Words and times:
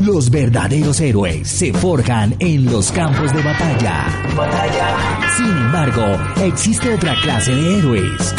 Los 0.00 0.30
verdaderos 0.30 0.98
héroes 1.00 1.46
se 1.46 1.74
forjan 1.74 2.34
en 2.38 2.64
los 2.64 2.90
campos 2.90 3.34
de 3.34 3.42
batalla. 3.42 4.06
Batalla. 4.34 5.20
Sin 5.36 5.46
embargo, 5.46 6.02
existe 6.42 6.94
otra 6.94 7.14
clase 7.22 7.54
de 7.54 7.78
héroes. 7.78 8.34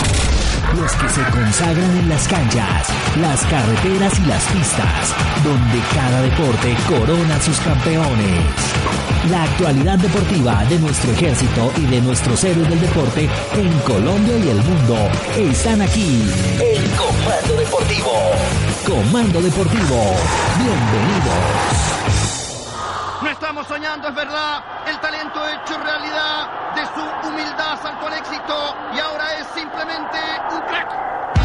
Los 0.75 0.91
que 0.93 1.09
se 1.09 1.21
consagran 1.31 1.97
en 1.97 2.07
las 2.07 2.27
canchas, 2.29 2.87
las 3.19 3.41
carreteras 3.45 4.17
y 4.19 4.25
las 4.25 4.43
pistas, 4.45 5.13
donde 5.43 5.79
cada 5.93 6.21
deporte 6.21 6.75
corona 6.87 7.41
sus 7.41 7.59
campeones. 7.59 8.39
La 9.29 9.43
actualidad 9.43 9.99
deportiva 9.99 10.63
de 10.69 10.79
nuestro 10.79 11.11
ejército 11.11 11.73
y 11.77 11.85
de 11.87 12.01
nuestros 12.01 12.41
héroes 12.45 12.69
del 12.69 12.79
deporte 12.79 13.29
en 13.55 13.79
Colombia 13.79 14.37
y 14.37 14.49
el 14.49 14.63
mundo 14.63 14.97
están 15.37 15.81
aquí. 15.81 16.23
El 16.59 16.89
Comando 16.91 17.55
Deportivo. 17.57 18.11
Comando 18.87 19.41
Deportivo. 19.41 20.15
Bienvenidos. 20.57 22.10
Soñando, 23.67 24.07
es 24.07 24.15
verdad. 24.15 24.63
El 24.87 24.99
talento 24.99 25.47
hecho 25.47 25.77
realidad 25.77 26.73
de 26.73 26.85
su 26.87 27.27
humildad 27.29 27.79
saltó 27.81 28.07
al 28.07 28.13
éxito 28.13 28.75
y 28.93 28.99
ahora 28.99 29.35
es 29.39 29.47
simplemente 29.47 30.17
un 30.51 30.61
crack. 30.61 31.40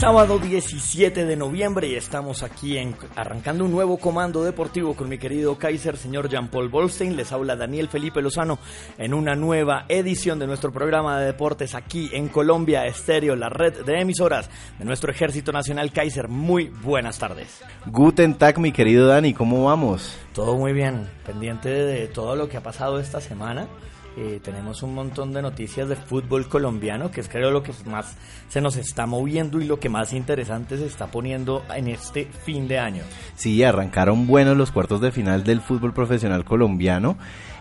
Sábado 0.00 0.38
17 0.38 1.26
de 1.26 1.36
noviembre 1.36 1.88
y 1.88 1.94
estamos 1.94 2.42
aquí 2.42 2.78
en, 2.78 2.96
arrancando 3.16 3.66
un 3.66 3.70
nuevo 3.70 3.98
comando 3.98 4.42
deportivo 4.42 4.94
con 4.94 5.10
mi 5.10 5.18
querido 5.18 5.58
Kaiser, 5.58 5.98
señor 5.98 6.30
Jean-Paul 6.30 6.70
Bolstein. 6.70 7.16
Les 7.16 7.30
habla 7.32 7.54
Daniel 7.54 7.90
Felipe 7.90 8.22
Lozano 8.22 8.58
en 8.96 9.12
una 9.12 9.34
nueva 9.34 9.84
edición 9.90 10.38
de 10.38 10.46
nuestro 10.46 10.72
programa 10.72 11.20
de 11.20 11.26
deportes 11.26 11.74
aquí 11.74 12.08
en 12.14 12.28
Colombia 12.28 12.86
Estéreo, 12.86 13.36
la 13.36 13.50
red 13.50 13.84
de 13.84 14.00
emisoras 14.00 14.48
de 14.78 14.86
nuestro 14.86 15.12
Ejército 15.12 15.52
Nacional 15.52 15.92
Kaiser. 15.92 16.28
Muy 16.28 16.70
buenas 16.82 17.18
tardes. 17.18 17.62
Guten 17.84 18.38
Tag, 18.38 18.58
mi 18.58 18.72
querido 18.72 19.06
Dani, 19.06 19.34
¿cómo 19.34 19.64
vamos? 19.66 20.16
Todo 20.32 20.56
muy 20.56 20.72
bien, 20.72 21.10
pendiente 21.26 21.68
de 21.68 22.08
todo 22.08 22.36
lo 22.36 22.48
que 22.48 22.56
ha 22.56 22.62
pasado 22.62 23.00
esta 23.00 23.20
semana. 23.20 23.68
Eh, 24.16 24.40
tenemos 24.42 24.82
un 24.82 24.94
montón 24.94 25.32
de 25.32 25.40
noticias 25.40 25.88
de 25.88 25.96
fútbol 25.96 26.48
colombiano, 26.48 27.10
que 27.10 27.20
es 27.20 27.28
creo 27.28 27.50
lo 27.50 27.62
que 27.62 27.72
más 27.86 28.16
se 28.48 28.60
nos 28.60 28.76
está 28.76 29.06
moviendo 29.06 29.60
y 29.60 29.64
lo 29.64 29.78
que 29.78 29.88
más 29.88 30.12
interesante 30.12 30.76
se 30.76 30.86
está 30.86 31.06
poniendo 31.06 31.62
en 31.74 31.88
este 31.88 32.26
fin 32.26 32.66
de 32.66 32.78
año. 32.78 33.02
Sí, 33.36 33.62
arrancaron 33.62 34.26
buenos 34.26 34.56
los 34.56 34.72
cuartos 34.72 35.00
de 35.00 35.12
final 35.12 35.44
del 35.44 35.60
fútbol 35.60 35.94
profesional 35.94 36.44
colombiano 36.44 37.16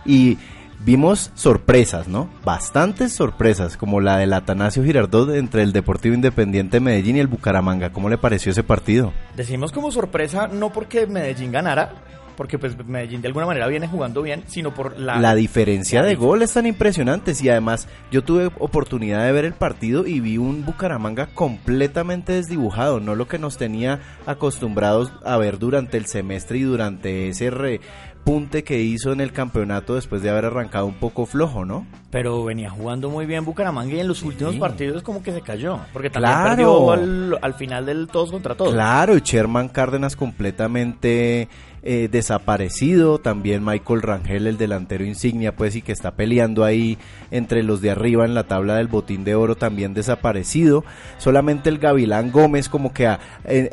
y 0.05 0.37
vimos 0.83 1.31
sorpresas, 1.35 2.07
¿no? 2.07 2.29
Bastantes 2.43 3.13
sorpresas, 3.13 3.77
como 3.77 4.01
la 4.01 4.17
del 4.17 4.33
Atanasio 4.33 4.83
Girardot 4.83 5.29
entre 5.35 5.63
el 5.63 5.71
Deportivo 5.71 6.15
Independiente 6.15 6.79
Medellín 6.79 7.17
y 7.17 7.19
el 7.19 7.27
Bucaramanga. 7.27 7.91
¿Cómo 7.91 8.09
le 8.09 8.17
pareció 8.17 8.51
ese 8.51 8.63
partido? 8.63 9.13
Decimos 9.35 9.71
como 9.71 9.91
sorpresa 9.91 10.47
no 10.47 10.71
porque 10.71 11.05
Medellín 11.05 11.51
ganara, 11.51 11.93
porque 12.39 12.57
pues 12.57 12.77
Medellín 12.87 13.21
de 13.21 13.27
alguna 13.27 13.45
manera 13.45 13.67
viene 13.67 13.89
jugando 13.89 14.21
bien, 14.21 14.45
sino 14.47 14.73
por 14.73 14.97
la... 14.97 15.19
La 15.19 15.35
diferencia 15.35 16.03
de 16.03 16.15
goles 16.15 16.53
tan 16.53 16.65
impresionantes 16.65 17.43
y 17.43 17.49
además 17.49 17.89
yo 18.11 18.23
tuve 18.23 18.49
oportunidad 18.59 19.25
de 19.25 19.33
ver 19.33 19.43
el 19.43 19.51
partido 19.51 20.07
y 20.07 20.21
vi 20.21 20.37
un 20.37 20.63
Bucaramanga 20.63 21.27
completamente 21.33 22.31
desdibujado, 22.31 23.01
no 23.01 23.15
lo 23.15 23.27
que 23.27 23.39
nos 23.39 23.57
tenía 23.57 23.99
acostumbrados 24.25 25.11
a 25.25 25.35
ver 25.35 25.59
durante 25.59 25.97
el 25.97 26.05
semestre 26.05 26.59
y 26.59 26.61
durante 26.61 27.27
ese 27.27 27.49
repunte 27.49 28.63
que 28.63 28.79
hizo 28.79 29.11
en 29.11 29.19
el 29.19 29.33
campeonato 29.33 29.95
después 29.95 30.21
de 30.21 30.29
haber 30.29 30.45
arrancado 30.45 30.85
un 30.85 30.93
poco 30.93 31.25
flojo, 31.25 31.65
¿no? 31.65 31.85
Pero 32.09 32.45
venía 32.45 32.69
jugando 32.69 33.09
muy 33.09 33.25
bien 33.25 33.43
Bucaramanga 33.43 33.95
y 33.95 33.99
en 33.99 34.07
los 34.07 34.23
últimos 34.23 34.55
partidos 34.55 35.03
como 35.03 35.21
que 35.21 35.33
se 35.33 35.41
cayó, 35.41 35.79
porque 35.91 36.09
también 36.09 36.37
perdió 36.41 36.91
al, 36.91 37.37
al 37.41 37.53
final 37.55 37.85
del 37.85 38.07
todos 38.07 38.31
contra 38.31 38.55
todos. 38.55 38.73
Claro, 38.73 39.17
y 39.17 39.19
Sherman 39.19 39.67
Cárdenas 39.67 40.15
completamente 40.15 41.49
eh, 41.83 42.09
desaparecido, 42.11 43.19
también 43.19 43.63
Michael 43.63 44.01
Rangel, 44.01 44.47
el 44.47 44.57
delantero 44.57 45.05
insignia, 45.05 45.55
pues 45.55 45.75
y 45.75 45.81
que 45.81 45.91
está 45.91 46.11
peleando 46.11 46.63
ahí 46.63 46.97
entre 47.31 47.63
los 47.63 47.81
de 47.81 47.91
arriba 47.91 48.25
en 48.25 48.33
la 48.33 48.43
tabla 48.43 48.75
del 48.75 48.87
botín 48.87 49.23
de 49.23 49.35
oro, 49.35 49.55
también 49.55 49.93
desaparecido. 49.93 50.83
Solamente 51.17 51.69
el 51.69 51.79
Gavilán 51.79 52.31
Gómez, 52.31 52.69
como 52.69 52.93
que 52.93 53.07
a, 53.07 53.19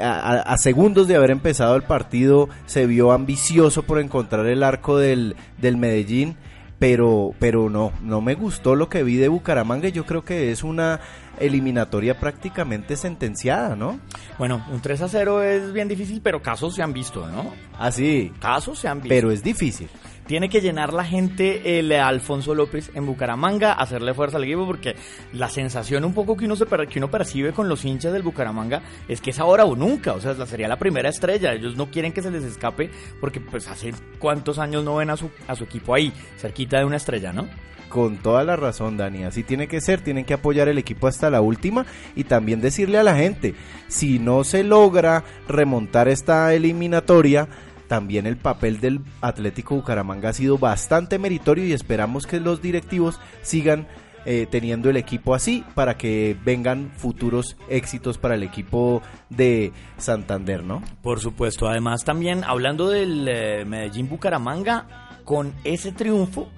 a 0.00 0.58
segundos 0.58 1.08
de 1.08 1.16
haber 1.16 1.30
empezado 1.30 1.76
el 1.76 1.82
partido, 1.82 2.48
se 2.66 2.86
vio 2.86 3.12
ambicioso 3.12 3.82
por 3.82 4.00
encontrar 4.00 4.46
el 4.46 4.62
arco 4.62 4.98
del, 4.98 5.36
del 5.58 5.76
Medellín 5.76 6.36
pero 6.78 7.32
pero 7.38 7.70
no 7.70 7.92
no 8.03 8.20
me 8.20 8.34
gustó 8.34 8.75
lo 8.75 8.88
que 8.88 9.03
vi 9.03 9.16
de 9.16 9.28
Bucaramanga 9.28 9.88
yo 9.88 10.04
creo 10.04 10.25
que 10.25 10.50
es 10.50 10.62
una 10.62 11.00
eliminatoria 11.38 12.19
prácticamente 12.19 12.97
sentenciada, 12.97 13.76
¿no? 13.76 14.00
Bueno, 14.38 14.64
un 14.70 14.81
3 14.81 15.03
a 15.03 15.09
0 15.09 15.42
es 15.42 15.72
bien 15.72 15.88
difícil, 15.88 16.20
pero 16.22 16.42
casos 16.42 16.75
se 16.75 16.82
han 16.82 16.92
visto, 16.92 17.26
¿no? 17.28 17.53
Ah, 17.78 17.92
sí. 17.92 18.32
Casos 18.41 18.78
se 18.78 18.88
han 18.88 18.98
visto. 18.98 19.10
Pero 19.10 19.31
es 19.31 19.42
difícil. 19.42 19.88
Tiene 20.26 20.48
que 20.48 20.60
llenar 20.60 20.92
la 20.92 21.04
gente 21.04 21.78
el 21.78 21.92
Alfonso 21.92 22.54
López 22.54 22.91
en 22.94 23.06
Bucaramanga, 23.06 23.72
hacerle 23.72 24.12
fuerza 24.12 24.38
al 24.38 24.44
equipo, 24.44 24.66
porque 24.66 24.97
la 25.32 25.48
sensación 25.48 26.04
un 26.04 26.14
poco 26.14 26.37
que 26.37 26.47
uno, 26.47 26.56
se, 26.56 26.66
que 26.66 26.98
uno 26.98 27.10
percibe 27.10 27.53
con 27.53 27.69
los 27.69 27.84
hinchas 27.84 28.12
del 28.12 28.22
Bucaramanga 28.22 28.82
es 29.09 29.20
que 29.20 29.31
es 29.31 29.38
ahora 29.38 29.65
o 29.65 29.76
nunca, 29.76 30.15
o 30.15 30.20
sea, 30.20 30.34
sería 30.47 30.66
la 30.66 30.78
primera 30.78 31.09
estrella. 31.09 31.53
Ellos 31.53 31.76
no 31.76 31.91
quieren 31.91 32.12
que 32.12 32.22
se 32.22 32.31
les 32.31 32.42
escape, 32.42 32.91
porque 33.20 33.41
pues 33.41 33.69
hace 33.69 33.94
cuántos 34.19 34.59
años 34.59 34.84
no 34.84 34.97
ven 34.97 35.10
a 35.10 35.16
su, 35.16 35.31
a 35.47 35.54
su 35.54 35.65
equipo 35.65 35.94
ahí, 35.94 36.12
cerquita 36.36 36.78
de 36.78 36.84
una 36.84 36.97
estrella, 36.97 37.32
¿no? 37.32 37.48
Con 37.88 38.16
toda 38.16 38.42
la 38.42 38.56
razón, 38.56 38.97
Dani. 38.97 39.25
Así 39.25 39.44
tiene 39.44 39.69
que 39.69 39.81
ser. 39.81 40.00
Tienen 40.00 40.25
que 40.25 40.34
apoyar 40.34 40.69
el 40.69 40.78
equipo 40.78 41.06
hasta 41.06 41.31
la 41.31 41.41
última 41.41 41.86
y 42.16 42.25
también 42.25 42.60
decirle 42.60 42.98
a 42.98 43.04
la 43.04 43.15
gente, 43.15 43.54
si 43.86 44.19
no 44.19 44.42
se 44.42 44.65
logra 44.65 45.25
remontar 45.47 46.09
esta 46.09 46.53
eliminatoria, 46.53 47.48
también 47.88 48.26
el 48.26 48.36
papel 48.36 48.80
del 48.80 49.00
Atlético 49.20 49.76
Bucaramanga 49.76 50.30
ha 50.30 50.32
sido 50.32 50.58
bastante 50.58 51.19
meritorio 51.19 51.64
y 51.64 51.72
esperamos 51.72 52.26
que 52.26 52.41
los 52.41 52.60
directivos 52.62 53.20
sigan 53.42 53.86
eh, 54.24 54.48
teniendo 54.50 54.91
el 54.91 54.97
equipo 54.97 55.34
así 55.34 55.64
para 55.74 55.97
que 55.97 56.36
vengan 56.44 56.91
futuros 56.97 57.56
éxitos 57.69 58.19
para 58.19 58.34
el 58.34 58.42
equipo 58.42 59.00
de 59.30 59.72
Santander, 59.98 60.64
¿no? 60.64 60.82
Por 61.00 61.20
supuesto, 61.20 61.69
además 61.69 62.04
también 62.04 62.42
hablando 62.42 62.88
del 62.88 63.28
eh, 63.28 63.64
Medellín 63.64 64.08
Bucaramanga, 64.08 65.20
con 65.24 65.54
ese 65.62 65.92
triunfo 65.92 66.48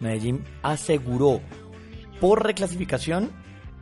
Medellín 0.00 0.44
aseguró 0.62 1.40
por 2.20 2.44
reclasificación 2.44 3.30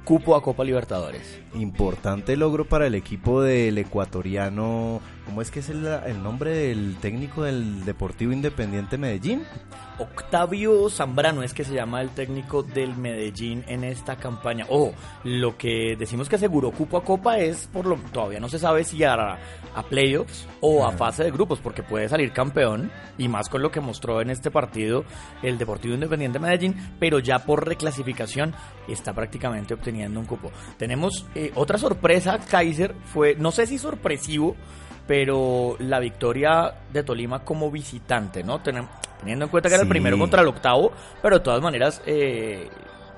cupo 0.04 0.36
a 0.36 0.42
Copa 0.42 0.64
Libertadores. 0.64 1.40
Importante 1.54 2.36
logro 2.36 2.66
para 2.66 2.86
el 2.86 2.94
equipo 2.94 3.42
del 3.42 3.78
ecuatoriano. 3.78 5.00
¿Cómo 5.24 5.40
es 5.40 5.50
que 5.50 5.60
es 5.60 5.70
el, 5.70 5.86
el 5.86 6.22
nombre 6.22 6.54
del 6.54 6.96
técnico 7.00 7.44
del 7.44 7.84
Deportivo 7.84 8.32
Independiente 8.32 8.98
Medellín? 8.98 9.44
Octavio 9.98 10.90
Zambrano 10.90 11.42
es 11.42 11.54
que 11.54 11.64
se 11.64 11.74
llama 11.74 12.02
el 12.02 12.10
técnico 12.10 12.62
del 12.62 12.96
Medellín 12.96 13.64
en 13.66 13.84
esta 13.84 14.16
campaña. 14.16 14.66
O 14.68 14.92
lo 15.22 15.56
que 15.56 15.96
decimos 15.96 16.28
que 16.28 16.36
aseguró 16.36 16.72
cupo 16.72 16.96
a 16.96 17.04
Copa 17.04 17.38
es 17.38 17.68
por 17.72 17.86
lo 17.86 17.96
todavía 18.12 18.40
no 18.40 18.48
se 18.48 18.58
sabe 18.58 18.84
si 18.84 19.02
a, 19.04 19.38
a 19.74 19.82
playoffs 19.82 20.46
o 20.60 20.86
a 20.86 20.92
fase 20.92 21.24
de 21.24 21.30
grupos, 21.30 21.60
porque 21.60 21.82
puede 21.82 22.08
salir 22.08 22.32
campeón 22.32 22.90
y 23.18 23.28
más 23.28 23.48
con 23.48 23.62
lo 23.62 23.70
que 23.70 23.80
mostró 23.80 24.20
en 24.20 24.30
este 24.30 24.50
partido 24.50 25.04
el 25.42 25.58
Deportivo 25.58 25.94
Independiente 25.94 26.38
Medellín, 26.38 26.74
pero 26.98 27.18
ya 27.18 27.40
por 27.40 27.66
reclasificación 27.66 28.54
está 28.88 29.12
prácticamente 29.12 29.74
obteniendo 29.74 30.20
un 30.20 30.26
cupo. 30.26 30.50
Tenemos 30.78 31.26
eh, 31.34 31.52
otra 31.54 31.78
sorpresa, 31.78 32.38
Kaiser 32.38 32.94
fue, 33.12 33.34
no 33.36 33.50
sé 33.50 33.66
si 33.66 33.78
sorpresivo, 33.78 34.56
pero 35.06 35.76
la 35.80 36.00
victoria 36.00 36.74
de 36.92 37.02
Tolima 37.02 37.44
como 37.44 37.70
visitante, 37.70 38.42
¿no? 38.42 38.60
Teniendo 38.60 39.44
en 39.44 39.50
cuenta 39.50 39.68
que 39.68 39.74
era 39.74 39.82
el 39.82 39.88
primero 39.88 40.18
contra 40.18 40.42
el 40.42 40.48
octavo, 40.48 40.92
pero 41.22 41.38
de 41.38 41.44
todas 41.44 41.60
maneras 41.60 42.02
eh, 42.06 42.68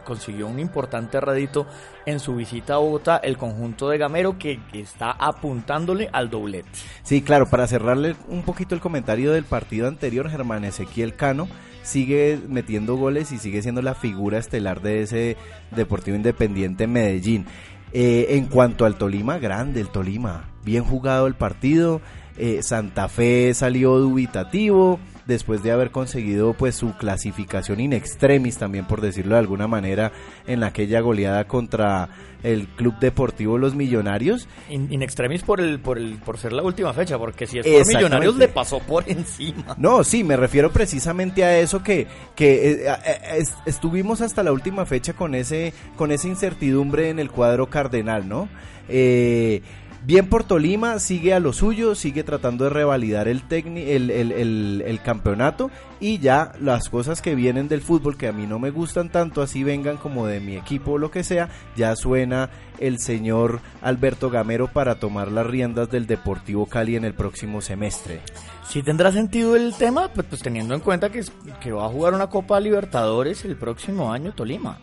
consiguió 0.06 0.46
un 0.46 0.58
importante 0.58 1.20
rédito 1.20 1.66
en 2.06 2.20
su 2.20 2.36
visita 2.36 2.74
a 2.74 2.78
Bogotá, 2.78 3.18
el 3.18 3.36
conjunto 3.36 3.90
de 3.90 3.98
Gamero 3.98 4.38
que 4.38 4.60
está 4.72 5.10
apuntándole 5.10 6.08
al 6.12 6.30
doblete. 6.30 6.68
Sí, 7.02 7.20
claro, 7.20 7.50
para 7.50 7.66
cerrarle 7.66 8.16
un 8.28 8.42
poquito 8.42 8.74
el 8.74 8.80
comentario 8.80 9.32
del 9.32 9.44
partido 9.44 9.88
anterior, 9.88 10.30
Germán 10.30 10.64
Ezequiel 10.64 11.14
Cano 11.14 11.48
sigue 11.82 12.40
metiendo 12.48 12.96
goles 12.96 13.30
y 13.32 13.38
sigue 13.38 13.62
siendo 13.62 13.82
la 13.82 13.94
figura 13.94 14.38
estelar 14.38 14.80
de 14.80 15.02
ese 15.02 15.36
Deportivo 15.70 16.16
Independiente 16.16 16.86
Medellín. 16.86 17.46
Eh, 17.92 18.36
en 18.36 18.46
cuanto 18.46 18.84
al 18.84 18.96
Tolima, 18.96 19.38
grande 19.38 19.80
el 19.80 19.88
Tolima 19.88 20.50
bien 20.64 20.84
jugado 20.84 21.26
el 21.26 21.34
partido. 21.34 22.00
Eh, 22.36 22.62
Santa 22.62 23.08
Fe 23.08 23.54
salió 23.54 23.98
dubitativo 23.98 24.98
después 25.26 25.62
de 25.62 25.72
haber 25.72 25.90
conseguido 25.90 26.54
pues 26.54 26.76
su 26.76 26.96
clasificación 26.96 27.80
in 27.80 27.92
extremis 27.92 28.58
también 28.58 28.86
por 28.86 29.00
decirlo 29.00 29.34
de 29.34 29.40
alguna 29.40 29.66
manera 29.66 30.12
en 30.46 30.62
aquella 30.62 31.00
goleada 31.00 31.46
contra 31.46 32.08
el 32.42 32.68
Club 32.68 32.98
Deportivo 33.00 33.58
Los 33.58 33.74
Millonarios. 33.74 34.48
In, 34.68 35.02
extremis 35.02 35.42
por 35.42 35.60
el, 35.60 35.80
por 35.80 35.98
el 35.98 36.18
por 36.18 36.38
ser 36.38 36.52
la 36.52 36.62
última 36.62 36.92
fecha, 36.92 37.18
porque 37.18 37.46
si 37.46 37.58
es 37.58 37.66
por 37.66 37.86
Millonarios 37.86 38.36
le 38.36 38.48
pasó 38.48 38.78
por 38.78 39.08
encima. 39.08 39.74
No, 39.78 40.04
sí, 40.04 40.22
me 40.22 40.36
refiero 40.36 40.70
precisamente 40.70 41.44
a 41.44 41.58
eso 41.58 41.82
que, 41.82 42.06
que 42.34 42.72
eh, 42.72 42.86
eh, 42.86 43.44
estuvimos 43.66 44.20
hasta 44.20 44.42
la 44.42 44.52
última 44.52 44.86
fecha 44.86 45.12
con 45.12 45.34
ese 45.34 45.72
con 45.96 46.12
esa 46.12 46.28
incertidumbre 46.28 47.10
en 47.10 47.18
el 47.18 47.30
cuadro 47.30 47.68
cardenal, 47.68 48.28
¿no? 48.28 48.48
Eh, 48.88 49.62
Bien 50.06 50.28
por 50.28 50.44
Tolima, 50.44 51.00
sigue 51.00 51.34
a 51.34 51.40
lo 51.40 51.52
suyo, 51.52 51.96
sigue 51.96 52.22
tratando 52.22 52.62
de 52.62 52.70
revalidar 52.70 53.26
el, 53.26 53.42
el, 53.50 54.12
el, 54.12 54.84
el, 54.86 55.02
campeonato 55.02 55.68
y 55.98 56.20
ya 56.20 56.52
las 56.60 56.88
cosas 56.88 57.20
que 57.20 57.34
vienen 57.34 57.66
del 57.66 57.80
fútbol 57.80 58.16
que 58.16 58.28
a 58.28 58.32
mí 58.32 58.46
no 58.46 58.60
me 58.60 58.70
gustan 58.70 59.10
tanto, 59.10 59.42
así 59.42 59.64
vengan 59.64 59.96
como 59.96 60.28
de 60.28 60.38
mi 60.38 60.56
equipo 60.56 60.92
o 60.92 60.98
lo 60.98 61.10
que 61.10 61.24
sea, 61.24 61.48
ya 61.74 61.96
suena 61.96 62.50
el 62.78 63.00
señor 63.00 63.58
Alberto 63.82 64.30
Gamero 64.30 64.68
para 64.68 65.00
tomar 65.00 65.32
las 65.32 65.44
riendas 65.44 65.90
del 65.90 66.06
Deportivo 66.06 66.66
Cali 66.66 66.94
en 66.94 67.04
el 67.04 67.14
próximo 67.14 67.60
semestre. 67.60 68.20
Si 68.68 68.84
tendrá 68.84 69.10
sentido 69.10 69.56
el 69.56 69.74
tema, 69.74 70.06
pues, 70.14 70.28
pues 70.28 70.40
teniendo 70.40 70.76
en 70.76 70.82
cuenta 70.82 71.10
que, 71.10 71.24
que 71.60 71.72
va 71.72 71.86
a 71.86 71.88
jugar 71.88 72.14
una 72.14 72.28
Copa 72.28 72.60
Libertadores 72.60 73.44
el 73.44 73.56
próximo 73.56 74.12
año 74.12 74.32
Tolima. 74.32 74.78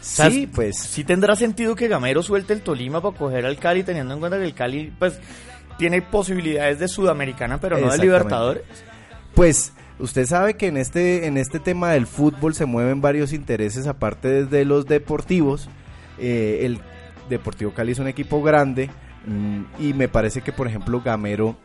Sí, 0.00 0.46
pues. 0.52 0.78
Sí 0.78 1.04
tendrá 1.04 1.36
sentido 1.36 1.74
que 1.76 1.88
Gamero 1.88 2.22
suelte 2.22 2.52
el 2.52 2.62
Tolima 2.62 3.00
para 3.00 3.16
coger 3.16 3.46
al 3.46 3.58
Cali, 3.58 3.82
teniendo 3.82 4.14
en 4.14 4.20
cuenta 4.20 4.38
que 4.38 4.44
el 4.44 4.54
Cali, 4.54 4.92
pues, 4.98 5.18
tiene 5.78 6.02
posibilidades 6.02 6.78
de 6.78 6.88
Sudamericana, 6.88 7.60
pero 7.60 7.78
no 7.78 7.90
de 7.90 7.98
Libertadores. 7.98 8.62
Pues, 9.34 9.72
usted 9.98 10.26
sabe 10.26 10.54
que 10.54 10.66
en 10.66 10.76
este, 10.76 11.26
en 11.26 11.36
este 11.36 11.58
tema 11.58 11.92
del 11.92 12.06
fútbol 12.06 12.54
se 12.54 12.66
mueven 12.66 13.00
varios 13.00 13.32
intereses, 13.32 13.86
aparte 13.86 14.28
desde 14.28 14.64
los 14.64 14.86
deportivos. 14.86 15.68
Eh, 16.18 16.66
el 16.66 16.80
Deportivo 17.28 17.72
Cali 17.72 17.92
es 17.92 17.98
un 17.98 18.08
equipo 18.08 18.42
grande 18.42 18.90
mm, 19.24 19.62
y 19.78 19.94
me 19.94 20.08
parece 20.08 20.42
que, 20.42 20.52
por 20.52 20.66
ejemplo, 20.66 21.00
Gamero 21.00 21.56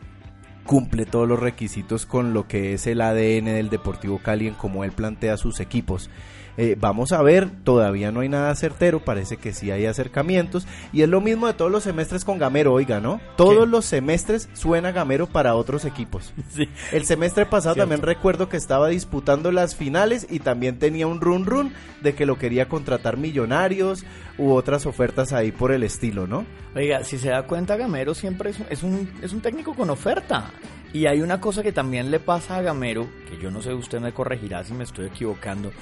cumple 0.64 1.06
todos 1.06 1.28
los 1.28 1.38
requisitos 1.38 2.06
con 2.06 2.32
lo 2.34 2.46
que 2.48 2.74
es 2.74 2.86
el 2.86 3.00
ADN 3.00 3.46
del 3.46 3.70
Deportivo 3.70 4.18
Cali 4.18 4.48
en 4.48 4.54
cómo 4.54 4.84
él 4.84 4.92
plantea 4.92 5.36
sus 5.36 5.60
equipos. 5.60 6.10
Eh, 6.56 6.76
vamos 6.78 7.12
a 7.12 7.22
ver, 7.22 7.50
todavía 7.64 8.12
no 8.12 8.20
hay 8.20 8.28
nada 8.28 8.54
certero, 8.54 9.04
parece 9.04 9.36
que 9.36 9.52
sí 9.52 9.70
hay 9.70 9.86
acercamientos. 9.86 10.66
Y 10.92 11.02
es 11.02 11.08
lo 11.08 11.20
mismo 11.20 11.46
de 11.46 11.54
todos 11.54 11.70
los 11.70 11.84
semestres 11.84 12.24
con 12.24 12.38
Gamero, 12.38 12.72
oiga, 12.72 13.00
¿no? 13.00 13.20
Todos 13.36 13.68
los 13.68 13.84
semestres 13.84 14.48
suena 14.54 14.92
Gamero 14.92 15.26
para 15.26 15.54
otros 15.54 15.84
equipos. 15.84 16.32
El 16.92 17.04
semestre 17.04 17.46
pasado 17.46 17.76
también 17.76 18.02
recuerdo 18.02 18.48
que 18.48 18.56
estaba 18.56 18.88
disputando 18.88 19.52
las 19.52 19.76
finales 19.76 20.26
y 20.30 20.40
también 20.40 20.78
tenía 20.78 21.06
un 21.06 21.20
run 21.20 21.44
run 21.44 21.72
de 22.02 22.14
que 22.14 22.26
lo 22.26 22.38
quería 22.38 22.68
contratar 22.68 23.16
millonarios 23.16 24.04
u 24.38 24.52
otras 24.52 24.86
ofertas 24.86 25.32
ahí 25.32 25.52
por 25.52 25.72
el 25.72 25.82
estilo, 25.82 26.26
¿no? 26.26 26.44
Oiga, 26.74 27.04
si 27.04 27.18
se 27.18 27.30
da 27.30 27.46
cuenta, 27.46 27.76
Gamero 27.76 28.14
siempre 28.14 28.50
es, 28.70 28.82
un, 28.82 29.10
es 29.22 29.32
un 29.32 29.40
técnico 29.40 29.74
con 29.74 29.90
oferta. 29.90 30.50
Y 30.92 31.06
hay 31.06 31.20
una 31.20 31.40
cosa 31.40 31.62
que 31.62 31.72
también 31.72 32.10
le 32.10 32.20
pasa 32.20 32.56
a 32.56 32.62
Gamero, 32.62 33.08
que 33.28 33.38
yo 33.38 33.50
no 33.50 33.60
sé, 33.60 33.74
usted 33.74 34.00
me 34.00 34.12
corregirá 34.12 34.64
si 34.64 34.72
me 34.72 34.84
estoy 34.84 35.06
equivocando, 35.06 35.72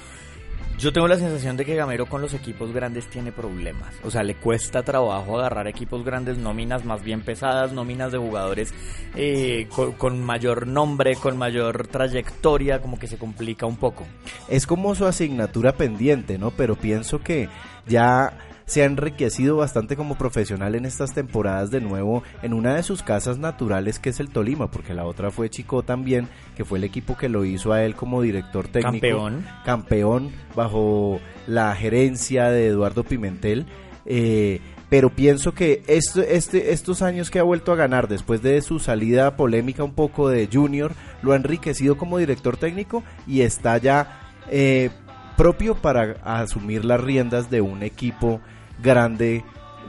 yo 0.77 0.91
tengo 0.91 1.07
la 1.07 1.17
sensación 1.17 1.55
de 1.57 1.65
que 1.65 1.75
Gamero 1.75 2.05
con 2.05 2.21
los 2.21 2.33
equipos 2.33 2.73
grandes 2.73 3.07
tiene 3.07 3.31
problemas. 3.31 3.93
O 4.03 4.11
sea, 4.11 4.23
le 4.23 4.35
cuesta 4.35 4.83
trabajo 4.83 5.39
agarrar 5.39 5.67
equipos 5.67 6.03
grandes, 6.03 6.37
nóminas 6.37 6.83
más 6.85 7.03
bien 7.03 7.21
pesadas, 7.21 7.71
nóminas 7.71 8.11
de 8.11 8.17
jugadores 8.17 8.73
eh, 9.15 9.67
con, 9.97 10.21
mayor 10.23 10.67
nombre, 10.67 11.15
con 11.15 11.37
mayor 11.37 11.87
trayectoria, 11.87 12.81
como 12.81 12.99
que 12.99 13.07
se 13.07 13.17
complica 13.17 13.65
un 13.65 13.77
poco. 13.77 14.05
Es 14.49 14.67
como 14.67 14.95
su 14.95 15.05
asignatura 15.05 15.73
pendiente, 15.73 16.37
¿no? 16.37 16.51
Pero 16.51 16.75
pienso 16.75 17.19
que 17.19 17.47
ya 17.87 18.37
se 18.65 18.81
ha 18.81 18.85
enriquecido 18.85 19.57
bastante 19.57 19.95
como 19.95 20.15
profesional 20.15 20.75
en 20.75 20.85
estas 20.85 21.13
temporadas 21.13 21.71
de 21.71 21.81
nuevo 21.81 22.23
en 22.41 22.53
una 22.53 22.75
de 22.75 22.83
sus 22.83 23.03
casas 23.03 23.37
naturales 23.37 23.99
que 23.99 24.09
es 24.09 24.19
el 24.19 24.29
Tolima, 24.29 24.71
porque 24.71 24.93
la 24.93 25.05
otra 25.05 25.31
fue 25.31 25.49
Chico 25.49 25.83
también, 25.83 26.27
que 26.55 26.65
fue 26.65 26.77
el 26.79 26.83
equipo 26.83 27.17
que 27.17 27.29
lo 27.29 27.45
hizo 27.45 27.73
a 27.73 27.83
él 27.83 27.95
como 27.95 28.21
director 28.21 28.67
técnico. 28.67 29.01
Campeón. 29.01 29.45
Campeón 29.63 30.31
bajo 30.55 31.19
la 31.47 31.75
gerencia 31.75 32.49
de 32.49 32.67
Eduardo 32.67 33.03
Pimentel. 33.03 33.65
Eh, 34.05 34.61
pero 34.89 35.09
pienso 35.09 35.53
que 35.53 35.83
este, 35.87 36.35
este, 36.35 36.71
estos 36.71 37.01
años 37.01 37.31
que 37.31 37.39
ha 37.39 37.43
vuelto 37.43 37.71
a 37.71 37.75
ganar 37.75 38.07
después 38.07 38.41
de 38.41 38.61
su 38.61 38.79
salida 38.79 39.35
polémica 39.35 39.83
un 39.83 39.93
poco 39.93 40.29
de 40.29 40.47
Junior, 40.51 40.93
lo 41.21 41.33
ha 41.33 41.35
enriquecido 41.35 41.97
como 41.97 42.19
director 42.19 42.55
técnico 42.55 43.03
y 43.25 43.41
está 43.41 43.77
ya 43.79 44.21
eh, 44.49 44.91
propio 45.35 45.75
para 45.75 46.15
asumir 46.23 46.85
las 46.85 47.01
riendas 47.01 47.49
de 47.49 47.61
un 47.61 47.83
equipo 47.83 48.41
grande 48.81 49.43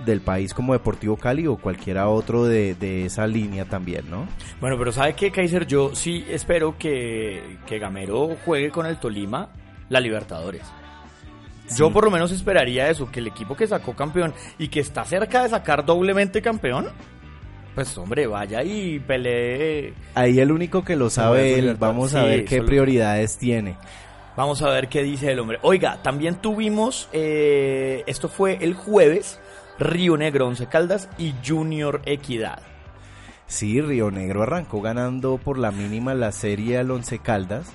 del 0.04 0.20
país 0.20 0.52
como 0.52 0.72
Deportivo 0.72 1.16
Cali 1.16 1.46
o 1.46 1.56
cualquiera 1.56 2.08
otro 2.08 2.44
de, 2.44 3.04
esa 3.06 3.26
línea 3.26 3.64
también, 3.64 4.10
¿no? 4.10 4.26
Bueno, 4.60 4.76
pero 4.78 4.92
¿sabe 4.92 5.14
qué, 5.14 5.30
Kaiser? 5.30 5.66
Yo 5.66 5.94
sí 5.94 6.24
espero 6.28 6.76
que, 6.78 7.58
que 7.66 7.78
Gamero 7.78 8.36
juegue 8.44 8.70
con 8.70 8.86
el 8.86 8.98
Tolima 8.98 9.48
la 9.88 10.00
Libertadores. 10.00 10.62
Yo 11.76 11.92
por 11.92 12.04
lo 12.04 12.10
menos 12.10 12.30
esperaría 12.30 12.88
eso, 12.90 13.10
que 13.10 13.20
el 13.20 13.26
equipo 13.26 13.56
que 13.56 13.66
sacó 13.66 13.94
campeón 13.94 14.32
y 14.58 14.68
que 14.68 14.80
está 14.80 15.04
cerca 15.04 15.42
de 15.42 15.48
sacar 15.48 15.84
doblemente 15.84 16.40
campeón, 16.40 16.86
pues 17.74 17.96
hombre, 17.98 18.26
vaya 18.26 18.62
y 18.62 19.00
pelee. 19.00 19.92
Ahí 20.14 20.38
el 20.38 20.52
único 20.52 20.84
que 20.84 20.94
lo 20.94 21.10
sabe 21.10 21.58
él, 21.58 21.76
vamos 21.76 22.14
a 22.14 22.22
ver 22.22 22.44
qué 22.44 22.62
prioridades 22.62 23.36
tiene. 23.36 23.76
Vamos 24.36 24.60
a 24.60 24.68
ver 24.68 24.88
qué 24.88 25.02
dice 25.02 25.32
el 25.32 25.38
hombre. 25.38 25.58
Oiga, 25.62 26.02
también 26.02 26.36
tuvimos, 26.36 27.08
eh, 27.12 28.04
esto 28.06 28.28
fue 28.28 28.58
el 28.60 28.74
jueves, 28.74 29.40
Río 29.78 30.18
Negro 30.18 30.46
Once 30.46 30.66
Caldas 30.66 31.08
y 31.16 31.34
Junior 31.44 32.02
Equidad. 32.04 32.60
Sí, 33.46 33.80
Río 33.80 34.10
Negro 34.10 34.42
arrancó 34.42 34.82
ganando 34.82 35.38
por 35.38 35.56
la 35.56 35.70
mínima 35.70 36.12
la 36.14 36.32
serie 36.32 36.76
al 36.76 36.90
Once 36.90 37.18
Caldas. 37.18 37.72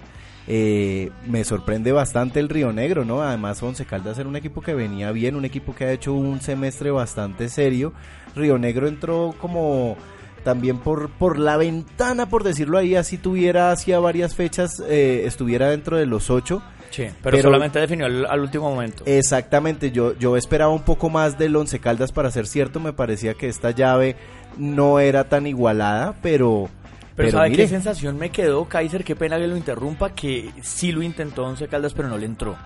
Eh, 0.47 1.09
me 1.25 1.43
sorprende 1.45 1.91
bastante 1.91 2.39
el 2.39 2.49
Río 2.49 2.71
Negro, 2.71 3.05
¿no? 3.05 3.23
Además, 3.23 3.63
Once 3.63 3.83
Caldas 3.85 4.19
era 4.19 4.29
un 4.29 4.35
equipo 4.35 4.61
que 4.61 4.75
venía 4.75 5.11
bien, 5.11 5.35
un 5.35 5.45
equipo 5.45 5.73
que 5.73 5.85
ha 5.85 5.91
hecho 5.91 6.13
un 6.13 6.41
semestre 6.41 6.91
bastante 6.91 7.49
serio. 7.49 7.93
Río 8.35 8.59
Negro 8.59 8.87
entró 8.87 9.33
como 9.39 9.97
también 10.43 10.79
por, 10.79 11.09
por 11.09 11.39
la 11.39 11.57
ventana, 11.57 12.29
por 12.29 12.43
decirlo 12.43 12.77
ahí, 12.77 12.95
así 12.95 13.17
tuviera 13.17 13.71
hacía 13.71 13.99
varias 13.99 14.35
fechas, 14.35 14.81
eh, 14.87 15.23
estuviera 15.25 15.69
dentro 15.69 15.97
de 15.97 16.05
los 16.05 16.29
ocho. 16.29 16.61
Sí, 16.89 17.05
pero, 17.23 17.41
solamente 17.41 17.79
definió 17.79 18.05
al, 18.05 18.39
último 18.41 18.69
momento. 18.69 19.03
Exactamente, 19.05 19.91
yo, 19.91 20.17
yo 20.17 20.35
esperaba 20.35 20.71
un 20.71 20.83
poco 20.83 21.09
más 21.09 21.37
del 21.37 21.55
Once 21.55 21.79
Caldas 21.79 22.11
para 22.11 22.29
ser 22.31 22.47
cierto, 22.47 22.79
me 22.81 22.91
parecía 22.91 23.33
que 23.33 23.47
esta 23.47 23.71
llave 23.71 24.17
no 24.57 24.99
era 24.99 25.23
tan 25.25 25.47
igualada, 25.47 26.15
pero... 26.21 26.69
Pero, 27.15 27.31
¿sabe 27.31 27.51
qué 27.51 27.67
sensación 27.67 28.17
me 28.17 28.29
quedó, 28.29 28.65
Kaiser? 28.65 29.03
Qué 29.03 29.15
pena 29.15 29.37
que 29.37 29.45
lo 29.45 29.55
interrumpa, 29.55 30.15
que 30.15 30.49
sí 30.61 30.91
lo 30.91 31.03
intentó 31.03 31.43
Once 31.43 31.67
Caldas, 31.67 31.93
pero 31.93 32.07
no 32.07 32.17
le 32.17 32.25
entró. 32.25 32.57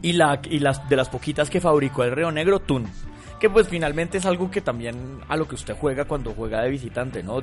Y, 0.00 0.14
la, 0.14 0.40
y 0.50 0.58
las, 0.58 0.88
de 0.88 0.96
las 0.96 1.08
poquitas 1.10 1.48
que 1.48 1.60
fabricó 1.60 2.02
el 2.02 2.12
Río 2.12 2.32
Negro, 2.32 2.60
Tun 2.60 2.88
que 3.42 3.50
pues 3.50 3.66
finalmente 3.66 4.18
es 4.18 4.24
algo 4.24 4.52
que 4.52 4.60
también 4.60 5.18
a 5.26 5.36
lo 5.36 5.48
que 5.48 5.56
usted 5.56 5.74
juega 5.74 6.04
cuando 6.04 6.32
juega 6.32 6.62
de 6.62 6.70
visitante, 6.70 7.24
¿no? 7.24 7.42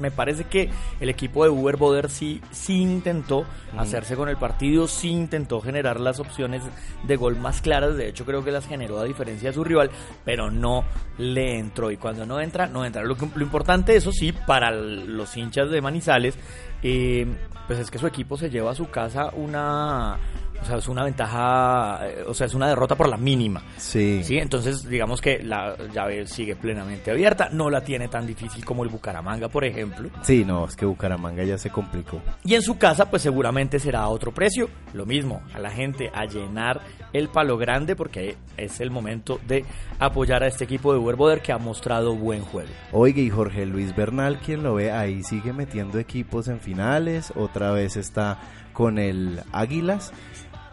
Me 0.00 0.10
parece 0.10 0.44
que 0.44 0.70
el 1.00 1.10
equipo 1.10 1.44
de 1.44 1.50
Uber 1.50 1.76
Boder 1.76 2.08
sí, 2.08 2.40
sí 2.50 2.80
intentó 2.80 3.44
hacerse 3.76 4.16
con 4.16 4.30
el 4.30 4.38
partido, 4.38 4.88
sí 4.88 5.10
intentó 5.10 5.60
generar 5.60 6.00
las 6.00 6.18
opciones 6.18 6.62
de 7.02 7.16
gol 7.16 7.36
más 7.36 7.60
claras, 7.60 7.94
de 7.94 8.08
hecho 8.08 8.24
creo 8.24 8.42
que 8.42 8.50
las 8.50 8.66
generó 8.66 9.00
a 9.00 9.04
diferencia 9.04 9.50
de 9.50 9.54
su 9.54 9.64
rival, 9.64 9.90
pero 10.24 10.50
no 10.50 10.84
le 11.18 11.58
entró 11.58 11.90
y 11.90 11.98
cuando 11.98 12.24
no 12.24 12.40
entra, 12.40 12.66
no 12.66 12.86
entra. 12.86 13.02
Lo, 13.02 13.14
lo 13.14 13.42
importante, 13.42 13.96
eso 13.96 14.12
sí, 14.12 14.32
para 14.32 14.70
los 14.70 15.36
hinchas 15.36 15.68
de 15.68 15.82
Manizales, 15.82 16.38
eh, 16.82 17.26
pues 17.66 17.78
es 17.78 17.90
que 17.90 17.98
su 17.98 18.06
equipo 18.06 18.38
se 18.38 18.48
lleva 18.48 18.70
a 18.70 18.74
su 18.74 18.88
casa 18.88 19.30
una 19.36 20.16
o 20.62 20.64
sea, 20.64 20.76
es 20.76 20.88
una 20.88 21.04
ventaja, 21.04 22.00
eh, 22.02 22.24
o 22.26 22.34
sea, 22.34 22.46
es 22.46 22.54
una 22.54 22.68
derrota 22.68 22.94
por 22.94 23.08
la 23.08 23.16
mínima. 23.16 23.62
Sí. 23.76 24.22
Sí, 24.22 24.38
entonces 24.38 24.88
digamos 24.88 25.20
que 25.20 25.42
la 25.42 25.76
llave 25.92 26.26
sigue 26.26 26.56
plenamente 26.56 27.10
abierta, 27.10 27.48
no 27.52 27.70
la 27.70 27.82
tiene 27.82 28.08
tan 28.08 28.26
difícil 28.26 28.64
como 28.64 28.84
el 28.84 28.90
Bucaramanga, 28.90 29.48
por 29.48 29.64
ejemplo. 29.64 30.10
Sí, 30.22 30.44
no, 30.44 30.66
es 30.66 30.76
que 30.76 30.86
Bucaramanga 30.86 31.44
ya 31.44 31.58
se 31.58 31.70
complicó. 31.70 32.20
Y 32.44 32.54
en 32.54 32.62
su 32.62 32.78
casa, 32.78 33.10
pues 33.10 33.22
seguramente 33.22 33.78
será 33.78 34.00
a 34.00 34.08
otro 34.08 34.32
precio. 34.32 34.68
Lo 34.92 35.06
mismo, 35.06 35.42
a 35.54 35.58
la 35.58 35.70
gente 35.70 36.10
a 36.14 36.24
llenar 36.24 36.80
el 37.12 37.28
palo 37.28 37.56
grande 37.56 37.96
porque 37.96 38.36
es 38.56 38.80
el 38.80 38.90
momento 38.90 39.40
de 39.46 39.64
apoyar 39.98 40.42
a 40.42 40.46
este 40.46 40.64
equipo 40.64 40.92
de 40.92 40.98
Uber 40.98 41.40
que 41.40 41.52
ha 41.52 41.58
mostrado 41.58 42.14
buen 42.14 42.42
juego. 42.42 42.70
Oiga, 42.92 43.20
y 43.20 43.30
Jorge 43.30 43.66
Luis 43.66 43.94
Bernal, 43.94 44.38
quien 44.38 44.62
lo 44.62 44.74
ve 44.74 44.92
ahí, 44.92 45.22
sigue 45.22 45.52
metiendo 45.52 45.98
equipos 45.98 46.48
en 46.48 46.60
finales, 46.60 47.32
otra 47.36 47.72
vez 47.72 47.96
está 47.96 48.38
con 48.72 48.98
el 48.98 49.40
Águilas 49.52 50.12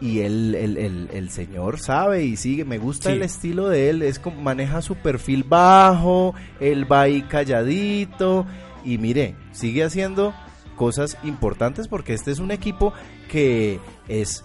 y 0.00 0.20
él, 0.20 0.54
el, 0.54 0.76
el, 0.76 1.08
el 1.12 1.30
señor 1.30 1.78
sabe 1.80 2.24
y 2.24 2.36
sigue, 2.36 2.64
me 2.64 2.78
gusta 2.78 3.10
Sí. 3.10 3.16
el 3.16 3.22
estilo 3.22 3.68
de 3.68 3.90
él, 3.90 4.02
es 4.02 4.18
como 4.18 4.40
maneja 4.42 4.82
su 4.82 4.94
perfil 4.96 5.42
bajo, 5.44 6.34
él 6.60 6.90
va 6.90 7.02
ahí 7.02 7.22
calladito 7.22 8.46
y 8.84 8.98
mire, 8.98 9.34
sigue 9.52 9.84
haciendo 9.84 10.34
cosas 10.76 11.16
importantes 11.24 11.88
porque 11.88 12.12
este 12.14 12.30
es 12.30 12.38
un 12.38 12.50
equipo 12.50 12.92
que 13.30 13.80
es 14.08 14.44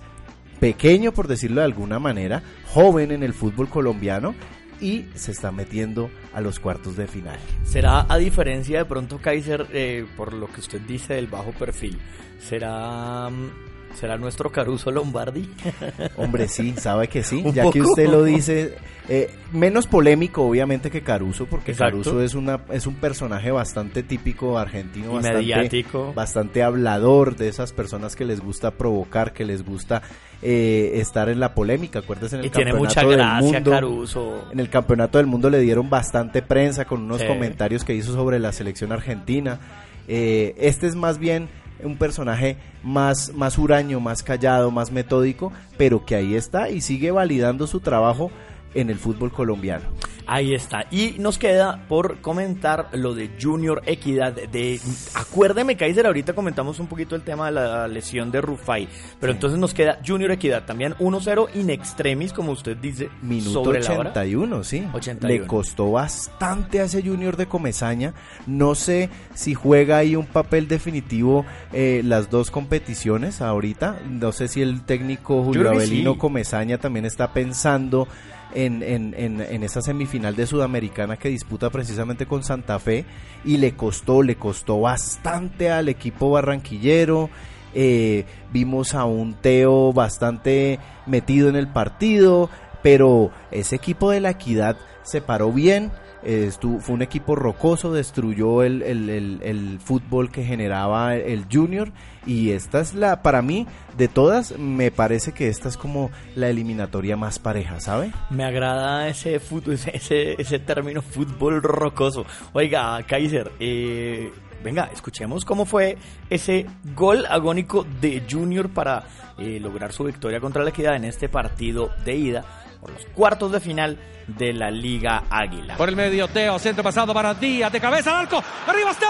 pequeño 0.59 1.11
por 1.11 1.27
decirlo 1.27 1.61
de 1.61 1.65
alguna 1.65 1.99
manera, 1.99 2.43
joven 2.67 3.11
en 3.11 3.23
el 3.23 3.33
fútbol 3.33 3.67
colombiano 3.67 4.33
y 4.79 5.05
se 5.15 5.31
está 5.31 5.51
metiendo 5.51 6.09
a 6.33 6.41
los 6.41 6.59
cuartos 6.59 6.95
de 6.95 7.07
final. 7.07 7.37
¿Será 7.63 8.05
a 8.09 8.17
diferencia 8.17 8.79
de 8.79 8.85
pronto 8.85 9.19
Kaiser, 9.19 9.67
eh, 9.73 10.05
por 10.17 10.33
lo 10.33 10.47
que 10.47 10.59
usted 10.61 10.81
dice 10.81 11.15
del 11.15 11.27
bajo 11.27 11.51
perfil, 11.51 11.99
será, 12.39 13.29
mm, 13.29 13.49
será 13.95 14.17
nuestro 14.17 14.51
Caruso 14.51 14.91
Lombardi? 14.91 15.49
Hombre, 16.17 16.47
sí, 16.47 16.73
sabe 16.77 17.07
que 17.07 17.23
sí, 17.23 17.43
ya 17.53 17.69
que 17.71 17.81
usted 17.81 18.07
lo 18.09 18.23
dice, 18.23 18.75
eh, 19.09 19.29
menos 19.51 19.87
polémico 19.87 20.43
obviamente 20.43 20.89
que 20.89 21.01
Caruso, 21.01 21.45
porque 21.45 21.71
Exacto. 21.71 21.97
Caruso 21.97 22.21
es 22.21 22.33
una 22.35 22.61
es 22.71 22.87
un 22.87 22.95
personaje 22.95 23.51
bastante 23.51 24.03
típico 24.03 24.57
argentino, 24.57 25.13
bastante, 25.13 25.37
mediático. 25.39 26.13
bastante 26.13 26.63
hablador 26.63 27.35
de 27.35 27.47
esas 27.47 27.73
personas 27.73 28.15
que 28.15 28.25
les 28.25 28.39
gusta 28.41 28.71
provocar, 28.71 29.33
que 29.33 29.45
les 29.45 29.63
gusta 29.65 30.01
eh, 30.41 30.93
estar 30.95 31.29
en 31.29 31.39
la 31.39 31.53
polémica. 31.53 31.99
Acuérdese 31.99 32.35
en 32.35 32.39
el 32.41 32.45
y 32.47 32.49
tiene 32.49 32.73
mucha 32.73 33.01
campeonato 33.01 33.09
del 33.09 33.41
gracia 33.51 33.59
mundo. 33.59 33.71
Caruso. 33.71 34.45
En 34.51 34.59
el 34.59 34.69
campeonato 34.69 35.17
del 35.17 35.27
mundo 35.27 35.49
le 35.49 35.59
dieron 35.59 35.89
bastante 35.89 36.41
prensa 36.41 36.85
con 36.85 37.01
unos 37.03 37.21
Sí. 37.21 37.27
comentarios 37.27 37.83
que 37.83 37.93
hizo 37.93 38.13
sobre 38.13 38.39
la 38.39 38.51
selección 38.51 38.91
argentina. 38.91 39.59
Eh, 40.07 40.55
este 40.57 40.87
es 40.87 40.95
más 40.95 41.19
bien 41.19 41.47
un 41.83 41.97
personaje 41.97 42.57
más, 42.83 43.33
más 43.33 43.57
huraño, 43.57 43.99
más 43.99 44.23
callado, 44.23 44.71
más 44.71 44.91
metódico, 44.91 45.51
pero 45.77 46.05
que 46.05 46.15
ahí 46.15 46.35
está 46.35 46.69
y 46.69 46.81
sigue 46.81 47.11
validando 47.11 47.67
su 47.67 47.79
trabajo 47.79 48.31
en 48.73 48.89
el 48.89 48.97
fútbol 48.97 49.31
colombiano. 49.31 49.85
Ahí 50.27 50.53
está. 50.53 50.85
Y 50.91 51.15
nos 51.19 51.37
queda 51.37 51.85
por 51.87 52.21
comentar 52.21 52.89
lo 52.93 53.13
de 53.13 53.31
Junior 53.39 53.81
Equidad. 53.85 54.33
De, 54.33 54.79
acuérdeme, 55.13 55.75
Kaiser, 55.75 56.05
ahorita 56.05 56.33
comentamos 56.33 56.79
un 56.79 56.87
poquito 56.87 57.15
el 57.15 57.23
tema 57.23 57.47
de 57.47 57.51
la 57.53 57.87
lesión 57.87 58.31
de 58.31 58.41
Rufai. 58.41 58.87
Pero 59.19 59.33
entonces 59.33 59.59
nos 59.59 59.73
queda 59.73 59.99
Junior 60.05 60.31
Equidad 60.31 60.65
también 60.65 60.95
1-0 60.95 61.55
in 61.55 61.69
extremis, 61.69 62.33
como 62.33 62.51
usted 62.51 62.77
dice, 62.77 63.09
Minuto 63.21 63.51
sobre 63.51 63.81
la 63.81 63.91
hora. 63.91 64.09
81, 64.11 64.63
sí. 64.63 64.87
81. 64.93 65.41
Le 65.41 65.47
costó 65.47 65.91
bastante 65.91 66.79
a 66.79 66.85
ese 66.85 67.01
Junior 67.01 67.37
de 67.37 67.47
Comesaña. 67.47 68.13
No 68.47 68.75
sé 68.75 69.09
si 69.33 69.53
juega 69.53 69.97
ahí 69.97 70.15
un 70.15 70.25
papel 70.25 70.67
definitivo 70.67 71.45
eh, 71.73 72.01
las 72.03 72.29
dos 72.29 72.51
competiciones 72.51 73.41
ahorita. 73.41 73.99
No 74.09 74.31
sé 74.31 74.47
si 74.47 74.61
el 74.61 74.83
técnico 74.83 75.43
Julio 75.43 75.69
Avelino 75.69 76.13
sí. 76.13 76.19
Comesaña 76.19 76.77
también 76.77 77.05
está 77.05 77.33
pensando 77.33 78.07
en, 78.53 78.83
en, 78.83 79.13
en, 79.17 79.41
en 79.41 79.63
esa 79.63 79.81
semifinal 79.81 80.35
de 80.35 80.47
Sudamericana 80.47 81.17
que 81.17 81.29
disputa 81.29 81.69
precisamente 81.69 82.25
con 82.25 82.43
Santa 82.43 82.79
Fe. 82.79 83.05
Y 83.43 83.57
le 83.57 83.73
costó, 83.73 84.23
le 84.23 84.35
costó 84.35 84.81
bastante 84.81 85.71
al 85.71 85.89
equipo 85.89 86.31
barranquillero. 86.31 87.29
Eh, 87.73 88.25
vimos 88.51 88.93
a 88.93 89.05
un 89.05 89.33
Teo 89.33 89.93
bastante 89.93 90.79
metido 91.05 91.49
en 91.49 91.55
el 91.55 91.67
partido, 91.67 92.49
pero 92.83 93.31
ese 93.49 93.77
equipo 93.77 94.11
de 94.11 94.19
la 94.19 94.31
equidad 94.31 94.77
se 95.03 95.21
paró 95.21 95.51
bien. 95.51 95.91
Eh, 96.23 96.49
estu- 96.51 96.79
fue 96.79 96.95
un 96.95 97.01
equipo 97.01 97.35
rocoso, 97.35 97.91
destruyó 97.93 98.63
el, 98.63 98.81
el- 98.81 99.09
el- 99.43 99.79
fútbol 99.79 100.31
que 100.31 100.43
generaba 100.43 101.15
el 101.15 101.45
Junior 101.51 101.91
y 102.25 102.51
esta 102.51 102.79
es 102.81 102.93
la, 102.93 103.21
para 103.23 103.41
mí, 103.41 103.65
de 103.97 104.07
todas, 104.07 104.57
me 104.59 104.91
parece 104.91 105.31
que 105.31 105.47
esta 105.47 105.69
es 105.69 105.77
como 105.77 106.11
la 106.35 106.49
eliminatoria 106.49 107.17
más 107.17 107.39
pareja, 107.39 107.79
¿sabe? 107.79 108.11
Me 108.29 108.43
agrada 108.43 109.07
ese, 109.07 109.35
ese, 109.67 109.95
ese, 109.95 110.41
ese 110.41 110.59
término 110.59 111.01
fútbol 111.01 111.61
rocoso. 111.63 112.25
Oiga, 112.53 113.01
Kaiser, 113.07 113.51
eh, 113.59 114.31
venga, 114.63 114.89
escuchemos 114.93 115.43
cómo 115.45 115.65
fue 115.65 115.97
ese 116.29 116.67
gol 116.95 117.25
agónico 117.27 117.85
de 117.99 118.21
Junior 118.29 118.69
para 118.69 119.03
eh, 119.39 119.59
lograr 119.59 119.91
su 119.91 120.03
victoria 120.03 120.39
contra 120.39 120.63
la 120.63 120.69
Equidad 120.69 120.95
en 120.95 121.05
este 121.05 121.27
partido 121.29 121.89
de 122.05 122.15
ida 122.15 122.45
por 122.81 122.91
los 122.91 123.05
cuartos 123.15 123.51
de 123.51 123.59
final 123.59 123.97
de 124.27 124.53
la 124.53 124.71
Liga 124.71 125.25
Águila. 125.29 125.75
Por 125.77 125.89
el 125.89 125.95
medio, 125.95 126.27
Teo, 126.27 126.57
centro 126.59 126.83
pasado 126.83 127.13
para 127.13 127.35
Díaz, 127.35 127.71
de 127.71 127.79
cabeza 127.79 128.11
al 128.11 128.25
arco. 128.25 128.43
¡Arriba 128.67 128.91
está! 128.91 129.07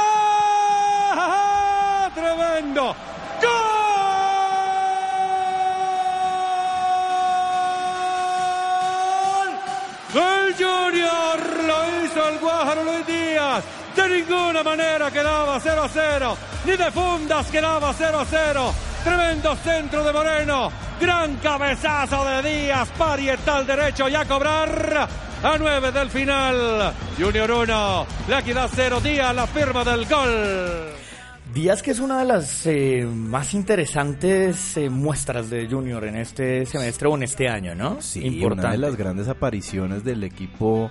¡Tremendo! 2.14 2.96
¡Gol! 3.42 3.52
¡Gol 10.14 10.54
Junior! 10.58 11.40
Lo 11.66 12.04
hizo 12.04 12.30
el 12.30 12.38
Guájaro 12.40 12.84
Luis 12.84 13.08
Díaz. 13.08 13.64
De 13.96 14.10
ninguna 14.10 14.64
manera 14.64 15.10
quedaba 15.12 15.60
0 15.60 15.84
a 15.84 15.90
0. 15.90 16.38
Ni 16.66 16.74
de 16.74 16.92
fundas 16.92 17.48
quedaba 17.48 17.94
0 17.98 18.20
a 18.20 18.26
0. 18.26 18.74
Tremendo 19.04 19.56
centro 19.56 20.04
de 20.04 20.14
Moreno. 20.14 20.72
Gran 21.00 21.36
cabezazo 21.38 22.24
de 22.24 22.50
Díaz. 22.50 22.90
Parietal 22.98 23.66
derecho 23.66 24.08
y 24.08 24.16
a 24.16 24.26
cobrar. 24.26 25.08
A 25.44 25.58
9 25.58 25.92
del 25.92 26.10
final. 26.10 26.94
Junior 27.20 27.50
1. 27.50 28.06
La 28.28 28.40
equidad 28.40 28.70
0. 28.72 29.00
Díaz 29.02 29.36
la 29.36 29.48
firma 29.48 29.84
del 29.84 30.06
gol. 30.06 31.02
Díaz 31.54 31.82
que 31.82 31.92
es 31.92 32.00
una 32.00 32.20
de 32.20 32.26
las 32.26 32.66
eh, 32.68 33.06
más 33.06 33.54
interesantes 33.54 34.78
eh, 34.78 34.90
muestras 34.90 35.50
de 35.50 35.68
Junior 35.68 36.06
en 36.06 36.16
este 36.16 36.66
semestre 36.66 37.10
o 37.10 37.16
en 37.16 37.24
este 37.24 37.50
año, 37.50 37.76
¿no? 37.76 38.02
Sí, 38.02 38.42
una 38.42 38.72
de 38.72 38.78
las 38.78 38.96
grandes 38.96 39.28
apariciones 39.28 40.04
del 40.04 40.24
equipo 40.24 40.90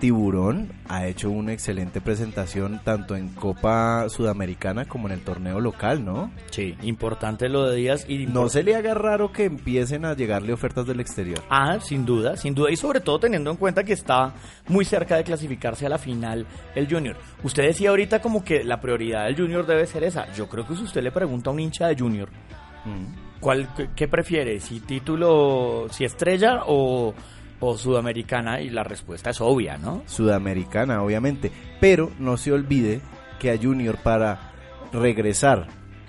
Tiburón 0.00 0.72
ha 0.88 1.06
hecho 1.06 1.30
una 1.30 1.52
excelente 1.52 2.00
presentación 2.00 2.80
tanto 2.82 3.16
en 3.16 3.28
Copa 3.28 4.08
Sudamericana 4.08 4.86
como 4.86 5.06
en 5.08 5.12
el 5.14 5.20
torneo 5.20 5.60
local, 5.60 6.04
¿no? 6.04 6.32
Sí, 6.50 6.74
importante 6.82 7.48
lo 7.48 7.66
de 7.66 7.76
Díaz 7.76 8.06
y 8.08 8.26
No 8.26 8.48
se 8.48 8.62
le 8.62 8.74
haga 8.74 8.94
raro 8.94 9.30
que 9.30 9.44
empiecen 9.44 10.04
a 10.04 10.14
llegarle 10.14 10.52
ofertas 10.52 10.86
del 10.86 11.00
exterior. 11.00 11.40
Ah, 11.50 11.78
sin 11.80 12.06
duda, 12.06 12.36
sin 12.36 12.54
duda. 12.54 12.70
Y 12.70 12.76
sobre 12.76 13.00
todo 13.00 13.20
teniendo 13.20 13.50
en 13.50 13.56
cuenta 13.58 13.84
que 13.84 13.92
está 13.92 14.34
muy 14.68 14.84
cerca 14.84 15.16
de 15.16 15.24
clasificarse 15.24 15.86
a 15.86 15.90
la 15.90 15.98
final 15.98 16.46
el 16.74 16.88
Junior. 16.88 17.16
Usted 17.44 17.64
decía 17.64 17.90
ahorita 17.90 18.20
como 18.20 18.42
que 18.42 18.64
la 18.64 18.80
prioridad 18.80 19.26
del 19.26 19.36
Junior 19.36 19.66
debe 19.66 19.86
ser 19.86 20.02
esa. 20.04 20.32
Yo 20.32 20.48
creo 20.48 20.66
que 20.66 20.74
si 20.74 20.82
usted 20.82 21.02
le 21.02 21.12
pregunta 21.12 21.50
a 21.50 21.52
un 21.52 21.60
hincha 21.60 21.86
de 21.88 21.96
Junior, 21.96 22.30
Mm. 22.84 23.40
¿cuál, 23.40 23.68
qué, 23.76 23.90
qué 23.94 24.08
prefiere? 24.08 24.60
¿Si 24.60 24.80
título, 24.80 25.86
si 25.90 26.04
estrella 26.04 26.62
o, 26.66 27.14
o 27.60 27.76
sudamericana? 27.78 28.60
Y 28.60 28.70
la 28.70 28.82
respuesta 28.82 29.30
es 29.30 29.40
obvia, 29.40 29.76
¿no? 29.78 30.02
Sudamericana, 30.06 31.02
obviamente. 31.02 31.52
Pero 31.80 32.10
no 32.18 32.36
se 32.36 32.52
olvide 32.52 33.00
que 33.38 33.50
a 33.50 33.58
Junior 33.58 33.96
para 34.02 34.52
regresar 34.92 35.68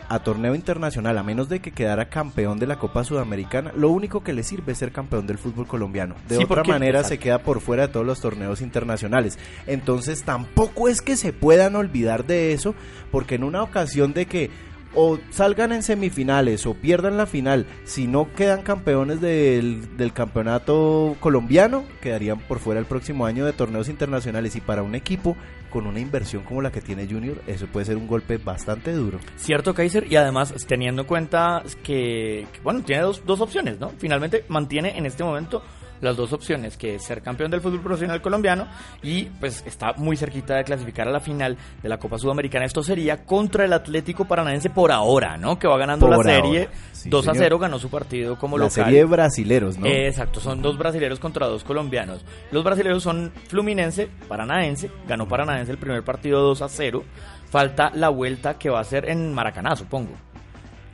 a 0.09 0.19
torneo 0.19 0.53
internacional, 0.55 1.17
a 1.17 1.23
menos 1.23 1.47
de 1.47 1.61
que 1.61 1.71
quedara 1.71 2.09
campeón 2.09 2.59
de 2.59 2.67
la 2.67 2.75
Copa 2.77 3.05
Sudamericana, 3.05 3.71
lo 3.77 3.89
único 3.91 4.21
que 4.21 4.33
le 4.33 4.43
sirve 4.43 4.73
es 4.73 4.77
ser 4.79 4.91
campeón 4.91 5.25
del 5.25 5.37
fútbol 5.37 5.67
colombiano. 5.67 6.15
De 6.27 6.35
Sí, 6.35 6.43
otra 6.43 6.65
manera 6.65 6.99
exacto. 6.99 7.07
se 7.15 7.19
queda 7.19 7.37
por 7.39 7.61
fuera 7.61 7.87
de 7.87 7.93
todos 7.93 8.05
los 8.05 8.19
torneos 8.19 8.59
internacionales. 8.59 9.39
Entonces 9.67 10.23
tampoco 10.23 10.89
es 10.89 11.01
que 11.01 11.15
se 11.15 11.31
puedan 11.31 11.77
olvidar 11.77 12.25
de 12.25 12.51
eso, 12.51 12.75
porque 13.09 13.35
en 13.35 13.45
una 13.45 13.63
ocasión 13.63 14.11
de 14.11 14.25
que 14.25 14.51
o 14.93 15.19
salgan 15.29 15.71
en 15.71 15.83
semifinales 15.83 16.65
o 16.65 16.73
pierdan 16.73 17.17
la 17.17 17.25
final, 17.25 17.65
si 17.85 18.07
no 18.07 18.31
quedan 18.33 18.61
campeones 18.61 19.21
del, 19.21 19.97
del 19.97 20.13
campeonato 20.13 21.15
colombiano, 21.19 21.83
quedarían 22.01 22.39
por 22.39 22.59
fuera 22.59 22.79
el 22.79 22.85
próximo 22.85 23.25
año 23.25 23.45
de 23.45 23.53
torneos 23.53 23.89
internacionales 23.89 24.55
y 24.55 24.61
para 24.61 24.83
un 24.83 24.95
equipo 24.95 25.35
con 25.69 25.87
una 25.87 25.99
inversión 25.99 26.43
como 26.43 26.61
la 26.61 26.71
que 26.71 26.81
tiene 26.81 27.07
Junior, 27.07 27.41
eso 27.47 27.65
puede 27.67 27.85
ser 27.85 27.97
un 27.97 28.07
golpe 28.07 28.37
bastante 28.37 28.91
duro. 28.91 29.19
Cierto, 29.37 29.73
Kaiser, 29.73 30.11
y 30.11 30.17
además 30.17 30.53
teniendo 30.67 31.03
en 31.03 31.07
cuenta 31.07 31.63
que, 31.81 32.45
que, 32.51 32.59
bueno, 32.61 32.81
tiene 32.81 33.03
dos, 33.03 33.23
dos 33.25 33.41
opciones, 33.41 33.79
¿no? 33.79 33.89
Finalmente 33.97 34.43
mantiene 34.49 34.97
en 34.97 35.05
este 35.05 35.23
momento 35.23 35.63
las 36.01 36.17
dos 36.17 36.33
opciones, 36.33 36.77
que 36.77 36.95
es 36.95 37.03
ser 37.03 37.21
campeón 37.21 37.51
del 37.51 37.61
fútbol 37.61 37.81
profesional 37.81 38.21
colombiano 38.21 38.67
y 39.01 39.23
pues 39.25 39.63
está 39.65 39.93
muy 39.97 40.17
cerquita 40.17 40.55
de 40.55 40.63
clasificar 40.63 41.07
a 41.07 41.11
la 41.11 41.19
final 41.19 41.57
de 41.81 41.89
la 41.89 41.97
Copa 41.97 42.17
Sudamericana. 42.17 42.65
Esto 42.65 42.83
sería 42.83 43.23
contra 43.23 43.65
el 43.65 43.73
Atlético 43.73 44.25
Paranaense 44.25 44.69
por 44.69 44.91
ahora, 44.91 45.37
¿no? 45.37 45.57
Que 45.57 45.67
va 45.67 45.77
ganando 45.77 46.07
Por 46.07 46.17
la 46.17 46.23
serie 46.23 46.69
sí, 46.91 47.09
2 47.09 47.27
a 47.27 47.31
señor. 47.31 47.45
0, 47.45 47.59
ganó 47.59 47.79
su 47.79 47.89
partido 47.89 48.37
como 48.37 48.57
la 48.57 48.65
local. 48.65 48.85
serie 48.85 48.99
de 48.99 49.05
brasileros, 49.05 49.77
¿no? 49.77 49.85
Exacto, 49.87 50.39
son 50.39 50.61
dos 50.61 50.77
brasileros 50.77 51.19
contra 51.19 51.47
dos 51.47 51.63
colombianos. 51.63 52.25
Los 52.51 52.63
brasileros 52.63 53.03
son 53.03 53.31
Fluminense, 53.47 54.09
Paranaense, 54.27 54.89
ganó 55.07 55.27
Paranaense 55.27 55.71
el 55.71 55.77
primer 55.77 56.03
partido 56.03 56.41
2 56.41 56.61
a 56.61 56.69
0. 56.69 57.03
Falta 57.49 57.91
la 57.93 58.09
vuelta 58.09 58.57
que 58.57 58.69
va 58.69 58.79
a 58.79 58.83
ser 58.83 59.09
en 59.09 59.33
Maracaná, 59.33 59.75
supongo. 59.75 60.11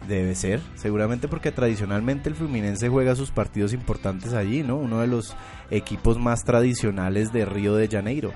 Debe 0.08 0.36
ser, 0.36 0.62
seguramente 0.76 1.28
porque 1.28 1.52
tradicionalmente 1.52 2.30
el 2.30 2.36
Fluminense 2.36 2.88
juega 2.88 3.16
sus 3.16 3.32
partidos 3.32 3.74
importantes 3.74 4.34
allí, 4.34 4.64
¿no? 4.64 4.78
Uno 4.78 5.02
de 5.02 5.08
los 5.08 5.36
equipos 5.70 6.18
más 6.18 6.44
tradicionales 6.46 7.34
de 7.34 7.44
Río 7.46 7.76
de 7.76 7.90
Janeiro. 7.90 8.32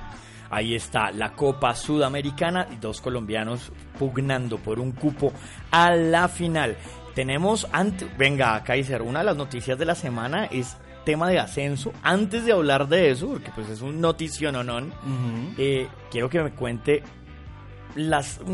Ahí 0.50 0.76
está 0.76 1.12
la 1.12 1.32
Copa 1.32 1.74
Sudamericana 1.74 2.68
y 2.74 2.76
dos 2.76 3.00
colombianos 3.00 3.72
pugnando 3.98 4.58
por 4.58 4.80
un 4.80 4.92
cupo 4.92 5.32
a 5.72 5.96
la 5.96 6.28
final. 6.28 6.76
tenemos 7.16 7.68
antes, 7.72 8.08
venga, 8.18 8.62
Kaiser, 8.64 9.02
una 9.02 9.20
de 9.20 9.26
las 9.26 9.38
noticias 9.38 9.78
de 9.78 9.86
la 9.86 9.96
semana 9.96 10.46
es 10.46 10.78
tema 11.06 11.30
de 11.30 11.40
ascenso. 11.40 11.94
Antes 12.04 12.46
de 12.46 12.52
hablar 12.52 12.88
de 12.88 13.12
eso, 13.12 13.28
porque 13.30 13.52
pues 13.56 13.70
es 13.70 13.82
un 13.82 14.02
notición 14.02 14.56
o 14.58 14.64
no, 14.64 14.80
eh, 15.58 15.88
quiero 16.10 16.30
que 16.30 16.42
me 16.42 16.52
cuente 16.52 17.04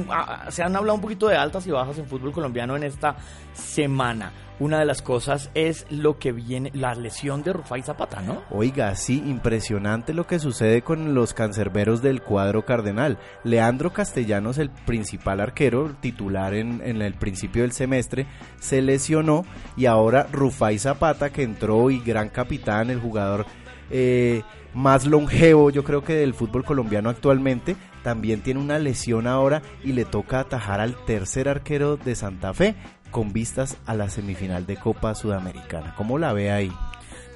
ah, 0.09 0.45
se 0.49 0.63
han 0.63 0.75
hablado 0.75 0.95
un 0.95 1.01
poquito 1.01 1.27
de 1.27 1.35
altas 1.35 1.65
y 1.67 1.71
bajas 1.71 1.97
en 1.97 2.05
fútbol 2.05 2.31
colombiano 2.31 2.75
en 2.75 2.83
esta 2.83 3.15
semana. 3.53 4.31
Una 4.59 4.79
de 4.79 4.85
las 4.85 5.03
cosas 5.03 5.51
es 5.53 5.85
lo 5.91 6.17
que 6.17 6.31
viene, 6.31 6.71
la 6.73 6.95
lesión 6.95 7.43
de 7.43 7.53
Rufai 7.53 7.83
Zapata, 7.83 8.21
¿no? 8.21 8.41
Oiga, 8.49 8.95
sí, 8.95 9.21
impresionante 9.27 10.15
lo 10.15 10.25
que 10.25 10.39
sucede 10.39 10.81
con 10.81 11.13
los 11.13 11.35
cancerberos 11.35 12.01
del 12.01 12.23
cuadro 12.23 12.65
cardenal. 12.65 13.19
Leandro 13.43 13.93
Castellanos, 13.93 14.57
el 14.57 14.71
principal 14.71 15.41
arquero, 15.41 15.95
titular 15.99 16.55
en, 16.55 16.81
en 16.83 17.03
el 17.03 17.13
principio 17.13 17.61
del 17.61 17.71
semestre, 17.71 18.25
se 18.59 18.81
lesionó 18.81 19.45
y 19.75 19.85
ahora 19.85 20.27
Rufai 20.31 20.79
Zapata, 20.79 21.29
que 21.29 21.43
entró 21.43 21.91
y 21.91 21.99
gran 21.99 22.29
capitán, 22.29 22.89
el 22.89 22.99
jugador 22.99 23.45
eh, 23.89 24.43
más 24.73 25.05
longevo, 25.05 25.69
yo 25.69 25.83
creo 25.83 26.03
que 26.03 26.13
del 26.13 26.33
fútbol 26.33 26.63
colombiano 26.63 27.09
actualmente, 27.09 27.75
también 28.03 28.41
tiene 28.41 28.59
una 28.59 28.79
lesión 28.79 29.27
ahora 29.27 29.61
y 29.83 29.93
le 29.93 30.05
toca 30.05 30.39
atajar 30.39 30.79
al 30.79 30.95
tercer 31.05 31.49
arquero 31.49 31.97
de 31.97 32.15
Santa 32.15 32.53
Fe 32.53 32.75
con 33.11 33.33
vistas 33.33 33.77
a 33.85 33.95
la 33.95 34.09
semifinal 34.09 34.65
de 34.65 34.77
Copa 34.77 35.15
Sudamericana. 35.15 35.93
¿Cómo 35.97 36.17
la 36.17 36.33
ve 36.33 36.51
ahí? 36.51 36.71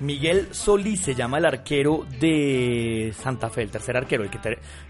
Miguel 0.01 0.47
Solís 0.51 0.99
se 1.01 1.13
llama 1.13 1.37
el 1.37 1.45
arquero 1.45 2.05
de 2.19 3.13
Santa 3.15 3.49
Fe, 3.49 3.61
el 3.61 3.69
tercer 3.69 3.95
arquero, 3.95 4.23
el 4.23 4.31
que, 4.31 4.39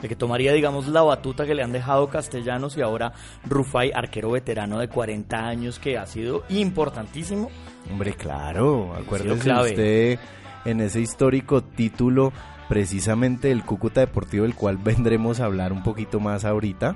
el 0.01 0.07
que 0.07 0.15
tomaría, 0.15 0.53
digamos, 0.53 0.87
la 0.87 1.01
batuta 1.01 1.45
que 1.45 1.53
le 1.53 1.63
han 1.63 1.73
dejado 1.73 2.07
Castellanos 2.07 2.77
y 2.77 2.81
ahora 2.81 3.11
Rufai, 3.47 3.91
arquero 3.93 4.31
veterano 4.31 4.79
de 4.79 4.87
40 4.87 5.37
años 5.37 5.79
que 5.79 5.97
ha 5.97 6.05
sido 6.05 6.43
importantísimo. 6.49 7.51
Hombre, 7.91 8.13
claro, 8.13 8.93
acuérdese 8.95 9.51
usted 9.51 10.19
en 10.65 10.81
ese 10.81 11.01
histórico 11.01 11.63
título 11.63 12.33
precisamente 12.71 13.51
el 13.51 13.65
Cúcuta 13.65 13.99
Deportivo, 13.99 14.43
del 14.43 14.55
cual 14.55 14.77
vendremos 14.81 15.41
a 15.41 15.45
hablar 15.45 15.73
un 15.73 15.83
poquito 15.83 16.21
más 16.21 16.45
ahorita. 16.45 16.95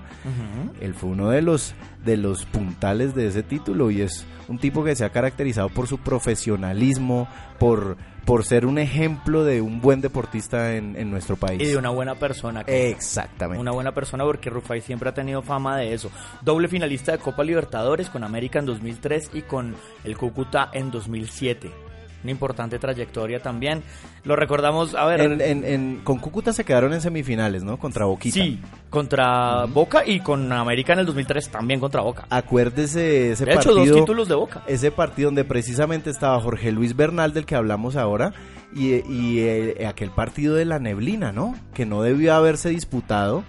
Él 0.80 0.94
fue 0.94 1.10
uno 1.10 1.32
de 1.32 1.42
los, 1.42 1.76
de 2.06 2.16
los 2.16 2.46
puntales 2.46 3.14
de 3.14 3.28
ese 3.28 3.44
título 3.44 3.92
y 3.92 4.00
es 4.00 4.26
un 4.48 4.58
tipo 4.58 4.86
que 4.86 4.96
se 4.96 5.04
ha 5.04 5.10
caracterizado 5.10 5.68
por 5.68 5.88
su 5.88 5.98
profesionalismo, 5.98 7.28
por, 7.60 7.98
por 8.24 8.46
ser 8.46 8.66
un 8.66 8.78
ejemplo 8.78 9.44
de 9.44 9.60
un 9.60 9.82
buen 9.82 10.00
deportista 10.00 10.76
en, 10.78 10.96
en 10.96 11.12
nuestro 11.12 11.36
país. 11.36 11.62
Y 11.62 11.66
de 11.66 11.76
una 11.76 11.90
buena 11.90 12.16
persona. 12.16 12.62
Exactamente. 12.62 13.60
Una 13.60 13.72
buena 13.72 13.94
persona 13.94 14.24
porque 14.24 14.50
Rufai 14.50 14.80
siempre 14.80 15.10
ha 15.10 15.14
tenido 15.14 15.42
fama 15.42 15.76
de 15.76 15.94
eso. 15.94 16.10
Doble 16.42 16.70
finalista 16.70 17.12
de 17.12 17.18
Copa 17.18 17.44
Libertadores 17.44 18.10
con 18.10 18.24
América 18.24 18.60
en 18.60 18.66
2003 18.66 19.32
y 19.34 19.42
con 19.42 19.76
el 20.06 20.16
Cúcuta 20.16 20.70
en 20.72 20.90
2007 20.90 21.85
una 22.26 22.32
importante 22.32 22.80
trayectoria 22.80 23.42
también. 23.42 23.84
Lo 24.24 24.36
recordamos, 24.36 24.96
a 24.96 25.06
ver. 25.06 25.22
En, 25.42 26.02
con 26.04 26.18
Cúcuta 26.18 26.52
se 26.52 26.66
quedaron 26.66 26.94
en 26.94 27.02
semifinales, 27.02 27.64
¿no? 27.64 27.78
Contra 27.78 28.06
Boquita. 28.06 28.34
Sí, 28.34 28.60
contra 28.90 29.66
Boca 29.66 30.06
y 30.06 30.20
con 30.20 30.52
América 30.52 30.94
en 30.94 31.00
el 31.00 31.06
2003 31.06 31.50
también 31.50 31.80
contra 31.80 32.02
Boca. 32.02 32.26
Acuérdese 32.30 33.32
ese 33.32 33.46
de 33.46 33.54
partido. 33.54 33.84
Hecho, 33.84 33.92
dos 33.92 34.00
títulos 34.00 34.28
de 34.28 34.36
Boca. 34.36 34.64
Ese 34.68 34.92
partido 34.92 35.28
donde 35.28 35.46
precisamente 35.46 36.10
estaba 36.10 36.40
Jorge 36.42 36.72
Luis 36.72 36.96
Bernal, 36.96 37.34
del 37.34 37.46
que 37.46 37.56
hablamos 37.56 37.96
ahora, 37.96 38.34
y, 38.74 39.40
eh, 39.40 39.86
aquel 39.88 40.10
partido 40.10 40.56
de 40.56 40.66
la 40.66 40.80
neblina, 40.80 41.32
¿no? 41.32 41.56
Que 41.74 41.86
no 41.86 42.02
debió 42.02 42.34
haberse 42.34 42.70
disputado. 42.70 43.44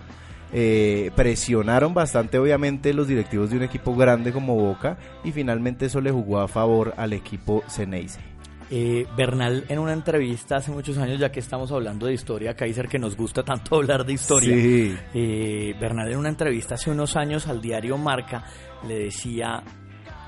Eh, 0.53 1.11
presionaron 1.17 1.93
bastante 1.93 2.39
obviamente 2.39 2.95
los 2.95 3.09
directivos 3.09 3.51
de 3.51 3.57
un 3.57 3.65
equipo 3.65 3.97
grande 3.97 4.33
como 4.33 4.55
Boca 4.55 4.97
y 5.25 5.33
finalmente 5.33 5.87
eso 5.87 6.01
le 6.01 6.13
jugó 6.13 6.39
a 6.39 6.47
favor 6.47 6.95
al 6.97 7.13
equipo 7.13 7.65
Ceneice. 7.69 8.21
Eh, 8.69 9.07
Bernal 9.17 9.65
en 9.69 9.79
una 9.79 9.93
entrevista 9.93 10.57
hace 10.57 10.73
muchos 10.73 10.99
años, 10.99 11.21
ya 11.21 11.31
que 11.31 11.39
estamos 11.39 11.71
hablando 11.71 12.07
de 12.07 12.15
historia, 12.15 12.55
Kaiser, 12.55 12.89
que 12.89 12.99
nos 12.99 13.17
gusta 13.17 13.45
tanto 13.45 13.77
hablar 13.77 14.05
de 14.05 14.13
historia, 14.13 14.55
eh, 15.15 15.75
Bernal 15.81 16.11
en 16.11 16.19
una 16.19 16.29
entrevista 16.29 16.75
hace 16.75 16.91
unos 16.91 17.17
años 17.17 17.47
al 17.47 17.61
diario 17.61 17.97
Marca 17.97 18.45
le 18.87 18.99
decía 18.99 19.63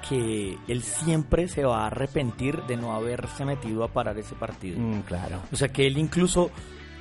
que 0.08 0.56
él 0.68 0.82
siempre 0.82 1.48
se 1.48 1.64
va 1.64 1.82
a 1.82 1.86
arrepentir 1.88 2.62
de 2.62 2.76
no 2.76 2.94
haberse 2.94 3.44
metido 3.44 3.82
a 3.82 3.92
parar 3.92 4.16
ese 4.18 4.36
partido. 4.36 4.78
Mm, 4.78 5.00
claro. 5.02 5.42
O 5.52 5.56
sea 5.56 5.68
que 5.68 5.86
él 5.86 5.98
incluso 5.98 6.50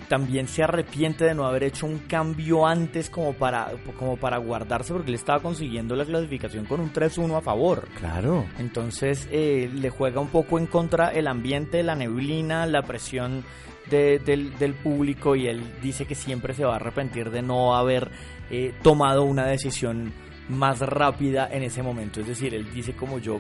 también 0.08 0.48
se 0.48 0.64
arrepiente 0.64 1.26
de 1.26 1.34
no 1.34 1.46
haber 1.46 1.64
hecho 1.64 1.86
un 1.86 2.00
cambio 2.00 2.66
antes 2.66 3.10
como 3.10 3.34
para, 3.34 3.72
como 3.98 4.18
para 4.18 4.38
guardarse 4.38 4.94
porque 4.94 5.12
le 5.12 5.18
estaba 5.18 5.42
consiguiendo 5.42 5.96
la 5.96 6.06
clasificación 6.06 6.66
con 6.66 6.80
un 6.80 6.92
3-1 6.92 7.38
a 7.38 7.42
favor. 7.42 7.88
Claro. 7.98 8.46
Entonces 8.60 9.28
eh, 9.32 9.70
le 9.74 9.90
juega 9.90 10.22
un 10.22 10.30
poco 10.30 10.58
en 10.58 10.68
contra 10.68 11.10
el 11.10 11.28
ambiente, 11.28 11.84
la 11.84 11.96
neblina, 11.96 12.66
la 12.66 12.84
presión 12.84 13.44
del, 13.90 14.58
del, 14.58 14.74
público 14.74 15.36
y 15.36 15.48
él 15.48 15.64
dice 15.82 16.06
que 16.06 16.16
siempre 16.16 16.54
se 16.54 16.66
va 16.66 16.74
a 16.74 16.76
arrepentir 16.76 17.32
de 17.32 17.42
no 17.42 17.76
haber 17.76 18.12
eh, 18.50 18.74
tomado 18.82 19.24
una 19.24 19.46
decisión 19.46 20.12
más 20.50 20.80
rápida 20.80 21.48
en 21.52 21.64
ese 21.64 21.84
momento. 21.84 22.20
Es 22.20 22.28
decir, 22.28 22.54
él 22.54 22.68
dice 22.74 22.94
como 22.94 23.20
yo 23.20 23.40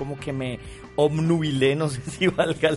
como 0.00 0.18
que 0.18 0.32
me 0.32 0.58
obnubilé, 0.96 1.76
no 1.76 1.90
sé 1.90 2.00
si 2.10 2.26
valga 2.26 2.70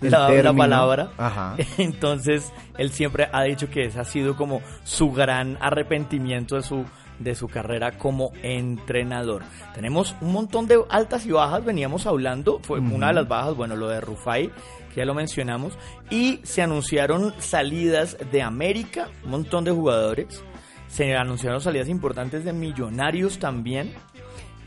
la, 0.00 0.42
la, 0.42 0.52
palabra. 0.52 1.54
Entonces, 1.78 2.52
él 2.76 2.90
siempre 2.90 3.28
ha 3.32 3.44
dicho 3.44 3.70
que 3.70 3.84
ese 3.84 4.00
ha 4.00 4.04
sido 4.04 4.36
como 4.36 4.62
su 4.82 5.12
gran 5.12 5.56
arrepentimiento 5.60 6.56
de 6.56 6.62
su 6.62 6.84
de 7.20 7.36
su 7.36 7.46
carrera 7.46 7.96
como 7.96 8.32
entrenador. 8.42 9.42
Tenemos 9.74 10.16
un 10.20 10.32
montón 10.32 10.66
de 10.66 10.82
altas 10.90 11.24
y 11.24 11.30
bajas, 11.30 11.64
veníamos 11.64 12.04
hablando, 12.04 12.58
fue 12.62 12.80
una 12.80 13.06
de 13.06 13.14
las 13.14 13.28
bajas, 13.28 13.54
bueno, 13.54 13.76
lo 13.76 13.88
de 13.88 14.00
Rufai, 14.00 14.50
que 14.92 14.96
ya 14.96 15.06
lo 15.06 15.14
mencionamos, 15.14 15.78
y 16.10 16.40
se 16.42 16.62
anunciaron 16.62 17.32
salidas 17.38 18.18
de 18.32 18.42
América, 18.42 19.08
un 19.24 19.30
montón 19.30 19.64
de 19.64 19.70
jugadores, 19.70 20.42
se 20.88 21.16
anunciaron 21.16 21.62
salidas 21.62 21.88
importantes 21.88 22.44
de 22.44 22.52
millonarios 22.52 23.38
también, 23.38 23.94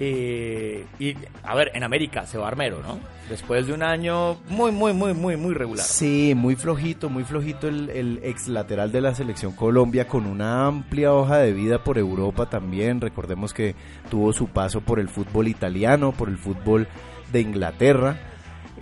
eh, 0.01 0.85
y 0.97 1.13
a 1.43 1.55
ver, 1.55 1.71
en 1.73 1.83
América 1.83 2.25
se 2.25 2.37
va 2.37 2.47
Armero, 2.47 2.81
¿no? 2.81 2.99
Después 3.27 3.67
de 3.67 3.73
un 3.73 3.83
año 3.83 4.37
muy, 4.47 4.71
muy, 4.71 4.93
muy, 4.93 5.13
muy, 5.13 5.35
muy 5.35 5.53
regular. 5.53 5.85
Sí, 5.85 6.33
muy 6.35 6.55
flojito, 6.55 7.09
muy 7.09 7.25
flojito 7.25 7.67
el, 7.67 8.19
ex 8.23 8.47
lateral 8.47 8.93
de 8.93 9.01
la 9.01 9.13
selección 9.13 9.51
Colombia 9.51 10.07
con 10.07 10.25
una 10.25 10.67
amplia 10.67 11.13
hoja 11.13 11.39
de 11.39 11.51
vida 11.51 11.83
por 11.83 11.97
Europa 11.97 12.49
también. 12.49 13.01
Recordemos 13.01 13.53
que 13.53 13.75
tuvo 14.09 14.31
su 14.31 14.47
paso 14.47 14.79
por 14.79 14.99
el 14.99 15.09
fútbol 15.09 15.49
italiano, 15.49 16.13
por 16.13 16.29
el 16.29 16.37
fútbol 16.37 16.87
de 17.33 17.41
Inglaterra. 17.41 18.17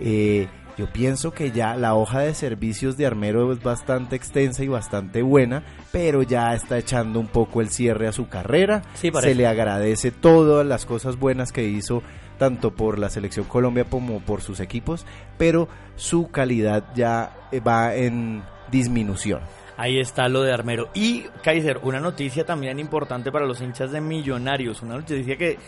Eh, 0.00 0.46
yo 0.78 0.86
pienso 0.86 1.32
que 1.32 1.50
ya 1.50 1.74
la 1.74 1.96
hoja 1.96 2.20
de 2.20 2.34
servicios 2.34 2.96
de 2.96 3.04
Armero 3.04 3.52
es 3.52 3.60
bastante 3.60 4.14
extensa 4.14 4.62
y 4.62 4.68
bastante 4.68 5.22
buena, 5.22 5.64
pero 5.90 6.22
ya 6.22 6.54
está 6.54 6.78
echando 6.78 7.18
un 7.18 7.26
poco 7.26 7.60
el 7.60 7.68
cierre 7.68 8.06
a 8.06 8.12
su 8.12 8.28
carrera. 8.28 8.82
Se 8.94 9.34
le 9.34 9.48
agradece 9.48 10.12
todas 10.12 10.64
las 10.64 10.86
cosas 10.86 11.18
buenas 11.18 11.50
que 11.50 11.64
hizo 11.64 12.04
tanto 12.38 12.76
por 12.76 13.00
la 13.00 13.10
selección 13.10 13.46
Colombia 13.46 13.86
como 13.90 14.20
por 14.20 14.40
sus 14.40 14.60
equipos, 14.60 15.04
pero 15.36 15.68
su 15.96 16.30
calidad 16.30 16.84
ya 16.94 17.32
va 17.66 17.96
en 17.96 18.44
disminución. 18.70 19.40
Ahí 19.76 19.98
está 19.98 20.28
lo 20.28 20.42
de 20.42 20.52
Armero. 20.52 20.90
Y 20.94 21.22
Kaiser, 21.42 21.80
una 21.82 21.98
noticia 21.98 22.46
también 22.46 22.78
importante 22.78 23.32
para 23.32 23.46
los 23.46 23.60
hinchas 23.60 23.90
de 23.90 24.00
Millonarios, 24.00 24.82
una 24.82 24.94
noticia 24.94 25.36
que 25.36 25.58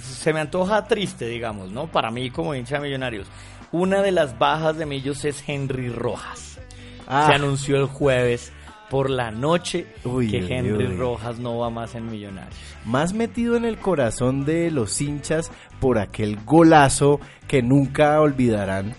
se 0.00 0.32
me 0.32 0.40
antoja 0.40 0.84
triste, 0.84 1.26
digamos, 1.26 1.70
¿no? 1.70 1.86
Para 1.86 2.10
mí 2.10 2.30
como 2.30 2.56
hincha 2.56 2.76
de 2.76 2.82
Millonarios. 2.82 3.28
Una 3.72 4.02
de 4.02 4.12
las 4.12 4.38
bajas 4.38 4.78
de 4.78 4.86
Millos 4.86 5.24
es 5.24 5.44
Henry 5.46 5.90
Rojas. 5.90 6.58
Ah. 7.06 7.26
Se 7.26 7.34
anunció 7.34 7.76
el 7.76 7.86
jueves 7.86 8.52
por 8.88 9.10
la 9.10 9.30
noche 9.30 9.86
que 10.02 10.46
Henry 10.48 10.96
Rojas 10.96 11.38
no 11.38 11.58
va 11.58 11.68
más 11.68 11.94
en 11.94 12.10
Millonarios. 12.10 12.54
Más 12.84 13.12
metido 13.12 13.56
en 13.56 13.64
el 13.64 13.76
corazón 13.78 14.44
de 14.44 14.70
los 14.70 15.00
hinchas 15.00 15.50
por 15.80 15.98
aquel 15.98 16.38
golazo 16.44 17.20
que 17.46 17.62
nunca 17.62 18.20
olvidarán 18.20 18.94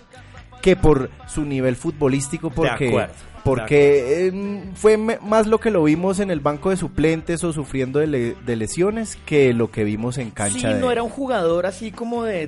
que 0.62 0.76
por 0.76 1.10
su 1.26 1.44
nivel 1.44 1.74
futbolístico 1.74 2.50
porque 2.50 3.08
porque 3.44 4.26
em, 4.26 4.74
fue 4.74 4.96
más 4.96 5.46
lo 5.46 5.58
que 5.58 5.70
lo 5.70 5.84
vimos 5.84 6.20
en 6.20 6.30
el 6.30 6.40
banco 6.40 6.70
de 6.70 6.76
suplentes 6.76 7.42
o 7.44 7.52
sufriendo 7.52 7.98
de, 7.98 8.36
lesiones 8.44 9.16
que 9.24 9.52
lo 9.54 9.70
que 9.70 9.84
vimos 9.84 10.18
en 10.18 10.30
cancha. 10.30 10.74
Sí, 10.74 10.80
no 10.80 10.90
era 10.90 11.02
un 11.02 11.10
jugador 11.10 11.66
así 11.66 11.90
como 11.90 12.24
de, 12.24 12.46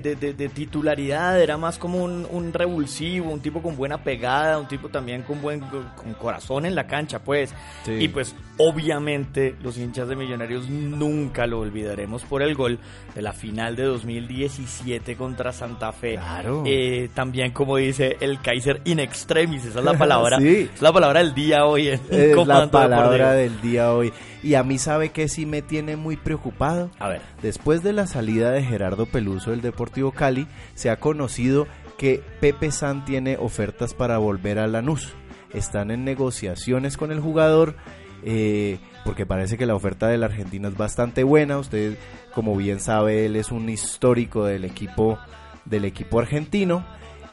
titularidad, 0.54 1.40
era 1.40 1.56
más 1.56 1.78
como 1.78 2.04
un, 2.04 2.52
revulsivo, 2.52 3.30
un 3.30 3.40
tipo 3.40 3.62
con 3.62 3.76
buena 3.76 4.02
pegada, 4.02 4.58
un 4.58 4.68
tipo 4.68 4.88
también 4.88 5.22
con 5.22 5.40
buen 5.40 5.60
con 5.60 6.14
corazón 6.18 6.66
en 6.66 6.74
la 6.74 6.86
cancha, 6.86 7.18
pues. 7.20 7.54
Y 7.86 8.08
pues 8.08 8.34
Obviamente 8.64 9.56
los 9.62 9.76
hinchas 9.76 10.08
de 10.08 10.16
Millonarios 10.16 10.68
nunca 10.68 11.46
lo 11.46 11.60
olvidaremos 11.60 12.22
por 12.22 12.42
el 12.42 12.54
gol 12.54 12.78
de 13.14 13.22
la 13.22 13.32
final 13.32 13.74
de 13.74 13.84
2017 13.84 15.16
contra 15.16 15.52
Santa 15.52 15.92
Fe. 15.92 16.14
Claro. 16.14 16.62
Eh, 16.66 17.10
también 17.12 17.52
como 17.52 17.76
dice 17.76 18.16
el 18.20 18.40
Kaiser 18.40 18.80
in 18.84 19.00
extremis, 19.00 19.64
esa 19.64 19.80
es 19.80 19.84
la 19.84 19.98
palabra. 19.98 20.38
Sí. 20.42 20.68
Es 20.74 20.82
la 20.82 20.92
palabra 20.92 21.20
del 21.20 21.34
día 21.34 21.66
hoy. 21.66 21.88
En 21.88 22.00
Es 22.10 22.46
la 22.46 22.70
palabra 22.70 23.32
del 23.32 23.60
día 23.60 23.92
hoy. 23.92 24.12
Y 24.42 24.54
a 24.54 24.64
mí 24.64 24.78
sabe 24.78 25.10
que 25.10 25.28
sí 25.28 25.46
me 25.46 25.62
tiene 25.62 25.96
muy 25.96 26.16
preocupado. 26.16 26.90
A 26.98 27.08
ver. 27.08 27.20
Después 27.42 27.82
de 27.82 27.92
la 27.92 28.06
salida 28.06 28.50
de 28.50 28.64
Gerardo 28.64 29.06
Peluso 29.06 29.50
del 29.50 29.60
Deportivo 29.60 30.10
Cali, 30.10 30.48
se 30.74 30.90
ha 30.90 30.98
conocido 30.98 31.66
que 31.96 32.22
Pepe 32.40 32.72
San 32.72 33.04
tiene 33.04 33.36
ofertas 33.36 33.94
para 33.94 34.18
volver 34.18 34.58
a 34.58 34.66
Lanús. 34.66 35.14
Están 35.52 35.90
en 35.90 36.04
negociaciones 36.04 36.96
con 36.96 37.12
el 37.12 37.20
jugador. 37.20 37.76
Eh, 38.22 38.78
porque 39.04 39.26
parece 39.26 39.58
que 39.58 39.66
la 39.66 39.74
oferta 39.74 40.08
del 40.08 40.22
argentino 40.22 40.68
es 40.68 40.76
bastante 40.76 41.24
buena. 41.24 41.58
Usted, 41.58 41.96
como 42.34 42.56
bien 42.56 42.80
sabe, 42.80 43.26
él 43.26 43.36
es 43.36 43.50
un 43.50 43.68
histórico 43.68 44.44
del 44.44 44.64
equipo 44.64 45.18
del 45.64 45.84
equipo 45.84 46.18
argentino 46.18 46.84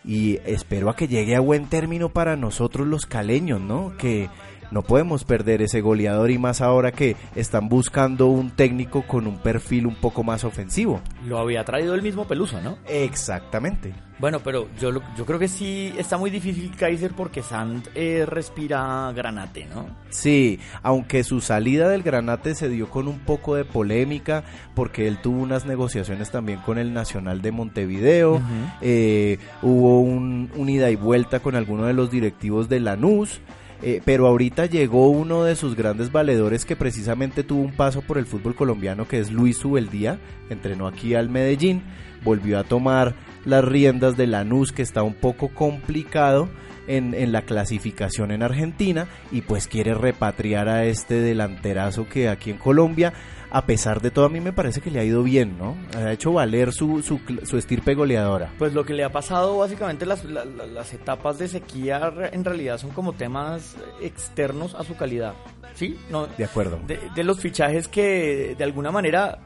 y 0.05 0.37
espero 0.45 0.89
a 0.89 0.95
que 0.95 1.07
llegue 1.07 1.35
a 1.35 1.39
buen 1.39 1.67
término 1.67 2.09
para 2.09 2.35
nosotros 2.35 2.87
los 2.87 3.05
caleños, 3.05 3.59
¿no? 3.59 3.93
Que 3.97 4.29
no 4.71 4.81
podemos 4.81 5.23
perder 5.23 5.61
ese 5.61 5.81
goleador 5.81 6.31
y 6.31 6.37
más 6.37 6.61
ahora 6.61 6.91
que 6.91 7.15
están 7.35 7.69
buscando 7.69 8.27
un 8.27 8.51
técnico 8.51 9.03
con 9.07 9.27
un 9.27 9.37
perfil 9.37 9.87
un 9.87 9.95
poco 9.95 10.23
más 10.23 10.43
ofensivo. 10.43 11.01
Lo 11.25 11.39
había 11.39 11.63
traído 11.63 11.95
el 11.95 12.01
mismo 12.01 12.27
Peluso, 12.27 12.61
¿no? 12.61 12.77
Exactamente. 12.87 13.93
Bueno, 14.19 14.41
pero 14.41 14.67
yo, 14.79 14.91
yo 15.17 15.25
creo 15.25 15.39
que 15.39 15.47
sí 15.47 15.93
está 15.97 16.17
muy 16.17 16.29
difícil 16.29 16.75
Kaiser 16.75 17.13
porque 17.13 17.41
Sand 17.41 17.87
eh, 17.95 18.25
respira 18.27 19.11
granate, 19.15 19.65
¿no? 19.73 19.87
Sí, 20.09 20.59
aunque 20.83 21.23
su 21.23 21.39
salida 21.39 21.87
del 21.87 22.03
Granate 22.03 22.53
se 22.53 22.67
dio 22.67 22.89
con 22.89 23.07
un 23.07 23.19
poco 23.19 23.55
de 23.55 23.63
polémica 23.63 24.43
porque 24.75 25.07
él 25.07 25.19
tuvo 25.21 25.41
unas 25.41 25.65
negociaciones 25.65 26.31
también 26.31 26.59
con 26.59 26.77
el 26.77 26.93
Nacional 26.93 27.41
de 27.41 27.51
Montevideo, 27.51 28.41
eh, 28.81 29.37
hubo 29.61 30.01
un, 30.01 30.51
un 30.55 30.69
ida 30.69 30.89
y 30.91 30.95
vuelta 30.97 31.39
con 31.39 31.55
alguno 31.55 31.85
de 31.85 31.93
los 31.93 32.11
directivos 32.11 32.67
de 32.67 32.81
Lanús, 32.81 33.39
eh, 33.81 34.01
pero 34.03 34.27
ahorita 34.27 34.65
llegó 34.65 35.09
uno 35.09 35.43
de 35.43 35.55
sus 35.55 35.75
grandes 35.75 36.11
valedores 36.11 36.65
que 36.65 36.75
precisamente 36.75 37.43
tuvo 37.43 37.61
un 37.61 37.71
paso 37.71 38.01
por 38.01 38.17
el 38.17 38.25
fútbol 38.25 38.55
colombiano 38.55 39.07
que 39.07 39.19
es 39.19 39.31
Luis 39.31 39.57
Subeldía, 39.57 40.19
entrenó 40.49 40.87
aquí 40.87 41.15
al 41.15 41.29
Medellín, 41.29 41.83
volvió 42.23 42.59
a 42.59 42.63
tomar 42.63 43.15
las 43.45 43.63
riendas 43.63 44.17
de 44.17 44.27
Lanús 44.27 44.71
que 44.71 44.81
está 44.81 45.03
un 45.03 45.13
poco 45.13 45.49
complicado 45.49 46.49
en, 46.87 47.13
en 47.13 47.31
la 47.31 47.43
clasificación 47.43 48.31
en 48.31 48.43
Argentina 48.43 49.07
y 49.31 49.41
pues 49.41 49.67
quiere 49.67 49.93
repatriar 49.93 50.67
a 50.67 50.85
este 50.85 51.21
delanterazo 51.21 52.09
que 52.09 52.27
aquí 52.27 52.51
en 52.51 52.57
Colombia, 52.57 53.13
a 53.51 53.65
pesar 53.65 54.01
de 54.01 54.11
todo, 54.11 54.25
a 54.25 54.29
mí 54.29 54.39
me 54.39 54.53
parece 54.53 54.79
que 54.81 54.91
le 54.91 54.99
ha 54.99 55.03
ido 55.03 55.23
bien, 55.23 55.57
¿no? 55.57 55.75
Ha 55.97 56.11
hecho 56.11 56.31
valer 56.33 56.71
su, 56.71 57.01
su, 57.01 57.19
su 57.45 57.57
estirpe 57.57 57.95
goleadora. 57.95 58.51
Pues 58.59 58.73
lo 58.73 58.85
que 58.85 58.93
le 58.93 59.03
ha 59.03 59.11
pasado 59.11 59.57
básicamente 59.57 60.05
las, 60.05 60.23
la- 60.25 60.45
la- 60.45 60.65
las 60.67 60.93
etapas 60.93 61.39
de 61.39 61.47
sequía 61.47 62.13
en 62.31 62.45
realidad 62.45 62.77
son 62.77 62.91
como 62.91 63.13
temas 63.13 63.75
externos 64.01 64.75
a 64.75 64.83
su 64.83 64.95
calidad, 64.95 65.33
¿sí? 65.73 65.97
No, 66.11 66.27
De 66.27 66.43
acuerdo. 66.45 66.79
de, 66.85 66.99
de 67.15 67.23
los 67.23 67.39
fichajes 67.39 67.87
que 67.87 68.55
de 68.57 68.63
alguna 68.63 68.91
manera 68.91 69.39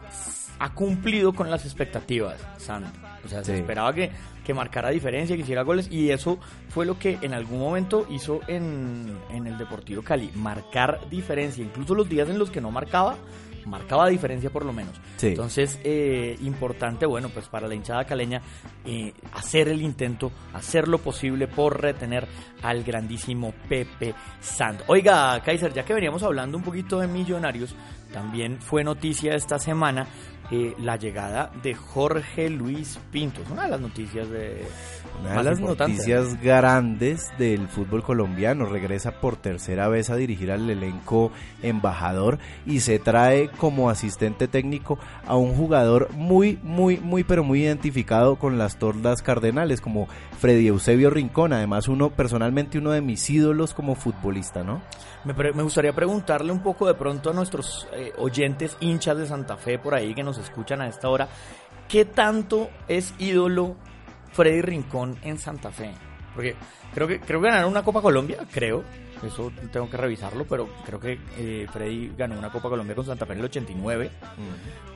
ha 0.60 0.74
cumplido 0.74 1.34
con 1.34 1.50
las 1.50 1.66
expectativas, 1.66 2.36
Sand. 2.58 2.86
O 3.26 3.30
sea, 3.30 3.44
se 3.44 3.56
esperaba 3.58 3.94
que, 3.94 4.12
que 4.46 4.54
marcara 4.54 4.90
diferencia, 4.90 5.36
que 5.38 5.42
hiciera 5.44 5.62
goles, 5.64 5.90
y 5.90 6.10
eso 6.12 6.40
fue 6.70 6.86
lo 6.86 7.00
que 7.00 7.18
en 7.22 7.34
algún 7.34 7.60
momento 7.60 8.06
hizo 8.10 8.42
en, 8.48 9.18
en 9.32 9.48
el 9.48 9.58
Deportivo 9.58 10.02
Cali, 10.04 10.30
marcar 10.36 11.00
diferencia. 11.10 11.64
Incluso 11.64 11.96
los 11.96 12.08
días 12.10 12.28
en 12.30 12.38
los 12.38 12.50
que 12.52 12.60
no 12.62 12.70
marcaba, 12.70 13.16
marcaba 13.66 14.08
diferencia 14.10 14.50
por 14.50 14.66
lo 14.66 14.74
menos. 14.74 15.00
Sí. 15.18 15.28
Entonces, 15.28 15.80
eh, 15.84 16.38
importante, 16.42 17.06
bueno, 17.06 17.30
pues 17.30 17.48
para 17.48 17.68
la 17.68 17.76
hinchada 17.76 18.06
caleña, 18.06 18.42
eh, 18.86 19.14
hacer 19.34 19.70
el 19.70 19.82
intento, 19.82 20.32
hacer 20.54 20.88
lo 20.88 20.98
posible 20.98 21.48
por 21.48 21.82
retener 21.82 22.28
al 22.62 22.84
grandísimo 22.84 23.54
Pepe 23.68 24.14
Sand. 24.40 24.84
Oiga, 24.88 25.42
Kaiser, 25.42 25.74
ya 25.74 25.84
que 25.84 25.94
veníamos 25.94 26.24
hablando 26.24 26.58
un 26.58 26.64
poquito 26.64 27.00
de 27.00 27.08
millonarios, 27.08 27.76
también 28.12 28.60
fue 28.60 28.84
noticia 28.84 29.36
esta 29.36 29.58
semana 29.60 30.08
eh, 30.52 30.76
la 30.80 30.98
llegada 30.98 31.52
de 31.64 31.74
Jorge 31.74 32.50
Luis 32.50 33.00
Pinto. 33.12 33.42
Es 33.42 33.50
una 33.50 33.64
de 33.64 33.70
las 33.70 33.82
noticias 33.82 34.30
de... 34.30 34.66
Una 35.22 35.38
de 35.38 35.44
las 35.44 35.60
noticias 35.60 36.42
grandes 36.42 37.32
del 37.38 37.68
fútbol 37.68 38.04
colombiano. 38.04 38.66
Regresa 38.66 39.20
por 39.22 39.36
tercera 39.36 39.88
vez 39.88 40.10
a 40.10 40.16
dirigir 40.16 40.52
al 40.52 40.70
elenco 40.70 41.32
embajador 41.62 42.40
y 42.66 42.80
se 42.82 43.00
trae 43.00 43.50
como 43.50 43.90
asistente 43.90 44.48
técnico 44.48 44.98
a 45.28 45.36
un 45.36 45.54
jugador 45.54 46.12
muy, 46.14 46.60
muy, 46.64 46.98
muy, 46.98 47.24
pero 47.24 47.44
muy 47.44 47.64
identificado 47.64 48.38
con 48.38 48.58
las 48.58 48.78
tordas 48.78 49.22
cardenales, 49.22 49.82
como 49.82 50.08
Freddy 50.40 50.68
Eusebio 50.68 51.10
Rincón. 51.10 51.54
Además, 51.54 51.88
uno, 51.88 52.10
personalmente, 52.10 52.80
uno 52.80 52.92
de 52.92 53.02
mis 53.02 53.30
ídolos 53.30 53.74
como 53.74 53.96
futbolista, 53.96 54.64
¿no? 54.64 54.82
Me 55.24 55.64
gustaría 55.64 55.94
preguntarle 55.94 56.52
un 56.52 56.62
poco 56.62 56.86
de 56.86 56.96
pronto 56.96 57.30
a 57.30 57.34
nuestros 57.34 57.88
eh, 57.94 58.12
oyentes 58.18 58.76
hinchas 58.82 59.18
de 59.18 59.26
Santa 59.26 59.56
Fe 59.56 59.80
por 59.80 59.94
ahí 59.94 60.14
que 60.14 60.22
nos 60.22 60.33
escuchan 60.38 60.82
a 60.82 60.88
esta 60.88 61.10
hora, 61.10 61.28
¿qué 61.88 62.06
tanto 62.06 62.70
es 62.88 63.14
ídolo 63.20 63.76
Freddy 64.32 64.62
Rincón 64.62 65.18
en 65.24 65.38
Santa 65.38 65.72
Fe? 65.72 65.92
Porque 66.34 66.56
creo 66.94 67.08
que 67.08 67.20
creo 67.20 67.42
que 67.42 67.48
ganaron 67.48 67.72
una 67.72 67.84
Copa 67.84 68.02
Colombia, 68.02 68.40
creo. 68.52 68.84
Eso 69.26 69.52
tengo 69.72 69.90
que 69.90 69.98
revisarlo, 69.98 70.46
pero 70.46 70.68
creo 70.86 71.00
que 71.00 71.18
eh, 71.38 71.68
Freddy 71.72 72.12
ganó 72.18 72.38
una 72.38 72.52
Copa 72.52 72.70
Colombia 72.70 72.96
con 72.96 73.06
Santa 73.06 73.26
Fe 73.26 73.34
en 73.34 73.40
el 73.40 73.46
89. 73.46 74.12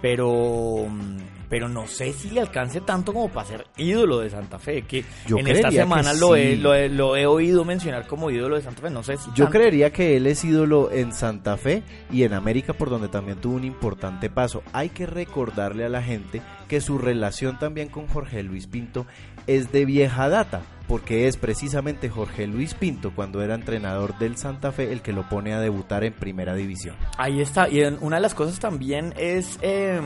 Pero, 0.01 0.85
mm, 0.89 1.17
pero 1.49 1.67
no 1.69 1.87
sé 1.87 2.13
si 2.13 2.29
le 2.29 2.41
alcance 2.41 2.81
tanto 2.81 3.13
como 3.13 3.29
para 3.29 3.47
ser 3.47 3.67
ídolo 3.77 4.19
de 4.19 4.29
Santa 4.29 4.59
Fe. 4.59 4.83
Que 4.83 5.03
Yo 5.25 5.37
en 5.37 5.47
esta 5.47 5.71
semana 5.71 6.13
lo, 6.13 6.35
he, 6.35 6.55
lo, 6.55 6.73
he, 6.73 6.89
lo 6.89 7.15
he 7.15 7.25
oído 7.25 7.65
mencionar 7.65 8.05
como 8.07 8.29
ídolo 8.29 8.55
de 8.55 8.61
Santa 8.61 8.81
Fe. 8.81 8.89
No 8.89 9.03
sé 9.03 9.17
si 9.17 9.29
Yo 9.29 9.45
tanto. 9.45 9.51
creería 9.59 9.91
que 9.91 10.17
él 10.17 10.27
es 10.27 10.43
ídolo 10.43 10.91
en 10.91 11.13
Santa 11.13 11.57
Fe 11.57 11.83
y 12.11 12.23
en 12.23 12.33
América 12.33 12.73
por 12.73 12.89
donde 12.89 13.07
también 13.07 13.39
tuvo 13.39 13.55
un 13.55 13.63
importante 13.63 14.29
paso. 14.29 14.61
Hay 14.73 14.89
que 14.89 15.05
recordarle 15.05 15.85
a 15.85 15.89
la 15.89 16.03
gente 16.03 16.41
que 16.67 16.81
su 16.81 16.97
relación 16.97 17.57
también 17.59 17.87
con 17.89 18.07
Jorge 18.07 18.43
Luis 18.43 18.67
Pinto 18.67 19.05
es 19.47 19.71
de 19.71 19.85
vieja 19.85 20.27
data, 20.29 20.61
porque 20.87 21.27
es 21.27 21.35
precisamente 21.37 22.09
Jorge 22.09 22.47
Luis 22.47 22.73
Pinto 22.73 23.11
cuando 23.13 23.41
era 23.41 23.55
entrenador 23.55 24.17
del 24.17 24.37
Santa 24.37 24.71
Fe 24.71 24.91
el 24.91 25.01
que 25.01 25.11
lo 25.13 25.27
pone 25.27 25.53
a 25.53 25.59
debutar 25.59 26.03
en 26.03 26.13
primera 26.13 26.55
división. 26.55 26.95
Ahí 27.17 27.41
está, 27.41 27.67
y 27.69 27.81
en- 27.81 27.97
una 28.01 28.15
de 28.17 28.21
las 28.21 28.33
cosas 28.33 28.59
también 28.59 29.13
es, 29.17 29.59
eh, 29.61 29.99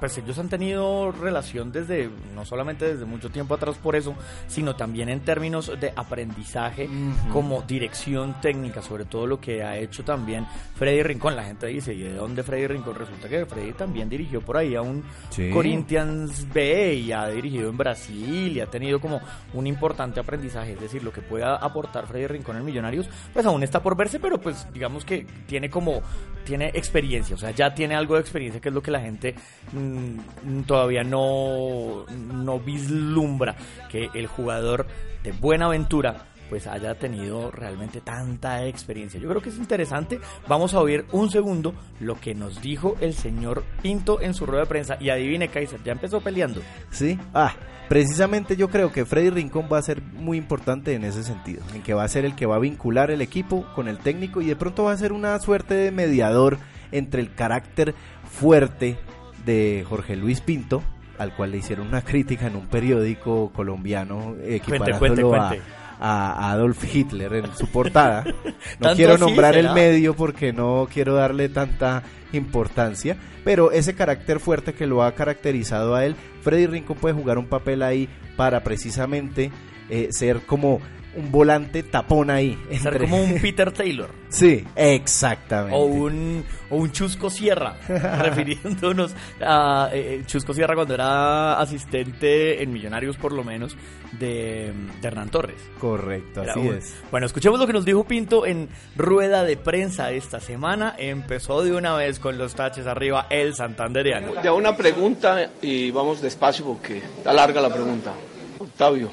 pues 0.00 0.18
ellos 0.18 0.38
han 0.38 0.48
tenido 0.48 1.12
relación 1.12 1.72
desde, 1.72 2.10
no 2.34 2.44
solamente 2.44 2.84
desde 2.92 3.04
mucho 3.06 3.30
tiempo 3.30 3.54
atrás 3.54 3.76
por 3.78 3.96
eso, 3.96 4.14
sino 4.48 4.76
también 4.76 5.08
en 5.08 5.20
términos 5.20 5.72
de 5.80 5.92
aprendizaje 5.96 6.88
como 7.32 7.62
dirección 7.62 8.40
técnica, 8.40 8.82
sobre 8.82 9.04
todo 9.04 9.26
lo 9.26 9.40
que 9.40 9.62
ha 9.62 9.76
hecho 9.78 10.04
también 10.04 10.46
Freddy 10.74 11.02
Rincón. 11.02 11.36
La 11.36 11.44
gente 11.44 11.66
dice, 11.68 11.94
¿y 11.94 12.02
de 12.02 12.14
dónde 12.14 12.42
Freddy 12.42 12.66
Rincón? 12.66 12.94
Resulta 12.96 13.28
que 13.28 13.46
Freddy 13.46 13.72
también 13.72 14.08
dirigió 14.08 14.40
por 14.40 14.56
ahí 14.56 14.74
a 14.74 14.82
un 14.82 15.02
Sí. 15.30 15.50
Corinthians 15.50 16.46
B 16.52 16.94
y 16.94 17.12
ha 17.12 17.28
dirigido 17.28 17.70
en 17.70 17.76
Brasil 17.76 18.56
y 18.56 18.60
ha 18.60 18.66
tenido 18.66 19.00
como 19.00 19.20
un 19.54 19.66
importante 19.66 20.17
aprendizaje, 20.18 20.72
es 20.72 20.80
decir, 20.80 21.02
lo 21.02 21.12
que 21.12 21.22
pueda 21.22 21.56
aportar 21.56 22.06
Freddy 22.06 22.26
Rincón 22.26 22.56
en 22.56 22.64
Millonarios, 22.64 23.08
pues 23.32 23.44
aún 23.46 23.62
está 23.62 23.82
por 23.82 23.96
verse, 23.96 24.20
pero 24.20 24.40
pues 24.40 24.66
digamos 24.72 25.04
que 25.04 25.26
tiene 25.46 25.70
como, 25.70 26.02
tiene 26.44 26.68
experiencia, 26.74 27.34
o 27.34 27.38
sea, 27.38 27.50
ya 27.50 27.74
tiene 27.74 27.94
algo 27.94 28.14
de 28.14 28.20
experiencia 28.20 28.60
que 28.60 28.68
es 28.68 28.74
lo 28.74 28.82
que 28.82 28.90
la 28.90 29.00
gente 29.00 29.34
mm, 29.72 30.62
todavía 30.62 31.04
no, 31.04 32.06
no 32.06 32.60
vislumbra, 32.60 33.56
que 33.90 34.10
el 34.14 34.26
jugador 34.26 34.86
de 35.22 35.32
Buenaventura 35.32 36.26
pues 36.48 36.66
haya 36.66 36.94
tenido 36.98 37.50
realmente 37.50 38.00
tanta 38.00 38.64
experiencia. 38.66 39.20
Yo 39.20 39.28
creo 39.28 39.42
que 39.42 39.50
es 39.50 39.58
interesante. 39.58 40.18
Vamos 40.48 40.74
a 40.74 40.80
oír 40.80 41.04
un 41.12 41.30
segundo 41.30 41.74
lo 42.00 42.18
que 42.18 42.34
nos 42.34 42.60
dijo 42.62 42.96
el 43.00 43.14
señor 43.14 43.64
Pinto 43.82 44.20
en 44.20 44.34
su 44.34 44.46
rueda 44.46 44.62
de 44.62 44.68
prensa. 44.68 44.96
Y 45.00 45.10
adivine, 45.10 45.48
Kaiser, 45.48 45.82
ya 45.84 45.92
empezó 45.92 46.20
peleando. 46.20 46.60
¿Sí? 46.90 47.18
Ah, 47.34 47.52
precisamente 47.88 48.56
yo 48.56 48.68
creo 48.68 48.92
que 48.92 49.04
Freddy 49.04 49.30
Rincón 49.30 49.68
va 49.72 49.78
a 49.78 49.82
ser 49.82 50.02
muy 50.02 50.36
importante 50.38 50.94
en 50.94 51.04
ese 51.04 51.22
sentido, 51.22 51.62
en 51.74 51.82
que 51.82 51.94
va 51.94 52.04
a 52.04 52.08
ser 52.08 52.24
el 52.24 52.34
que 52.34 52.46
va 52.46 52.56
a 52.56 52.60
vincular 52.60 53.10
el 53.10 53.20
equipo 53.22 53.66
con 53.74 53.88
el 53.88 53.98
técnico 53.98 54.40
y 54.42 54.46
de 54.46 54.56
pronto 54.56 54.84
va 54.84 54.92
a 54.92 54.96
ser 54.96 55.12
una 55.12 55.38
suerte 55.40 55.74
de 55.74 55.90
mediador 55.90 56.58
entre 56.92 57.20
el 57.20 57.34
carácter 57.34 57.94
fuerte 58.30 58.96
de 59.44 59.84
Jorge 59.88 60.16
Luis 60.16 60.40
Pinto, 60.40 60.82
al 61.18 61.34
cual 61.34 61.50
le 61.50 61.58
hicieron 61.58 61.88
una 61.88 62.02
crítica 62.02 62.46
en 62.46 62.56
un 62.56 62.66
periódico 62.66 63.50
colombiano 63.52 64.34
equiparándolo 64.42 64.98
cuente, 64.98 65.22
a- 65.22 65.24
cuente. 65.24 65.62
A, 65.74 65.77
Adolf 66.00 66.94
Hitler 66.94 67.32
en 67.34 67.56
su 67.56 67.66
portada. 67.66 68.24
No 68.80 68.88
¿Tanto 68.88 68.96
quiero 68.96 69.18
nombrar 69.18 69.56
el 69.56 69.70
medio 69.72 70.14
porque 70.14 70.52
no 70.52 70.88
quiero 70.92 71.14
darle 71.14 71.48
tanta 71.48 72.02
importancia, 72.32 73.16
pero 73.44 73.70
ese 73.70 73.94
carácter 73.94 74.40
fuerte 74.40 74.74
que 74.74 74.86
lo 74.86 75.02
ha 75.02 75.14
caracterizado 75.14 75.94
a 75.94 76.04
él, 76.04 76.16
Freddy 76.42 76.66
Rincón 76.66 76.96
puede 76.96 77.14
jugar 77.14 77.38
un 77.38 77.46
papel 77.46 77.82
ahí 77.82 78.08
para 78.36 78.64
precisamente 78.64 79.50
eh, 79.90 80.08
ser 80.10 80.40
como 80.40 80.80
un 81.18 81.30
volante 81.32 81.82
tapón 81.82 82.30
ahí. 82.30 82.58
Ser 82.80 82.94
entre- 82.94 83.08
como 83.08 83.22
un 83.22 83.34
Peter 83.42 83.72
Taylor. 83.72 84.08
Sí, 84.28 84.64
exactamente. 84.76 85.74
O 85.76 85.84
un, 85.86 86.44
o 86.70 86.76
un 86.76 86.92
Chusco 86.92 87.30
Sierra, 87.30 87.76
refiriéndonos 87.88 89.14
a 89.40 89.88
eh, 89.92 90.22
Chusco 90.26 90.52
Sierra 90.52 90.74
cuando 90.74 90.94
era 90.94 91.58
asistente 91.60 92.62
en 92.62 92.72
Millonarios, 92.72 93.16
por 93.16 93.32
lo 93.32 93.42
menos, 93.44 93.76
de, 94.18 94.72
de 95.00 95.08
Hernán 95.08 95.30
Torres. 95.30 95.56
Correcto, 95.78 96.42
Era 96.42 96.52
así 96.52 96.60
un- 96.60 96.74
es. 96.76 96.94
Bueno, 97.10 97.26
escuchemos 97.26 97.58
lo 97.58 97.66
que 97.66 97.72
nos 97.72 97.84
dijo 97.84 98.04
Pinto 98.04 98.46
en 98.46 98.68
rueda 98.96 99.44
de 99.44 99.56
prensa 99.56 100.10
esta 100.10 100.40
semana. 100.40 100.94
Empezó 100.98 101.62
de 101.62 101.72
una 101.72 101.94
vez 101.94 102.18
con 102.18 102.36
los 102.38 102.54
taches 102.54 102.86
arriba 102.86 103.26
el 103.30 103.54
Santanderiano. 103.54 104.34
De 104.42 104.50
una 104.50 104.76
pregunta 104.76 105.50
y 105.62 105.90
vamos 105.90 106.20
despacio 106.20 106.64
porque 106.66 106.98
está 106.98 107.32
larga 107.32 107.60
la 107.60 107.72
pregunta. 107.72 108.12
Octavio, 108.58 109.10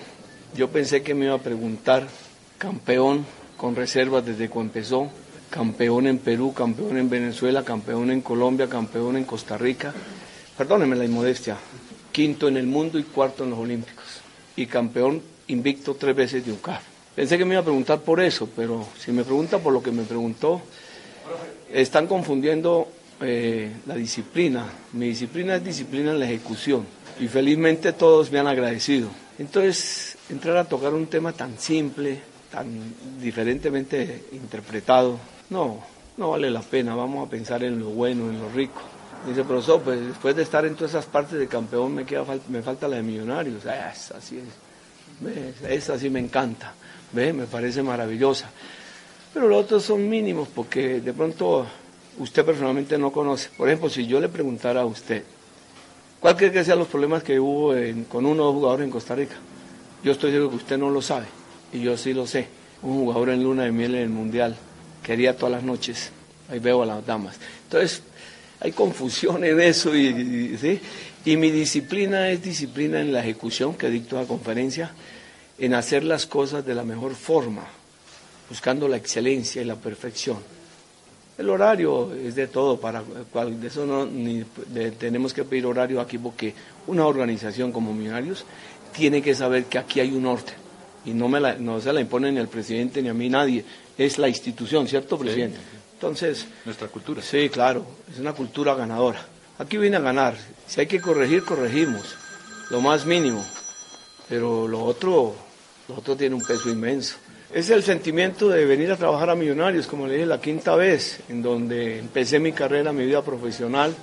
yo 0.56 0.70
pensé 0.70 1.04
que 1.04 1.14
me 1.14 1.26
iba 1.26 1.36
a 1.36 1.40
preguntar 1.40 2.08
campeón 2.58 3.26
con 3.58 3.76
reservas 3.76 4.26
desde 4.26 4.50
cuando 4.50 4.70
empezó, 4.72 5.10
campeón 5.50 6.08
en 6.08 6.18
Perú, 6.18 6.54
campeón 6.54 6.98
en 6.98 7.10
Venezuela, 7.10 7.64
campeón 7.64 8.12
en 8.12 8.22
Colombia, 8.22 8.68
campeón 8.68 9.18
en 9.18 9.26
Costa 9.26 9.58
Rica. 9.58 9.94
Perdóneme 10.58 10.96
la 10.96 11.06
inmodestia, 11.06 11.58
quinto 12.12 12.48
en 12.48 12.58
el 12.58 12.68
mundo 12.68 12.98
y 12.98 13.04
cuarto 13.04 13.44
en 13.44 13.52
los 13.52 13.60
Olímpicos. 13.60 14.06
Y 14.56 14.66
campeón 14.66 15.22
invicto 15.48 15.96
tres 15.96 16.16
veces 16.16 16.46
de 16.46 16.54
UCAR. 16.54 16.82
Pensé 17.16 17.38
que 17.38 17.46
me 17.46 17.54
iba 17.54 17.62
a 17.62 17.66
preguntar 17.66 18.00
por 18.02 18.22
eso, 18.22 18.50
pero 18.56 18.88
si 18.98 19.12
me 19.12 19.24
pregunta 19.24 19.60
por 19.60 19.74
lo 19.74 19.84
que 19.84 19.92
me 19.92 20.04
preguntó, 20.04 20.62
están 21.72 22.08
confundiendo 22.08 22.88
eh, 23.22 23.72
la 23.86 23.96
disciplina. 23.96 24.66
Mi 24.94 25.10
disciplina 25.10 25.56
es 25.56 25.64
disciplina 25.64 26.12
en 26.12 26.20
la 26.20 26.26
ejecución 26.26 26.86
y 27.20 27.28
felizmente 27.28 27.94
todos 27.94 28.32
me 28.32 28.40
han 28.40 28.48
agradecido. 28.48 29.10
Entonces, 29.40 30.15
entrar 30.30 30.58
a 30.58 30.64
tocar 30.66 30.94
un 30.94 31.08
tema 31.08 31.32
tan 31.34 31.58
simple, 31.60 32.20
tan 32.52 32.68
diferentemente 33.22 34.26
interpretado, 34.32 35.18
no, 35.50 35.84
no 36.18 36.32
vale 36.32 36.50
la 36.50 36.62
pena. 36.62 36.96
Vamos 36.96 37.28
a 37.28 37.30
pensar 37.30 37.64
en 37.64 37.80
lo 37.80 37.90
bueno, 37.90 38.30
en 38.30 38.40
lo 38.40 38.50
rico. 38.50 38.82
Dice, 39.28 39.44
profesor, 39.44 39.82
pues 39.82 40.00
después 40.08 40.36
de 40.36 40.44
estar 40.44 40.66
en 40.66 40.76
todas 40.76 40.92
esas 40.92 41.06
partes 41.06 41.40
de 41.40 41.48
campeón 41.48 41.96
me, 41.96 42.06
queda, 42.06 42.24
fal- 42.26 42.42
me 42.50 42.62
falta 42.62 42.88
la 42.88 42.98
de 42.98 43.04
millonarios. 43.04 43.66
Ah, 43.66 43.92
esa 43.92 44.22
sí 44.22 44.38
es. 44.38 44.44
¿Ves? 45.20 45.62
Esa 45.70 45.98
sí 45.98 46.10
me 46.10 46.20
encanta. 46.20 46.74
¿Ve? 47.12 47.34
Me 47.34 47.46
parece 47.46 47.82
maravillosa. 47.82 48.50
Pero 49.34 49.48
los 49.48 49.64
otros 49.66 49.84
son 49.84 50.08
mínimos 50.08 50.48
porque 50.54 51.02
de 51.02 51.14
pronto 51.14 51.66
usted 52.20 52.46
personalmente 52.46 52.98
no 52.98 53.12
conoce. 53.12 53.50
Por 53.58 53.68
ejemplo, 53.68 53.90
si 53.90 54.06
yo 54.06 54.20
le 54.20 54.30
preguntara 54.30 54.82
a 54.82 54.86
usted, 54.86 55.24
¿cuál 56.20 56.38
cree 56.38 56.52
que 56.52 56.64
sean 56.64 56.80
los 56.80 56.88
problemas 56.88 57.24
que 57.24 57.40
hubo 57.40 57.74
con 58.08 58.26
uno 58.26 58.44
o 58.44 58.46
dos 58.48 58.56
jugadores 58.56 58.86
en 58.86 58.92
Costa 58.92 59.16
Rica? 59.16 59.36
Yo 60.06 60.12
estoy 60.12 60.32
seguro 60.32 60.52
que 60.52 60.56
usted 60.58 60.78
no 60.78 60.92
lo 60.92 61.02
sabe 61.02 61.26
y 61.74 61.82
yo 61.82 61.98
sí 61.98 62.14
lo 62.14 62.28
sé. 62.28 62.48
Un 62.84 63.00
jugador 63.00 63.30
en 63.30 63.42
luna 63.44 63.64
de 63.64 63.72
miel 63.72 63.96
en 63.96 64.02
el 64.04 64.10
Mundial 64.10 64.56
quería 65.02 65.36
todas 65.36 65.54
las 65.54 65.64
noches, 65.64 66.12
ahí 66.48 66.60
veo 66.60 66.84
a 66.84 66.86
las 66.86 67.04
damas. 67.04 67.38
Entonces, 67.64 68.04
hay 68.60 68.72
confusión 68.72 69.44
en 69.44 69.60
eso 69.60 69.96
y, 69.96 70.56
¿sí? 70.60 70.80
y 71.26 71.38
mi 71.38 71.50
disciplina 71.50 72.30
es 72.30 72.44
disciplina 72.44 73.02
en 73.02 73.12
la 73.12 73.22
ejecución 73.22 73.74
que 73.74 73.90
dicto 73.90 74.16
la 74.16 74.28
conferencia, 74.28 74.92
en 75.58 75.74
hacer 75.74 76.04
las 76.04 76.28
cosas 76.28 76.64
de 76.64 76.76
la 76.76 76.84
mejor 76.84 77.16
forma, 77.16 77.64
buscando 78.48 78.88
la 78.88 78.98
excelencia 78.98 79.60
y 79.64 79.66
la 79.66 79.76
perfección. 79.76 80.38
El 81.38 81.50
horario 81.50 82.14
es 82.14 82.36
de 82.36 82.48
todo, 82.48 82.80
para 82.80 83.02
cual, 83.32 83.60
de 83.60 83.68
eso 83.68 83.86
no 83.88 84.06
ni 84.06 84.46
de- 84.68 84.92
tenemos 84.92 85.34
que 85.34 85.44
pedir 85.44 85.66
horario 85.66 86.00
aquí 86.00 86.20
porque 86.20 86.54
una 86.88 87.08
organización 87.08 87.72
como 87.72 87.92
Millonarios 87.92 88.46
tiene 88.96 89.22
que 89.22 89.36
saber 89.36 89.66
que 89.66 89.78
aquí 89.78 90.00
hay 90.00 90.12
un 90.12 90.26
orden 90.26 90.54
y 91.06 91.12
no, 91.12 91.28
me 91.28 91.40
la- 91.40 91.56
no 91.56 91.80
se 91.82 91.92
la 91.94 92.02
impone 92.02 92.32
ni 92.32 92.40
al 92.40 92.48
presidente 92.48 93.02
ni 93.02 93.10
a 93.10 93.14
mí 93.14 93.30
nadie, 93.30 93.64
es 93.98 94.18
la 94.18 94.28
institución, 94.28 94.88
¿cierto, 94.88 95.18
presidente? 95.18 95.58
Entonces, 95.94 96.46
Nuestra 96.66 96.88
cultura. 96.88 97.22
Sí, 97.22 97.50
claro, 97.50 97.86
es 98.12 98.20
una 98.20 98.34
cultura 98.34 98.76
ganadora. 98.76 99.26
Aquí 99.58 99.78
viene 99.78 99.96
a 99.98 100.02
ganar. 100.02 100.36
Si 100.68 100.82
hay 100.82 100.88
que 100.88 101.00
corregir, 101.00 101.44
corregimos. 101.44 102.16
Lo 102.70 102.82
más 102.82 103.06
mínimo. 103.06 103.44
Pero 104.28 104.68
lo 104.68 104.84
otro, 104.84 105.36
lo 105.88 105.96
otro 105.96 106.16
tiene 106.16 106.36
un 106.36 106.42
peso 106.44 106.70
inmenso. 106.70 107.16
Es 107.54 107.70
el 107.70 107.84
sentimiento 107.84 108.50
de 108.50 108.66
venir 108.66 108.92
a 108.92 108.98
trabajar 108.98 109.30
a 109.30 109.36
Millonarios, 109.36 109.88
como 109.88 110.08
le 110.08 110.16
dije, 110.16 110.26
la 110.26 110.42
quinta 110.42 110.76
vez, 110.76 111.20
en 111.30 111.42
donde 111.42 112.00
empecé 112.00 112.40
mi 112.40 112.52
carrera, 112.52 112.92
mi 112.92 113.06
vida 113.06 113.22
profesional, 113.22 113.94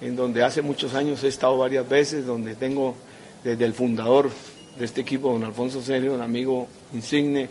en 0.00 0.16
donde 0.16 0.42
hace 0.42 0.62
muchos 0.62 0.94
años 0.94 1.22
he 1.22 1.28
estado 1.28 1.56
varias 1.58 1.88
veces, 1.88 2.26
donde 2.26 2.54
tengo 2.56 2.96
desde 3.44 3.64
el 3.64 3.74
fundador 3.74 4.30
de 4.78 4.84
este 4.84 5.00
equipo, 5.00 5.32
don 5.32 5.44
Alfonso 5.44 5.82
Serio, 5.82 6.14
un 6.14 6.22
amigo 6.22 6.68
insigne, 6.92 7.48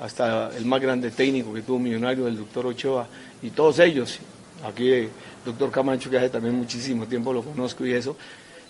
hasta 0.00 0.50
el 0.56 0.64
más 0.64 0.80
grande 0.80 1.10
técnico 1.10 1.52
que 1.52 1.62
tuvo 1.62 1.78
Millonario, 1.78 2.26
el 2.26 2.36
doctor 2.36 2.66
Ochoa, 2.66 3.06
y 3.42 3.50
todos 3.50 3.78
ellos. 3.80 4.18
Aquí 4.64 4.90
el 4.90 5.08
doctor 5.44 5.70
Camacho, 5.70 6.10
que 6.10 6.18
hace 6.18 6.30
también 6.30 6.54
muchísimo 6.54 7.06
tiempo 7.06 7.32
lo 7.32 7.42
conozco 7.42 7.84
y 7.86 7.92
eso. 7.92 8.16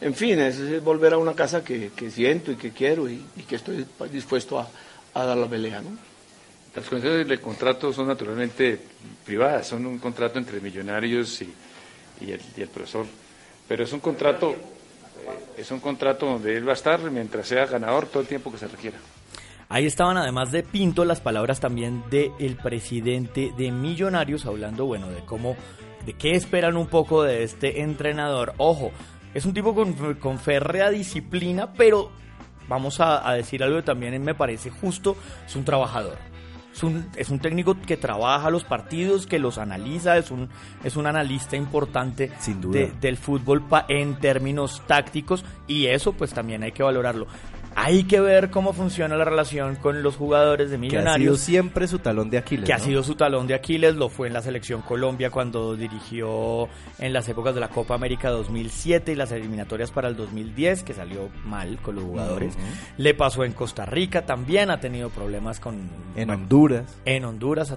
En 0.01 0.15
fin, 0.15 0.39
es, 0.41 0.59
es 0.59 0.83
volver 0.83 1.13
a 1.13 1.19
una 1.19 1.35
casa 1.35 1.63
que, 1.63 1.91
siento 2.11 2.53
y 2.53 2.57
que 2.57 2.71
quiero 2.71 3.09
y, 3.09 3.23
que 3.49 3.57
estoy 3.57 3.87
dispuesto 4.11 4.59
a, 4.59 4.69
dar 5.15 5.37
la 5.37 5.47
pelea, 5.47 5.83
¿no? 5.83 5.91
Las 6.75 6.87
condiciones 6.87 7.27
del 7.27 7.41
contrato 7.41 7.93
son 7.93 8.07
naturalmente 8.07 8.79
privadas, 9.25 9.67
son 9.67 9.85
un 9.87 9.99
contrato 9.99 10.39
entre 10.39 10.61
millonarios 10.61 11.43
y, 11.43 11.53
el, 12.21 12.41
y 12.57 12.61
el 12.63 12.69
profesor. 12.69 13.07
Pero 13.67 13.85
es 13.85 13.93
un 13.93 14.01
contrato, 14.01 14.53
eh, 14.53 14.57
es 15.57 15.71
un 15.71 15.81
contrato 15.81 16.27
donde 16.27 16.57
él 16.57 16.67
va 16.67 16.73
a 16.73 16.75
estar 16.75 17.01
mientras 17.11 17.47
sea 17.47 17.67
ganador 17.67 18.07
todo 18.07 18.23
el 18.23 18.29
tiempo 18.29 18.51
que 18.51 18.59
se 18.59 18.69
requiera. 18.69 18.99
Ahí 19.69 19.87
estaban 19.87 20.17
además 20.17 20.51
de 20.51 20.65
Pinto 20.65 21.05
las 21.05 21.21
palabras 21.21 21.61
también 21.61 22.03
del 22.11 22.57
presidente 22.57 23.53
de 23.57 23.71
Millonarios 23.71 24.45
hablando, 24.47 24.87
bueno, 24.87 25.09
de 25.09 25.25
cómo, 25.25 25.55
de 26.05 26.15
qué 26.15 26.33
esperan 26.33 26.77
un 26.77 26.89
poco 26.89 27.23
de 27.23 27.45
este 27.45 27.83
entrenador. 27.83 28.55
Ojo, 28.57 28.91
es 29.33 29.45
un 29.45 29.55
tipo 29.55 29.75
con, 29.75 30.17
con 30.17 30.41
férrea 30.41 30.91
disciplina, 30.91 31.73
pero 31.73 32.11
vamos 32.69 32.99
a, 32.99 33.29
a 33.29 33.35
decir 33.35 33.63
algo 33.63 33.77
que 33.77 33.85
también 33.85 34.21
me 34.25 34.35
parece 34.35 34.71
justo, 34.71 35.17
es 35.47 35.55
un 35.55 35.65
trabajador. 35.65 36.30
Es 36.81 36.85
un, 36.85 37.07
es 37.15 37.29
un 37.29 37.39
técnico 37.41 37.77
que 37.79 37.99
trabaja 37.99 38.49
los 38.49 38.65
partidos, 38.65 39.27
que 39.27 39.39
los 39.39 39.59
analiza, 39.59 40.17
es 40.17 40.31
un, 40.31 40.49
es 40.83 40.97
un 40.97 41.07
analista 41.07 41.55
importante 41.55 42.33
Sin 42.39 42.59
duda. 42.63 42.79
de- 42.81 42.93
del 43.03 43.19
fútbol 43.19 43.61
pa- 43.69 43.85
en 43.87 44.15
términos 44.19 44.81
tácticos 44.87 45.45
y 45.67 45.89
eso 45.89 46.15
pues 46.15 46.33
también 46.33 46.63
hay 46.63 46.73
que 46.73 46.83
valorarlo. 46.83 47.27
Hay 47.77 48.05
que 48.05 48.21
ver 48.21 48.51
cómo 48.51 48.73
funciona 48.73 49.17
la 49.17 49.25
relación 49.25 49.77
con 49.77 50.03
los 50.03 50.17
jugadores 50.17 50.71
de 50.71 50.77
Que 50.79 50.87
ha 50.87 50.91
sido 50.91 51.01
Millonarios 51.01 51.41
siempre 51.41 51.87
su 51.87 51.99
talón 52.01 52.29
de 52.31 52.39
Aquiles. 52.39 52.67
que 52.67 52.73
ha 52.73 52.79
sido 52.79 53.03
su 53.03 53.15
talón 53.15 53.47
de 53.47 53.55
Aquiles, 53.55 53.95
lo 53.97 54.09
fue 54.09 54.27
en 54.29 54.33
la 54.35 54.43
selección 54.43 54.83
Colombia 54.83 55.31
cuando 55.31 55.77
dirigió 55.77 56.69
en 56.99 57.13
las 57.13 57.29
épocas 57.29 57.55
de 57.55 57.61
la 57.61 57.69
Copa 57.69 57.95
América 57.95 58.31
2007 58.31 59.13
y 59.13 59.15
las 59.15 59.33
eliminatorias 59.33 59.91
para 59.91 60.09
el 60.09 60.17
2010, 60.17 60.83
que 60.83 60.95
salió 60.95 61.29
mal 61.45 61.79
con 61.83 61.95
los 61.95 62.05
jugadores. 62.05 62.55
Le 62.97 63.15
pasó 63.15 63.45
en 63.45 63.53
Costa 63.53 63.85
Rica 63.87 64.27
también, 64.27 64.71
ha 64.71 64.81
tenido 64.81 65.09
problemas 65.11 65.61
con... 65.61 65.89
En 66.17 66.27
bueno, 66.27 66.43
Honduras. 66.43 66.99
en 67.05 67.25
Honduras, 67.25 67.73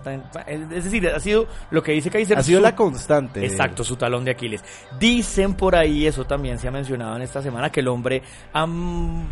es 0.48 0.84
decir, 0.84 1.08
ha 1.08 1.20
sido 1.20 1.48
lo 1.72 1.84
que 1.84 1.92
dice 1.92 2.10
Kaiser. 2.10 2.38
Ha 2.38 2.44
sido 2.44 2.60
su- 2.60 2.64
la 2.64 2.76
constante. 2.76 3.46
Exacto, 3.46 3.84
su 3.84 3.96
talón 3.96 4.26
de 4.26 4.32
Aquiles. 4.32 4.64
Dicen 5.00 5.54
por 5.54 5.76
ahí, 5.76 6.08
eso 6.08 6.26
también 6.26 6.58
se 6.58 6.68
ha 6.68 6.72
mencionado 6.72 7.16
en 7.16 7.22
esta 7.22 7.42
semana, 7.42 7.72
que 7.72 7.80
el 7.82 7.88
hombre 7.88 8.22
ha 8.54 8.66
mm, 8.66 9.26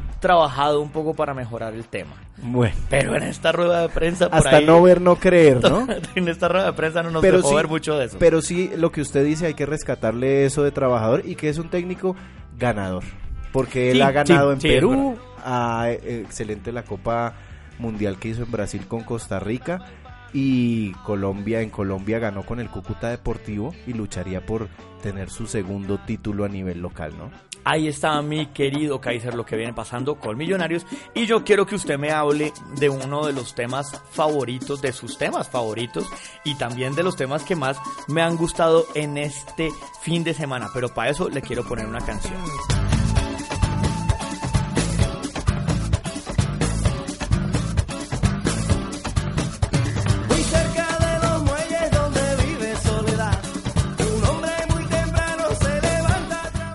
trabajado 0.51 0.81
un 0.81 0.89
poco 0.89 1.13
para 1.13 1.33
mejorar 1.33 1.73
el 1.73 1.85
tema. 1.85 2.13
Bueno, 2.41 2.75
Pero 2.89 3.15
en 3.15 3.23
esta 3.23 3.51
rueda 3.51 3.81
de 3.81 3.89
prensa, 3.89 4.29
por 4.29 4.37
hasta 4.37 4.57
ahí- 4.57 4.65
no 4.65 4.81
ver, 4.81 4.99
no 5.01 5.15
creer, 5.15 5.61
¿no? 5.61 5.87
en 6.15 6.27
esta 6.27 6.47
rueda 6.47 6.65
de 6.67 6.73
prensa 6.73 7.03
no 7.03 7.11
nos 7.11 7.21
pero 7.21 7.37
dejó 7.37 7.49
sí, 7.49 7.55
ver 7.55 7.67
mucho 7.67 7.97
de 7.97 8.05
eso. 8.05 8.17
Pero 8.19 8.41
sí, 8.41 8.71
lo 8.75 8.91
que 8.91 9.01
usted 9.01 9.23
dice, 9.23 9.47
hay 9.47 9.53
que 9.53 9.65
rescatarle 9.65 10.45
eso 10.45 10.63
de 10.63 10.71
trabajador 10.71 11.23
y 11.25 11.35
que 11.35 11.49
es 11.49 11.57
un 11.57 11.69
técnico 11.69 12.15
ganador. 12.57 13.03
Porque 13.51 13.91
él 13.91 14.01
ha 14.01 14.11
ganado 14.11 14.55
sí, 14.59 14.67
en 14.67 14.73
Perú, 14.73 15.17
eh, 15.45 16.23
excelente 16.25 16.71
la 16.71 16.83
Copa 16.83 17.33
Mundial 17.79 18.17
que 18.17 18.29
hizo 18.29 18.43
en 18.43 18.51
Brasil 18.51 18.85
con 18.87 19.03
Costa 19.03 19.39
Rica 19.39 19.79
y 20.33 20.91
Colombia, 21.03 21.61
en 21.61 21.69
Colombia 21.69 22.19
ganó 22.19 22.45
con 22.45 22.59
el 22.59 22.69
Cúcuta 22.69 23.09
Deportivo 23.09 23.73
y 23.85 23.93
lucharía 23.93 24.45
por 24.45 24.69
tener 25.03 25.29
su 25.29 25.47
segundo 25.47 25.99
título 26.05 26.45
a 26.45 26.47
nivel 26.49 26.79
local, 26.81 27.13
¿no? 27.17 27.31
Ahí 27.63 27.87
está 27.87 28.21
mi 28.21 28.47
querido 28.47 28.99
Kaiser, 28.99 29.35
lo 29.35 29.45
que 29.45 29.55
viene 29.55 29.73
pasando 29.73 30.15
con 30.15 30.37
Millonarios. 30.37 30.85
Y 31.13 31.25
yo 31.25 31.43
quiero 31.43 31.65
que 31.65 31.75
usted 31.75 31.97
me 31.97 32.11
hable 32.11 32.53
de 32.77 32.89
uno 32.89 33.25
de 33.25 33.33
los 33.33 33.53
temas 33.55 34.01
favoritos, 34.11 34.81
de 34.81 34.91
sus 34.91 35.17
temas 35.17 35.49
favoritos, 35.49 36.05
y 36.43 36.55
también 36.55 36.95
de 36.95 37.03
los 37.03 37.15
temas 37.15 37.43
que 37.43 37.55
más 37.55 37.77
me 38.07 38.21
han 38.21 38.35
gustado 38.35 38.85
en 38.95 39.17
este 39.17 39.69
fin 40.01 40.23
de 40.23 40.33
semana. 40.33 40.69
Pero 40.73 40.89
para 40.89 41.11
eso 41.11 41.29
le 41.29 41.41
quiero 41.41 41.63
poner 41.63 41.85
una 41.85 42.01
canción. 42.01 42.41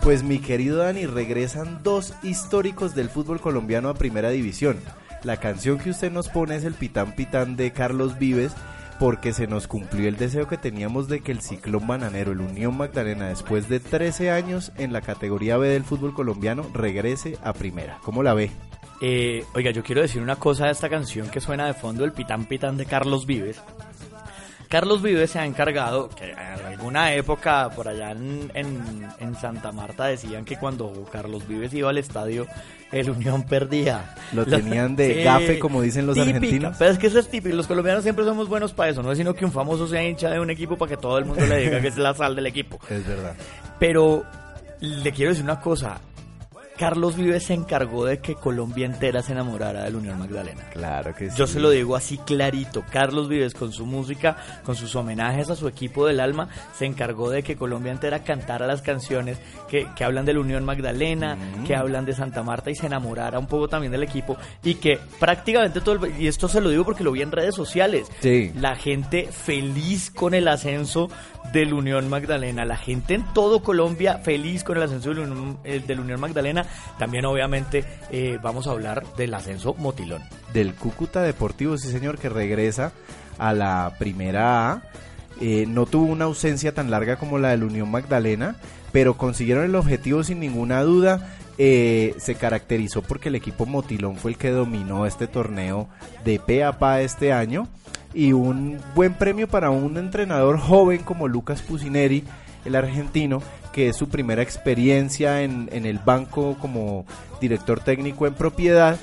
Pues 0.07 0.23
mi 0.23 0.39
querido 0.39 0.77
Dani, 0.77 1.05
regresan 1.07 1.83
dos 1.83 2.15
históricos 2.23 2.95
del 2.95 3.09
fútbol 3.11 3.41
colombiano 3.41 3.89
a 3.89 3.95
primera 3.95 4.31
división. 4.31 4.79
La 5.25 5.39
canción 5.39 5.79
que 5.79 5.91
usted 5.91 6.13
nos 6.13 6.29
pone 6.29 6.55
es 6.55 6.63
el 6.63 6.75
Pitán 6.75 7.17
Pitán 7.17 7.57
de 7.57 7.73
Carlos 7.73 8.17
Vives 8.17 8.53
porque 9.01 9.33
se 9.33 9.49
nos 9.49 9.67
cumplió 9.67 10.07
el 10.07 10.17
deseo 10.17 10.47
que 10.47 10.59
teníamos 10.59 11.09
de 11.09 11.23
que 11.23 11.33
el 11.33 11.41
Ciclón 11.41 11.89
Bananero, 11.89 12.31
el 12.31 12.41
Unión 12.41 12.77
Magdalena, 12.77 13.31
después 13.31 13.69
de 13.69 13.81
13 13.81 14.31
años 14.31 14.71
en 14.77 14.93
la 14.93 15.01
categoría 15.01 15.57
B 15.57 15.67
del 15.67 15.83
fútbol 15.83 16.15
colombiano, 16.15 16.65
regrese 16.73 17.37
a 17.43 17.53
primera. 17.53 17.99
¿Cómo 18.05 18.23
la 18.23 18.35
ve? 18.35 18.53
Eh, 19.01 19.45
oiga, 19.57 19.73
yo 19.73 19.83
quiero 19.83 20.03
decir 20.03 20.23
una 20.23 20.37
cosa 20.37 20.67
de 20.67 20.71
esta 20.71 20.89
canción 20.89 21.29
que 21.31 21.41
suena 21.41 21.67
de 21.67 21.75
fondo, 21.75 22.05
el 22.05 22.13
Pitán 22.13 22.45
Pitán 22.45 22.77
de 22.77 22.87
Carlos 22.87 23.27
Vives. 23.27 23.61
Carlos 24.69 25.01
Vives 25.03 25.31
se 25.31 25.39
ha 25.39 25.47
encargado, 25.47 26.09
que 26.09 26.31
en 26.33 26.39
alguna 26.67 27.13
época 27.15 27.71
por 27.71 27.87
allá 27.89 28.11
en, 28.13 28.51
en- 28.55 29.07
en 29.21 29.35
Santa 29.37 29.71
Marta 29.73 30.07
decían 30.07 30.45
que 30.45 30.57
cuando 30.57 31.05
Carlos 31.13 31.47
Vives 31.47 31.73
iba 31.75 31.91
al 31.91 31.99
estadio, 31.99 32.47
el 32.93 33.11
Unión 33.11 33.45
perdía. 33.45 34.15
Lo 34.33 34.45
tenían 34.47 34.97
de 34.97 35.23
gafe, 35.23 35.59
como 35.59 35.83
dicen 35.83 36.07
los 36.07 36.17
típica, 36.17 36.37
argentinos. 36.37 36.77
Pero 36.79 36.91
es 36.91 36.99
que 36.99 37.07
eso 37.07 37.19
es 37.19 37.29
típico, 37.29 37.55
los 37.55 37.67
colombianos 37.67 38.03
siempre 38.03 38.25
somos 38.25 38.49
buenos 38.49 38.73
para 38.73 38.91
eso, 38.91 39.03
no 39.03 39.13
es 39.13 39.19
sino 39.19 39.35
que 39.35 39.45
un 39.45 39.53
famoso 39.53 39.87
sea 39.87 40.03
hincha 40.03 40.31
de 40.31 40.41
un 40.41 40.51
equipo 40.51 40.77
para 40.77 40.91
que 40.91 40.97
todo 40.97 41.19
el 41.19 41.25
mundo 41.27 41.47
le 41.47 41.59
diga 41.59 41.81
que 41.81 41.89
es 41.89 41.97
la 41.97 42.15
sal 42.15 42.35
del 42.35 42.47
equipo. 42.47 42.79
Es 42.91 43.07
verdad. 43.07 43.35
Pero 43.79 44.25
le 44.81 45.13
quiero 45.13 45.31
decir 45.31 45.45
una 45.45 45.61
cosa. 45.61 46.01
Carlos 46.79 47.17
Vives 47.17 47.45
se 47.47 47.55
encargó 47.55 48.05
de 48.05 48.19
que 48.19 48.35
Colombia 48.35 48.87
entera 48.87 49.23
se 49.23 49.33
enamorara 49.33 49.85
del 49.85 49.97
Unión 49.97 50.19
Magdalena. 50.19 50.63
Claro 50.73 51.15
que 51.15 51.31
sí. 51.31 51.37
Yo 51.37 51.47
se 51.47 51.61
lo 51.61 51.71
digo 51.71 51.97
así 51.97 52.19
clarito. 52.19 52.85
Carlos 52.91 53.29
Vives 53.29 53.55
con 53.55 53.73
su 53.73 53.87
música, 53.87 54.37
con 54.65 54.77
sus 54.77 54.95
homenajes 54.95 55.51
a 55.51 55.57
su 55.57 55.69
equipo 55.69 56.07
del 56.07 56.21
alma, 56.21 56.49
se 56.77 56.87
encargó 56.87 57.31
de 57.31 57.43
que 57.43 57.57
Colombia 57.57 57.93
entera 57.93 58.25
cantara 58.25 58.67
las 58.67 58.83
canciones 58.83 59.39
que, 59.69 59.87
que 59.97 60.05
hablan 60.05 60.25
del 60.25 60.39
Unión 60.39 60.65
Magdalena, 60.65 61.37
que 61.67 61.75
hablan 61.75 62.05
de 62.05 62.15
Santa 62.15 62.43
Marta 62.43 62.71
y 62.71 62.75
se 62.75 62.87
enamorara 62.87 63.39
un 63.39 63.47
poco 63.47 63.69
también 63.69 63.93
del 63.93 64.03
equipo 64.03 64.37
y 64.63 64.75
que 64.75 64.99
prácticamente 65.19 65.81
todo 65.81 66.05
el, 66.05 66.21
y 66.21 66.27
esto 66.27 66.49
se 66.49 66.61
lo 66.61 66.71
digo 66.71 66.85
porque 66.85 67.05
lo 67.05 67.13
vi 67.13 67.23
en 67.23 67.33
redes 67.33 67.55
sociales. 67.55 68.07
Sí. 68.21 68.53
La 68.57 68.77
gente 68.77 69.29
feliz 69.31 70.11
con 70.11 70.35
el 70.35 70.49
ascenso 70.49 71.09
del 71.53 71.73
Unión 71.73 72.09
Magdalena, 72.09 72.65
la 72.65 72.77
gente 72.77 73.15
en 73.15 73.25
todo 73.35 73.63
Colombia 73.63 74.19
feliz 74.19 74.65
con 74.65 74.77
el 74.77 74.83
ascenso 74.83 75.11
del 75.11 75.21
Unión, 75.21 75.59
eh, 75.65 75.83
del 75.87 76.01
Unión 76.01 76.21
Magdalena. 76.21 76.67
También 76.99 77.25
obviamente 77.25 77.85
eh, 78.11 78.39
vamos 78.43 78.67
a 78.67 78.73
hablar 78.73 79.05
del 79.17 79.35
ascenso 79.35 79.75
Motilón. 79.75 80.23
Del 80.53 80.75
Cúcuta 80.75 81.23
Deportivo, 81.23 81.77
sí 81.79 81.91
señor, 81.91 82.19
que 82.19 82.29
regresa 82.29 82.93
a 83.39 83.53
la 83.53 83.95
primera 83.99 84.73
A. 84.73 84.83
Eh, 85.41 85.67
no 85.69 85.87
tuvo 85.87 86.07
una 86.07 86.25
ausencia 86.25 86.73
tan 86.73 86.91
larga 86.91 87.17
como 87.17 87.39
la 87.39 87.51
del 87.51 87.65
Unión 87.65 87.91
Magdalena, 87.91 88.57
pero 88.93 89.17
consiguieron 89.17 89.65
el 89.65 89.75
objetivo 89.75 90.25
sin 90.25 90.41
ninguna 90.41 90.83
duda. 90.83 91.37
Eh, 91.59 92.15
se 92.19 92.35
caracterizó 92.35 93.01
porque 93.01 93.31
el 93.31 93.35
equipo 93.35 93.65
Motilón 93.65 94.17
fue 94.17 94.33
el 94.33 94.37
que 94.37 94.51
dominó 94.51 95.07
este 95.07 95.27
torneo 95.27 95.89
de 96.23 96.39
pe 96.39 96.63
a 96.63 96.79
pa 96.79 97.01
este 97.01 97.33
año 97.33 97.67
y 98.17 98.33
un 98.33 98.79
buen 98.95 99.13
premio 99.13 99.47
para 99.47 99.69
un 99.69 99.99
entrenador 99.99 100.59
joven 100.59 101.03
como 101.03 101.29
Lucas 101.29 101.61
Pusineri, 101.61 102.25
el 102.65 102.75
argentino, 102.75 103.43
que 103.73 103.91
es 103.91 103.97
su 103.97 104.09
primera 104.09 104.43
experiencia 104.43 105.43
en, 105.43 105.69
el 105.71 105.99
banco 105.99 106.57
como 106.59 107.05
director 107.43 107.79
técnico 107.79 108.27
en 108.27 108.33
propiedad 108.33 108.99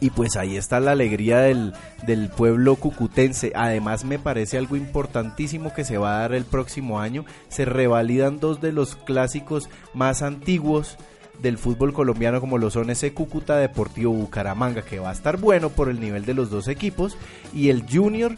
y 0.00 0.10
pues 0.10 0.36
ahí 0.36 0.56
está 0.56 0.80
la 0.80 0.92
alegría 0.92 1.38
del, 1.40 1.72
del 2.06 2.28
pueblo 2.28 2.76
cucutense. 2.76 3.52
Además 3.54 4.04
me 4.04 4.18
parece 4.18 4.58
algo 4.58 4.76
importantísimo 4.76 5.72
que 5.72 5.84
se 5.84 5.96
va 5.96 6.16
a 6.16 6.20
dar 6.20 6.34
el 6.34 6.44
próximo 6.44 7.00
año. 7.00 7.24
Se 7.48 7.64
revalidan 7.64 8.38
dos 8.38 8.60
de 8.60 8.72
los 8.72 8.96
clásicos 8.96 9.68
más 9.94 10.22
antiguos 10.22 10.96
del 11.42 11.58
fútbol 11.58 11.92
colombiano 11.92 12.40
como 12.40 12.58
lo 12.58 12.70
son 12.70 12.90
ese 12.90 13.12
Cúcuta 13.14 13.56
Deportivo 13.56 14.12
Bucaramanga 14.12 14.82
que 14.82 14.98
va 14.98 15.10
a 15.10 15.14
estar 15.14 15.38
bueno 15.38 15.70
por 15.70 15.88
el 15.88 16.00
nivel 16.00 16.24
de 16.24 16.34
los 16.34 16.50
dos 16.50 16.68
equipos 16.68 17.16
y 17.54 17.70
el 17.70 17.84
Junior 17.90 18.34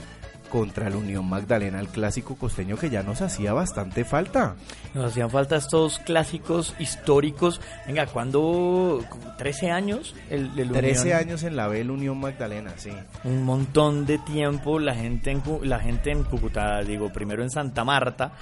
contra 0.53 0.89
el 0.89 0.97
Unión 0.97 1.27
Magdalena, 1.27 1.81
el 1.81 1.89
clásico 1.89 2.37
costeño 2.37 2.77
que 2.77 2.91
ya 2.91 3.03
nos 3.03 3.23
hacía 3.23 3.55
bastante 3.55 4.05
falta. 4.05 4.55
Nos 4.93 5.07
hacían 5.07 5.31
falta 5.31 5.57
estos 5.57 5.99
clásicos 6.01 6.75
históricos. 6.79 7.59
Venga, 7.87 8.05
¿cuándo? 8.05 9.03
¿13 9.39 9.71
años? 9.71 10.15
El, 10.29 10.51
el 10.59 10.71
13 10.71 11.01
Unión. 11.05 11.17
años 11.17 11.43
en 11.45 11.57
la 11.57 11.69
B, 11.69 11.81
el 11.81 11.91
Unión 11.91 12.21
Magdalena, 12.21 12.73
sí. 12.77 12.91
Un 13.25 13.45
montón 13.45 14.05
de 14.05 14.19
tiempo. 14.19 14.79
La 14.79 14.95
gente 14.95 15.31
en, 15.31 15.43
la 15.63 15.81
gente 15.81 16.11
en 16.11 16.23
Cúcuta, 16.23 16.83
digo, 16.83 17.11
primero 17.11 17.43
en 17.43 17.49
Santa 17.49 17.83
Marta, 17.83 18.33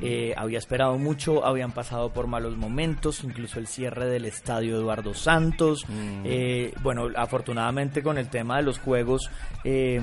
eh, 0.00 0.32
había 0.38 0.56
esperado 0.56 0.96
mucho, 0.96 1.44
habían 1.44 1.72
pasado 1.72 2.14
por 2.14 2.28
malos 2.28 2.56
momentos, 2.56 3.22
incluso 3.24 3.58
el 3.58 3.66
cierre 3.66 4.06
del 4.06 4.24
estadio 4.24 4.74
Eduardo 4.76 5.12
Santos. 5.12 5.84
Eh, 6.24 6.72
bueno, 6.82 7.08
afortunadamente 7.14 8.02
con 8.02 8.16
el 8.16 8.28
tema 8.28 8.56
de 8.56 8.62
los 8.62 8.78
juegos, 8.78 9.30
eh, 9.64 10.00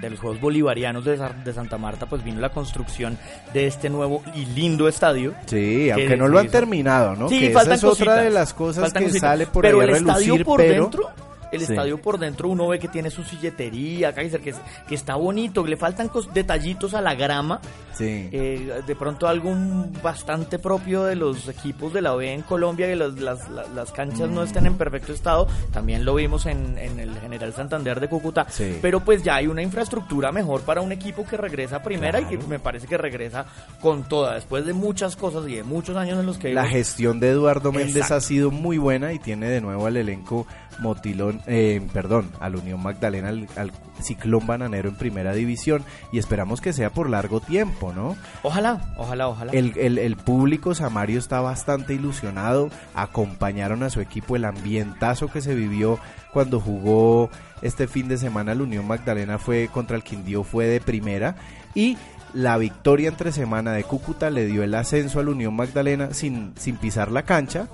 de 0.00 0.10
los 0.10 0.20
Juegos 0.20 0.40
Bolivarianos 0.40 0.99
de, 1.04 1.16
Sa- 1.16 1.32
de 1.44 1.52
Santa 1.52 1.78
Marta, 1.78 2.06
pues 2.06 2.22
vino 2.24 2.40
la 2.40 2.50
construcción 2.50 3.18
de 3.52 3.66
este 3.66 3.88
nuevo 3.90 4.22
y 4.34 4.44
lindo 4.46 4.88
estadio. 4.88 5.34
Sí, 5.46 5.84
que 5.86 5.92
aunque 5.92 6.16
no 6.16 6.28
lo 6.28 6.38
han 6.38 6.48
terminado, 6.48 7.14
¿no? 7.16 7.28
Sí, 7.28 7.38
que 7.40 7.46
esa 7.50 7.74
es 7.74 7.84
otra 7.84 8.16
de 8.16 8.30
las 8.30 8.54
cosas 8.54 8.92
que 8.92 9.00
cositas. 9.04 9.20
sale 9.20 9.46
por 9.46 9.62
pero 9.62 9.80
ahí 9.80 9.88
a 9.88 9.90
el 9.90 9.96
estadio 9.98 10.24
relucir, 10.34 10.44
por 10.46 10.60
pero 10.60 10.82
dentro 10.82 11.10
el 11.52 11.60
Sí. 11.60 11.72
estadio 11.72 12.00
por 12.00 12.18
dentro 12.18 12.48
uno 12.48 12.68
ve 12.68 12.78
que 12.78 12.88
tiene 12.88 13.10
su 13.10 13.22
silletería 13.24 14.12
Kaiser 14.14 14.40
que, 14.40 14.54
que 14.88 14.94
está 14.94 15.16
bonito 15.16 15.62
que 15.64 15.70
le 15.70 15.76
faltan 15.76 16.08
cos- 16.08 16.30
detallitos 16.32 16.94
a 16.94 17.00
la 17.00 17.14
grama 17.14 17.60
sí. 17.94 18.28
eh, 18.32 18.82
de 18.86 18.96
pronto 18.96 19.26
algo 19.28 19.54
bastante 20.02 20.58
propio 20.58 21.04
de 21.04 21.16
los 21.16 21.48
equipos 21.48 21.92
de 21.92 22.02
la 22.02 22.14
B 22.14 22.32
en 22.32 22.42
Colombia 22.42 22.86
que 22.86 22.96
las, 22.96 23.14
las- 23.18 23.48
las 23.74 23.92
canchas 23.92 24.28
no 24.30 24.42
estén 24.42 24.66
en 24.66 24.74
perfecto 24.76 25.12
estado 25.12 25.46
también 25.72 26.04
lo 26.04 26.14
vimos 26.14 26.46
en, 26.46 26.78
en 26.78 26.98
el 27.00 27.18
General 27.20 27.52
Santander 27.52 28.00
de 28.00 28.08
Cúcuta 28.08 28.46
Sí. 28.48 28.78
pero 28.80 29.00
pues 29.00 29.22
ya 29.22 29.36
hay 29.36 29.46
una 29.46 29.62
infraestructura 29.62 30.32
mejor 30.32 30.62
para 30.62 30.80
un 30.80 30.92
equipo 30.92 31.24
que 31.26 31.36
regresa 31.36 31.82
primera 31.82 32.20
y 32.20 32.24
que 32.26 32.38
me 32.38 32.58
parece 32.58 32.86
que 32.86 32.96
regresa 32.96 33.46
con 33.80 34.04
toda 34.04 34.34
después 34.34 34.64
de 34.66 34.72
muchas 34.72 35.16
cosas 35.16 35.48
y 35.48 35.56
de 35.56 35.64
muchos 35.64 35.96
años 35.96 36.18
en 36.18 36.26
los 36.26 36.38
que 36.38 36.52
La 36.54 36.66
gestión 36.66 37.20
de 37.20 37.30
Eduardo 37.30 37.72
Méndez 37.72 37.96
Exacto. 37.96 38.14
ha 38.14 38.20
sido 38.20 38.50
muy 38.50 38.78
buena 38.78 39.12
y 39.12 39.18
tiene 39.18 39.48
de 39.48 39.60
nuevo 39.60 39.86
al 39.86 39.96
elenco 39.96 40.46
Motilón, 40.78 41.39
eh, 41.46 41.80
perdón, 41.92 42.30
al 42.40 42.56
Unión 42.56 42.82
Magdalena, 42.82 43.28
al, 43.28 43.48
al 43.56 43.72
Ciclón 44.02 44.46
Bananero 44.46 44.88
en 44.88 44.96
primera 44.96 45.32
división 45.32 45.84
y 46.12 46.18
esperamos 46.18 46.60
que 46.60 46.72
sea 46.72 46.90
por 46.90 47.08
largo 47.10 47.40
tiempo, 47.40 47.92
¿no? 47.92 48.16
ojalá 48.42 48.94
ojalá 48.96 49.28
ojalá 49.28 49.52
El, 49.52 49.72
el- 49.78 49.98
el 49.98 50.16
público 50.16 50.74
Samario 50.74 51.18
está 51.18 51.40
bastante 51.40 51.94
ilusionado, 51.94 52.70
acompañaron 52.94 53.82
a 53.82 53.90
su 53.90 54.00
equipo 54.00 54.36
el 54.36 54.44
ambientazo 54.44 55.28
que 55.28 55.40
se 55.42 55.54
vivió 55.54 55.98
cuando 56.32 56.60
jugó 56.60 57.28
este 57.62 57.88
fin 57.88 58.08
de 58.08 58.16
semana 58.16 58.54
la 58.54 58.62
Unión 58.62 58.86
Magdalena 58.86 59.38
fue 59.38 59.68
contra 59.72 59.96
el 59.96 60.02
Quindío 60.04 60.44
fue 60.44 60.66
de 60.66 60.80
primera 60.80 61.34
y 61.74 61.98
la 62.32 62.56
victoria 62.58 63.08
entre 63.08 63.32
semana 63.32 63.72
de 63.72 63.82
Cúcuta 63.82 64.30
le 64.30 64.46
dio 64.46 64.62
el 64.62 64.74
ascenso 64.74 65.18
a 65.18 65.24
la 65.24 65.30
Unión 65.32 65.54
Magdalena 65.56 66.14
sin, 66.14 66.52
sin 66.56 66.76
pisar 66.76 67.10
la 67.10 67.24
cancha. 67.24 67.66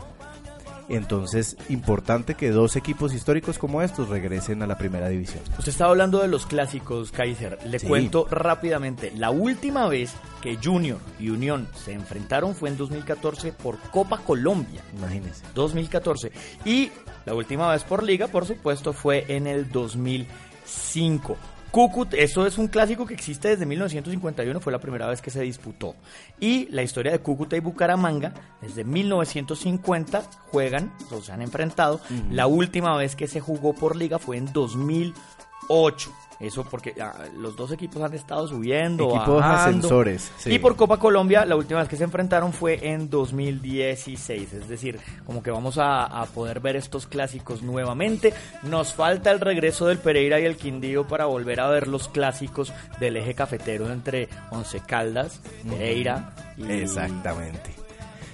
Entonces, 0.89 1.57
importante 1.69 2.35
que 2.35 2.51
dos 2.51 2.77
equipos 2.77 3.13
históricos 3.13 3.59
como 3.59 3.83
estos 3.83 4.09
regresen 4.09 4.63
a 4.63 4.67
la 4.67 4.79
primera 4.79 5.09
división. 5.09 5.41
Usted 5.59 5.73
estaba 5.73 5.91
hablando 5.91 6.21
de 6.21 6.29
los 6.29 6.47
clásicos, 6.47 7.11
Kaiser. 7.11 7.59
Le 7.67 7.79
Sí. 7.79 7.87
cuento 7.87 8.27
rápidamente. 8.31 9.13
La 9.17 9.31
última 9.31 9.89
vez 9.89 10.15
que 10.41 10.57
Junior 10.63 10.99
y 11.19 11.31
Unión 11.31 11.69
se 11.75 11.93
enfrentaron 11.93 12.55
fue 12.55 12.69
en 12.69 12.77
2014 12.77 13.53
por 13.53 13.79
Copa 13.91 14.19
Colombia. 14.19 14.83
Imagínense. 14.97 15.43
2014. 15.55 16.31
Y 16.65 16.91
la 17.25 17.35
última 17.35 17.71
vez 17.73 17.83
por 17.83 18.03
liga, 18.03 18.29
por 18.29 18.47
supuesto, 18.47 18.93
fue 18.93 19.25
en 19.29 19.47
el 19.47 19.71
2005. 19.73 21.37
Cúcut, 21.71 22.15
eso 22.15 22.47
es 22.47 22.59
un 22.59 22.69
clásico 22.69 23.05
que 23.07 23.15
existe 23.15 23.49
desde 23.49 23.67
1951, 23.67 24.61
fue 24.61 24.73
la 24.73 24.79
primera 24.79 25.09
vez 25.09 25.21
que 25.21 25.31
se 25.31 25.43
disputó. 25.43 25.95
Y 26.41 26.69
la 26.71 26.83
historia 26.83 27.13
de 27.13 27.19
Cúcuta 27.19 27.57
y 27.57 27.61
Bucaramanga, 27.61 28.33
desde 28.63 28.85
1950 28.85 30.23
juegan, 30.51 30.93
o 31.11 31.21
se 31.21 31.33
han 31.33 31.43
enfrentado. 31.43 32.01
La 32.31 32.47
última 32.47 32.97
vez 32.97 33.15
que 33.15 33.29
se 33.29 33.41
jugó 33.41 33.75
por 33.75 33.97
liga 33.97 34.19
fue 34.19 34.39
en 34.39 34.53
2008. 34.53 36.13
Eso 36.39 36.65
porque 36.65 36.95
ah, 37.01 37.25
los 37.37 37.57
dos 37.57 37.73
equipos 37.73 38.03
han 38.03 38.13
estado 38.15 38.47
subiendo. 38.47 39.05
Equipos 39.05 39.41
bajando. 39.41 39.79
ascensores, 39.79 40.33
sí. 40.37 40.53
Y 40.53 40.59
por 40.59 40.77
Copa 40.77 40.99
Colombia, 40.99 41.45
la 41.45 41.57
última 41.57 41.81
vez 41.81 41.89
que 41.89 41.97
se 41.97 42.05
enfrentaron 42.05 42.53
fue 42.53 42.89
en 42.91 43.09
2016. 43.09 44.53
Es 44.53 44.69
decir, 44.69 44.99
como 45.25 45.43
que 45.43 45.51
vamos 45.51 45.79
a, 45.79 46.05
a 46.05 46.27
poder 46.27 46.61
ver 46.61 46.77
estos 46.77 47.07
clásicos 47.07 47.63
nuevamente. 47.63 48.35
Nos 48.63 48.93
falta 48.93 49.31
el 49.31 49.41
regreso 49.41 49.87
del 49.87 49.99
Pereira 49.99 50.39
y 50.41 50.45
el 50.45 50.57
Quindío 50.57 51.07
para 51.07 51.27
volver 51.27 51.61
a 51.61 51.69
ver 51.69 51.89
los 51.89 52.09
clásicos 52.09 52.73
del 53.01 53.17
eje 53.17 53.35
cafetero 53.35 53.91
entre 53.91 54.29
Once 54.51 54.81
Caldas, 54.87 55.41
Pereira 55.69 56.35
y. 56.57 56.71
Exactamente. 56.71 57.86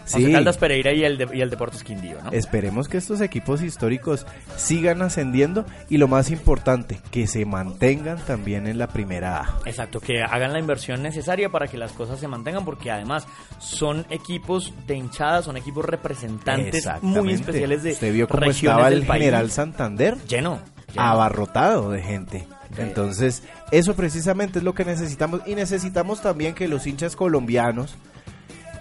Once 0.02 0.18
Sí. 0.26 0.32
Caldas, 0.32 0.58
Pereira 0.58 0.92
y 0.92 1.04
el, 1.04 1.16
de- 1.18 1.28
y 1.32 1.40
el 1.40 1.50
Deportes 1.50 1.82
Quindío, 1.84 2.18
¿no? 2.22 2.32
Esperemos 2.32 2.88
que 2.88 2.98
estos 2.98 3.20
equipos 3.20 3.62
históricos 3.62 4.26
sigan 4.56 5.00
ascendiendo 5.02 5.64
y 5.88 5.98
lo 5.98 6.08
más 6.08 6.30
importante, 6.30 7.00
que 7.10 7.26
se 7.26 7.44
mantengan 7.44 8.18
también 8.18 8.66
en 8.66 8.78
la 8.78 8.88
primera 8.88 9.40
A. 9.40 9.58
Exacto, 9.64 10.00
que 10.00 10.22
hagan 10.22 10.52
la 10.52 10.58
inversión 10.58 11.02
necesaria 11.02 11.48
para 11.50 11.66
que 11.68 11.76
las 11.78 11.92
cosas 11.92 12.18
se 12.20 12.28
mantengan, 12.28 12.64
porque 12.64 12.90
además 12.90 13.26
son 13.58 14.04
equipos 14.10 14.72
de 14.86 14.96
hinchada, 14.96 15.42
son 15.42 15.56
equipos 15.56 15.84
representantes 15.84 16.86
muy 17.02 17.32
especiales 17.32 17.82
de 17.82 17.92
¿Usted 17.92 18.12
vio 18.12 18.28
cómo 18.28 18.40
regiones 18.40 18.62
estaba 18.64 18.88
el 18.88 19.06
país. 19.06 19.20
General 19.22 19.50
Santander? 19.50 20.16
Lleno, 20.28 20.58
abarrotado 20.96 21.90
de 21.90 22.02
gente. 22.02 22.46
Entonces, 22.78 23.42
eso 23.70 23.94
precisamente 23.94 24.58
es 24.58 24.64
lo 24.64 24.74
que 24.74 24.84
necesitamos 24.84 25.42
y 25.46 25.54
necesitamos 25.54 26.22
también 26.22 26.54
que 26.54 26.68
los 26.68 26.86
hinchas 26.86 27.16
colombianos 27.16 27.96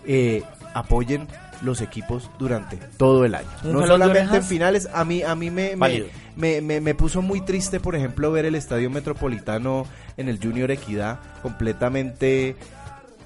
eh, 0.06 0.44
apoyen 0.74 1.28
los 1.62 1.82
equipos 1.82 2.30
durante 2.40 2.78
todo 2.98 3.24
el 3.26 3.36
año. 3.36 3.48
Un 3.64 3.74
No 3.74 3.86
solamente 3.88 4.38
en 4.38 4.44
finales, 4.44 4.88
a 4.94 5.06
mí, 5.06 5.22
a 5.22 5.36
mí 5.36 5.50
me, 5.52 5.76
me, 5.76 6.06
me, 6.36 6.62
me- 6.62 6.82
me 6.82 6.96
puso 6.96 7.22
muy 7.22 7.42
triste, 7.42 7.80
por 7.80 7.96
ejemplo, 7.96 8.32
ver 8.32 8.46
el 8.46 8.56
Estadio 8.56 8.90
Metropolitano 8.90 9.86
en 10.18 10.28
el 10.30 10.40
Junior 10.42 10.72
Equidad 10.72 11.20
completamente 11.42 12.56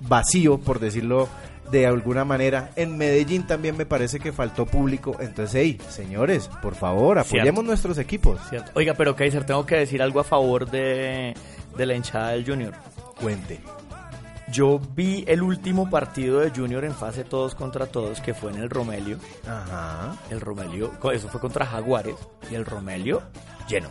vacío, 0.02 0.58
por 0.60 0.80
decirlo 0.80 1.30
de 1.72 1.88
alguna 1.88 2.26
manera. 2.26 2.70
En 2.76 2.98
Medellín 2.98 3.48
también 3.48 3.76
me 3.78 3.86
parece 3.86 4.20
que 4.20 4.32
faltó 4.34 4.66
público. 4.66 5.16
Entonces, 5.20 5.56
hey, 5.56 5.80
señores, 5.90 6.50
por 6.62 6.76
favor, 6.76 7.18
apoyemos 7.18 7.46
Cierto. 7.54 7.64
nuestros 7.64 7.98
equipos. 7.98 8.40
Cierto. 8.50 8.72
Oiga, 8.76 8.94
pero 8.96 9.16
Kaiser, 9.16 9.46
tengo 9.46 9.66
que 9.66 9.78
decir 9.78 10.02
algo 10.02 10.20
a 10.20 10.24
favor 10.24 10.70
de, 10.70 11.34
de 11.78 11.86
la 11.86 11.96
hinchada 11.96 12.32
del 12.32 12.46
Junior. 12.46 12.74
Cuente. 13.20 13.60
Yo 14.52 14.80
vi 14.80 15.24
el 15.28 15.42
último 15.42 15.90
partido 15.90 16.40
de 16.40 16.52
Junior 16.52 16.86
en 16.86 16.94
fase 16.94 17.24
todos 17.24 17.56
contra 17.56 17.88
todos, 17.88 18.22
que 18.22 18.34
fue 18.34 18.52
en 18.52 18.58
el 18.58 18.70
Romelio. 18.70 19.18
Ajá. 19.48 20.16
El 20.30 20.40
Romelio, 20.40 20.92
eso 21.12 21.28
fue 21.30 21.42
contra 21.42 21.66
Jaguares, 21.66 22.16
y 22.52 22.56
el 22.56 22.66
Romelio 22.66 23.24
lleno. 23.68 23.90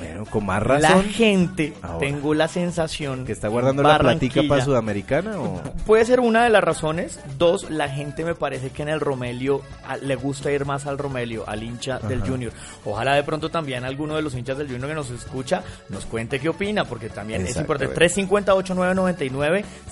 Bueno, 0.00 0.24
con 0.26 0.46
más 0.46 0.62
La 0.66 0.78
razón. 0.80 1.04
gente, 1.04 1.74
Ahora. 1.82 1.98
tengo 1.98 2.34
la 2.34 2.48
sensación 2.48 3.24
¿Que 3.24 3.32
está 3.32 3.48
guardando 3.48 3.82
la 3.82 3.98
platica 3.98 4.42
para 4.48 4.64
Sudamericana 4.64 5.38
o...? 5.40 5.60
Puede 5.86 6.04
ser 6.04 6.20
una 6.20 6.44
de 6.44 6.50
las 6.50 6.62
razones. 6.64 7.20
Dos, 7.38 7.70
la 7.70 7.88
gente 7.88 8.24
me 8.24 8.34
parece 8.34 8.70
que 8.70 8.82
en 8.82 8.88
el 8.88 9.00
Romelio 9.00 9.62
a- 9.86 9.96
le 9.96 10.16
gusta 10.16 10.50
ir 10.50 10.64
más 10.64 10.86
al 10.86 10.98
Romelio, 10.98 11.48
al 11.48 11.62
hincha 11.62 11.98
del. 11.98 12.20
Junior. 12.20 12.52
Ojalá 12.84 13.14
de 13.14 13.22
pronto 13.22 13.48
también 13.50 13.84
alguno 13.84 14.14
de 14.16 14.22
los 14.22 14.34
hinchas 14.34 14.56
del 14.58 14.68
Junior 14.68 14.88
que 14.88 14.94
nos 14.94 15.10
escucha 15.10 15.62
nos 15.88 16.04
cuente 16.06 16.38
qué 16.38 16.48
opina, 16.48 16.84
porque 16.84 17.08
también 17.08 17.42
es 17.46 17.56
importante. 17.56 17.92
Exactamente. 17.94 18.50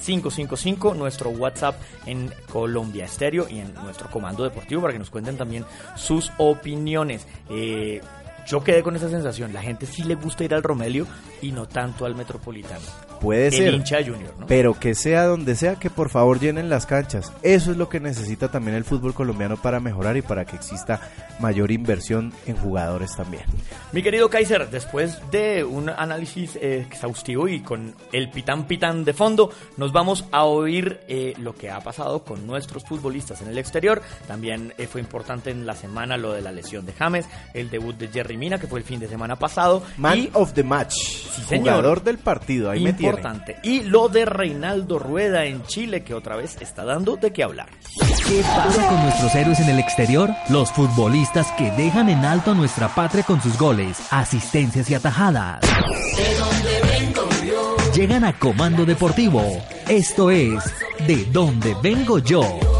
350-8999-555, 0.02 0.94
nuestro 0.96 1.30
WhatsApp 1.30 1.76
en 2.06 2.32
Colombia 2.52 3.04
Estéreo 3.06 3.48
y 3.48 3.58
en 3.60 3.72
nuestro 3.74 4.10
comando 4.10 4.44
deportivo 4.44 4.82
para 4.82 4.92
que 4.92 4.98
nos 4.98 5.10
cuenten 5.10 5.36
también 5.36 5.64
sus 5.96 6.30
opiniones. 6.38 7.26
Eh, 7.50 8.00
yo 8.48 8.64
quedé 8.64 8.82
con 8.82 8.96
esa 8.96 9.08
sensación. 9.08 9.52
La 9.52 9.62
gente 9.62 9.86
sí 9.86 10.02
le 10.04 10.14
gusta 10.14 10.44
ir 10.44 10.54
al 10.54 10.62
Romelio 10.62 11.06
y 11.42 11.52
no 11.52 11.68
tanto 11.68 12.06
al 12.06 12.14
Metropolitano. 12.14 13.07
Puede 13.20 13.48
el 13.48 13.52
ser. 13.52 13.74
hincha 13.74 13.98
Junior, 13.98 14.34
¿no? 14.38 14.46
Pero 14.46 14.74
que 14.74 14.94
sea 14.94 15.24
donde 15.24 15.56
sea, 15.56 15.76
que 15.76 15.90
por 15.90 16.10
favor 16.10 16.40
llenen 16.40 16.68
las 16.68 16.86
canchas. 16.86 17.32
Eso 17.42 17.70
es 17.70 17.76
lo 17.76 17.88
que 17.88 18.00
necesita 18.00 18.50
también 18.50 18.76
el 18.76 18.84
fútbol 18.84 19.14
colombiano 19.14 19.56
para 19.56 19.80
mejorar 19.80 20.16
y 20.16 20.22
para 20.22 20.44
que 20.44 20.56
exista 20.56 21.00
mayor 21.40 21.70
inversión 21.70 22.32
en 22.46 22.56
jugadores 22.56 23.14
también. 23.16 23.44
Mi 23.92 24.02
querido 24.02 24.28
Kaiser, 24.28 24.70
después 24.70 25.18
de 25.30 25.64
un 25.64 25.88
análisis 25.88 26.56
eh, 26.56 26.84
exhaustivo 26.86 27.48
y 27.48 27.60
con 27.60 27.94
el 28.12 28.30
pitán 28.30 28.66
pitán 28.66 29.04
de 29.04 29.12
fondo, 29.12 29.50
nos 29.76 29.92
vamos 29.92 30.24
a 30.30 30.44
oír 30.44 31.00
eh, 31.08 31.34
lo 31.38 31.54
que 31.54 31.70
ha 31.70 31.80
pasado 31.80 32.24
con 32.24 32.46
nuestros 32.46 32.84
futbolistas 32.84 33.40
en 33.42 33.48
el 33.48 33.58
exterior. 33.58 34.02
También 34.26 34.74
eh, 34.78 34.86
fue 34.86 35.00
importante 35.00 35.50
en 35.50 35.66
la 35.66 35.74
semana 35.74 36.16
lo 36.16 36.32
de 36.32 36.42
la 36.42 36.52
lesión 36.52 36.86
de 36.86 36.92
James, 36.92 37.26
el 37.54 37.70
debut 37.70 37.96
de 37.96 38.08
Jerry 38.08 38.36
Mina, 38.36 38.58
que 38.58 38.66
fue 38.66 38.78
el 38.78 38.84
fin 38.84 39.00
de 39.00 39.08
semana 39.08 39.36
pasado. 39.36 39.82
Man 39.96 40.18
y 40.18 40.30
of 40.32 40.52
the 40.54 40.62
match. 40.62 40.94
señor. 41.48 41.76
Jugador 41.76 42.02
del 42.02 42.18
partido. 42.18 42.70
Ahí 42.70 42.82
me 42.82 42.92
tiene. 42.92 43.07
Importante. 43.08 43.56
Y 43.62 43.82
lo 43.82 44.08
de 44.08 44.24
Reinaldo 44.24 44.98
Rueda 44.98 45.44
en 45.44 45.64
Chile, 45.64 46.02
que 46.02 46.14
otra 46.14 46.36
vez 46.36 46.56
está 46.60 46.84
dando 46.84 47.16
de 47.16 47.32
qué 47.32 47.42
hablar. 47.42 47.68
¿Qué 48.26 48.42
pasa 48.42 48.86
con 48.88 49.02
nuestros 49.02 49.34
héroes 49.34 49.60
en 49.60 49.70
el 49.70 49.78
exterior? 49.78 50.30
Los 50.50 50.70
futbolistas 50.72 51.50
que 51.52 51.70
dejan 51.72 52.08
en 52.08 52.24
alto 52.24 52.52
a 52.52 52.54
nuestra 52.54 52.88
patria 52.88 53.22
con 53.22 53.40
sus 53.40 53.58
goles, 53.58 53.98
asistencias 54.10 54.90
y 54.90 54.94
atajadas. 54.94 55.60
Llegan 57.94 58.24
a 58.24 58.38
Comando 58.38 58.84
Deportivo. 58.84 59.42
Esto 59.88 60.30
es 60.30 60.62
De 61.06 61.24
Dónde 61.32 61.74
Vengo 61.82 62.18
Yo. 62.18 62.77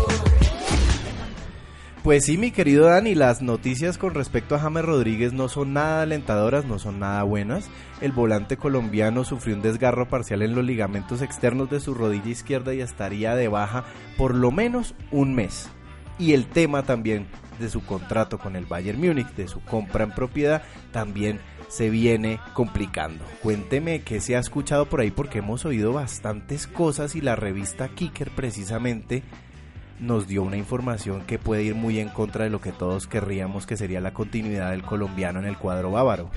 Pues 2.09 2.25
sí, 2.25 2.39
mi 2.39 2.53
querido 2.53 2.87
Dani, 2.87 3.15
las 3.15 3.43
noticias 3.43 3.99
con 3.99 4.15
respecto 4.15 4.55
a 4.55 4.59
James 4.59 4.83
Rodríguez 4.83 5.35
no 5.35 5.51
son 5.51 5.75
nada 5.75 6.01
alentadoras, 6.01 6.65
no 6.65 6.79
son 6.79 6.99
nada 7.01 7.23
buenas. 7.23 7.69
El 8.01 8.13
volante 8.13 8.57
colombiano 8.57 9.25
sufrió 9.25 9.55
un 9.55 9.61
desgarro 9.61 10.09
parcial 10.09 10.41
en 10.41 10.55
los 10.55 10.65
ligamentos 10.65 11.21
externos 11.21 11.69
de 11.69 11.81
su 11.81 11.93
rodilla 11.93 12.31
izquierda 12.31 12.73
y 12.73 12.81
estaría 12.81 13.35
de 13.35 13.49
baja 13.49 13.85
por 14.17 14.35
lo 14.35 14.51
menos 14.51 14.95
un 15.11 15.35
mes. 15.35 15.69
Y 16.19 16.33
el 16.33 16.47
tema 16.47 16.83
también 16.83 17.27
de 17.61 17.69
su 17.69 17.85
contrato 17.85 18.39
con 18.39 18.57
el 18.57 18.65
Bayern 18.65 18.99
Múnich, 18.99 19.35
de 19.35 19.47
su 19.47 19.61
compra 19.61 20.05
en 20.05 20.13
propiedad, 20.13 20.63
también 20.93 21.41
se 21.69 21.91
viene 21.91 22.41
complicando. 22.55 23.23
Cuénteme 23.43 24.01
qué 24.01 24.23
se 24.23 24.35
ha 24.35 24.39
escuchado 24.39 24.87
por 24.87 25.01
ahí 25.01 25.11
porque 25.11 25.41
hemos 25.41 25.67
oído 25.67 25.93
bastantes 25.93 26.67
cosas 26.67 27.15
y 27.17 27.21
la 27.21 27.37
revista 27.37 27.89
Kicker 27.89 28.31
precisamente 28.31 29.23
nos 30.01 30.27
dio 30.27 30.43
una 30.43 30.57
información 30.57 31.23
que 31.23 31.39
puede 31.39 31.65
ir 31.65 31.75
muy 31.75 31.99
en 31.99 32.09
contra 32.09 32.45
de 32.45 32.51
lo 32.51 32.61
que 32.61 32.73
todos 32.73 33.07
querríamos 33.07 33.67
que 33.67 33.77
sería 33.77 34.01
la 34.01 34.13
continuidad 34.13 34.71
del 34.71 34.83
colombiano 34.83 35.41
en 35.41 35.47
el 35.47 35.59
cuadro 35.59 35.91
bávaro. 35.91 36.31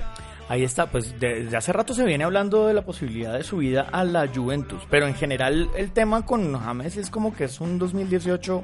Ahí 0.48 0.64
está, 0.64 0.86
pues 0.86 1.18
desde 1.18 1.56
hace 1.56 1.72
rato 1.72 1.94
se 1.94 2.04
viene 2.04 2.24
hablando 2.24 2.66
de 2.66 2.74
la 2.74 2.84
posibilidad 2.84 3.32
de 3.32 3.44
subida 3.44 3.82
a 3.90 4.04
la 4.04 4.28
Juventus, 4.28 4.82
pero 4.90 5.06
en 5.06 5.14
general 5.14 5.70
el 5.76 5.92
tema 5.92 6.26
con 6.26 6.58
James 6.58 6.96
es 6.96 7.10
como 7.10 7.34
que 7.34 7.44
es 7.44 7.60
un 7.60 7.78
2018 7.78 8.62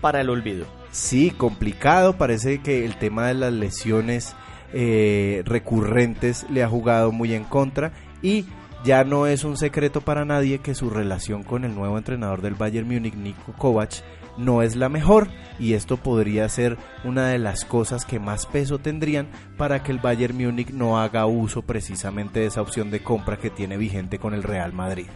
para 0.00 0.20
el 0.20 0.30
olvido. 0.30 0.66
Sí, 0.92 1.30
complicado, 1.30 2.16
parece 2.16 2.62
que 2.62 2.84
el 2.84 2.96
tema 2.96 3.26
de 3.26 3.34
las 3.34 3.52
lesiones 3.52 4.34
eh, 4.72 5.42
recurrentes 5.44 6.46
le 6.48 6.62
ha 6.62 6.68
jugado 6.68 7.12
muy 7.12 7.34
en 7.34 7.44
contra 7.44 7.92
y 8.22 8.46
ya 8.84 9.04
no 9.04 9.26
es 9.26 9.44
un 9.44 9.56
secreto 9.56 10.00
para 10.00 10.24
nadie 10.24 10.58
que 10.60 10.74
su 10.74 10.88
relación 10.90 11.42
con 11.42 11.64
el 11.64 11.74
nuevo 11.74 11.98
entrenador 11.98 12.40
del 12.40 12.54
Bayern 12.54 12.88
Múnich, 12.88 13.14
Niko 13.14 13.52
Kovac, 13.52 14.02
no 14.36 14.62
es 14.62 14.76
la 14.76 14.88
mejor 14.88 15.28
y 15.58 15.74
esto 15.74 15.96
podría 15.98 16.48
ser 16.48 16.78
una 17.04 17.28
de 17.28 17.38
las 17.38 17.64
cosas 17.64 18.04
que 18.04 18.18
más 18.18 18.46
peso 18.46 18.78
tendrían 18.78 19.28
para 19.56 19.82
que 19.82 19.92
el 19.92 19.98
Bayern 19.98 20.36
Múnich 20.36 20.70
no 20.70 20.98
haga 20.98 21.26
uso 21.26 21.62
precisamente 21.62 22.40
de 22.40 22.46
esa 22.46 22.62
opción 22.62 22.90
de 22.90 23.02
compra 23.02 23.36
que 23.36 23.50
tiene 23.50 23.76
vigente 23.76 24.18
con 24.18 24.34
el 24.34 24.42
Real 24.42 24.72
Madrid. 24.72 25.06